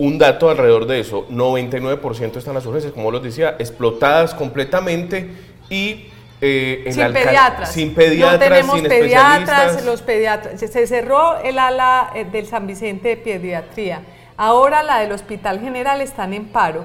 un 0.06 0.18
dato 0.18 0.50
alrededor 0.50 0.86
de 0.86 1.00
eso, 1.00 1.28
99% 1.30 2.38
están 2.38 2.54
las 2.54 2.66
urgencias, 2.66 2.94
como 2.94 3.12
los 3.12 3.24
decía, 3.24 3.56
explotadas 3.60 4.34
completamente 4.34 5.30
y 5.70 6.08
eh, 6.42 6.84
sin 6.92 7.04
pediatras. 7.14 7.72
Sin 7.72 7.94
pediatras, 7.96 8.34
no 8.34 8.40
tenemos 8.40 8.76
sin 8.76 8.84
pediatras, 8.90 9.86
los 9.86 10.02
pediatras. 10.02 10.60
Se- 10.60 10.68
Se 10.68 10.88
cerró 10.88 11.38
el 11.42 11.58
ala 11.58 12.12
eh, 12.16 12.26
del 12.26 12.46
San 12.48 12.68
Vicente 12.68 13.08
de 13.10 13.18
pediatría. 13.18 14.02
Ahora 14.36 14.84
la 14.84 15.00
del 15.00 15.12
Hospital 15.14 15.60
General 15.62 16.02
están 16.02 16.34
en 16.34 16.46
paro. 16.46 16.84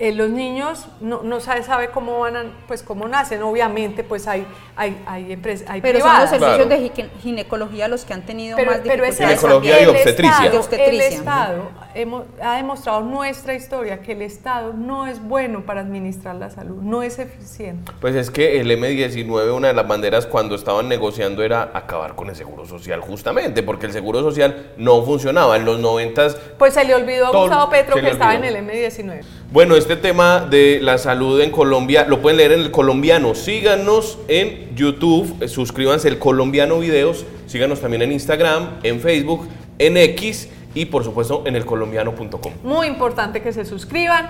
Eh, 0.00 0.12
los 0.12 0.30
niños 0.30 0.86
no, 1.00 1.22
no 1.22 1.40
sabe, 1.40 1.62
sabe 1.62 1.90
cómo 1.90 2.18
van 2.20 2.36
a- 2.36 2.44
pues 2.66 2.82
cómo 2.82 3.06
nacen, 3.06 3.42
obviamente 3.42 4.02
pues 4.02 4.26
hay, 4.26 4.46
hay, 4.74 5.00
hay 5.06 5.32
empresas, 5.32 5.68
hay 5.70 5.80
Pero 5.82 6.00
son 6.00 6.08
los 6.20 6.30
servicios 6.30 6.66
Claro. 6.66 6.82
de 6.82 7.10
ginecología 7.22 7.86
los 7.86 8.04
que 8.04 8.14
han 8.14 8.22
tenido 8.22 8.56
pero, 8.56 8.70
más 8.72 8.80
pero 8.80 9.04
es 9.04 9.18
dificultades. 9.18 9.40
Ginecología 9.40 9.80
y 9.80 9.82
el 9.82 9.88
obstetricia. 9.90 10.36
Estado, 10.36 10.58
obstetricia. 10.58 11.06
El 11.06 11.12
Estado 11.12 11.70
hemos- 11.94 12.24
ha 12.42 12.56
demostrado 12.56 13.00
nuestra 13.02 13.54
historia 13.54 14.00
que 14.00 14.12
el 14.12 14.22
Estado 14.22 14.72
no 14.72 15.06
es 15.06 15.22
bueno 15.22 15.66
para 15.66 15.82
administrar 15.82 16.34
la 16.36 16.50
salud, 16.50 16.80
no 16.82 17.02
es 17.02 17.18
eficiente. 17.18 17.92
Pues 18.00 18.14
es 18.14 18.30
que 18.30 18.58
el 18.60 18.70
M19, 18.70 19.50
una 19.54 19.68
de 19.68 19.74
las 19.74 19.86
banderas 19.86 20.26
cuando 20.26 20.54
estaban 20.54 20.88
negociando 20.88 21.42
era 21.42 21.70
acabar 21.74 22.14
con 22.14 22.28
el 22.30 22.36
seguro 22.36 22.64
social, 22.64 23.00
justamente, 23.00 23.62
porque 23.62 23.86
el 23.86 23.92
seguro 23.92 24.22
social 24.22 24.72
no 24.78 25.02
funcionaba. 25.02 25.56
En 25.56 25.64
los 25.66 25.78
90 25.78 26.28
Pues 26.58 26.74
se 26.74 26.84
le 26.84 26.94
olvidó 26.94 27.26
a 27.26 27.30
Gustavo 27.30 27.70
Petro 27.70 27.96
que 27.96 28.08
estaba 28.10 28.34
en 28.34 28.44
el 28.44 28.56
M19. 28.56 29.20
Bueno, 29.52 29.74
este 29.74 29.96
tema 29.96 30.46
de 30.48 30.78
la 30.80 30.96
salud 30.96 31.40
en 31.40 31.50
Colombia 31.50 32.06
lo 32.06 32.22
pueden 32.22 32.36
leer 32.36 32.52
en 32.52 32.60
el 32.60 32.70
colombiano. 32.70 33.34
Síganos 33.34 34.16
en 34.28 34.76
YouTube, 34.76 35.48
suscríbanse 35.48 36.06
el 36.06 36.20
colombiano 36.20 36.78
videos, 36.78 37.26
síganos 37.48 37.80
también 37.80 38.02
en 38.02 38.12
Instagram, 38.12 38.78
en 38.84 39.00
Facebook, 39.00 39.48
en 39.80 39.96
X 39.96 40.48
y 40.72 40.84
por 40.84 41.02
supuesto 41.02 41.42
en 41.46 41.56
el 41.56 41.66
colombiano.com. 41.66 42.52
Muy 42.62 42.86
importante 42.86 43.42
que 43.42 43.52
se 43.52 43.64
suscriban. 43.64 44.28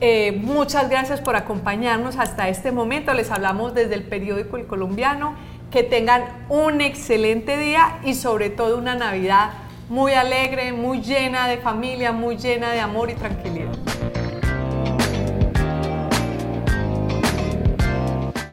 Eh, 0.00 0.32
muchas 0.40 0.88
gracias 0.88 1.20
por 1.20 1.36
acompañarnos 1.36 2.16
hasta 2.16 2.48
este 2.48 2.72
momento. 2.72 3.12
Les 3.12 3.30
hablamos 3.30 3.74
desde 3.74 3.94
el 3.94 4.04
periódico 4.04 4.56
El 4.56 4.66
Colombiano. 4.66 5.36
Que 5.70 5.82
tengan 5.82 6.46
un 6.48 6.80
excelente 6.80 7.58
día 7.58 7.98
y 8.04 8.14
sobre 8.14 8.48
todo 8.48 8.78
una 8.78 8.94
Navidad 8.94 9.50
muy 9.90 10.12
alegre, 10.12 10.72
muy 10.72 11.02
llena 11.02 11.46
de 11.46 11.58
familia, 11.58 12.12
muy 12.12 12.38
llena 12.38 12.70
de 12.70 12.80
amor 12.80 13.10
y 13.10 13.14
tranquilidad. 13.14 13.72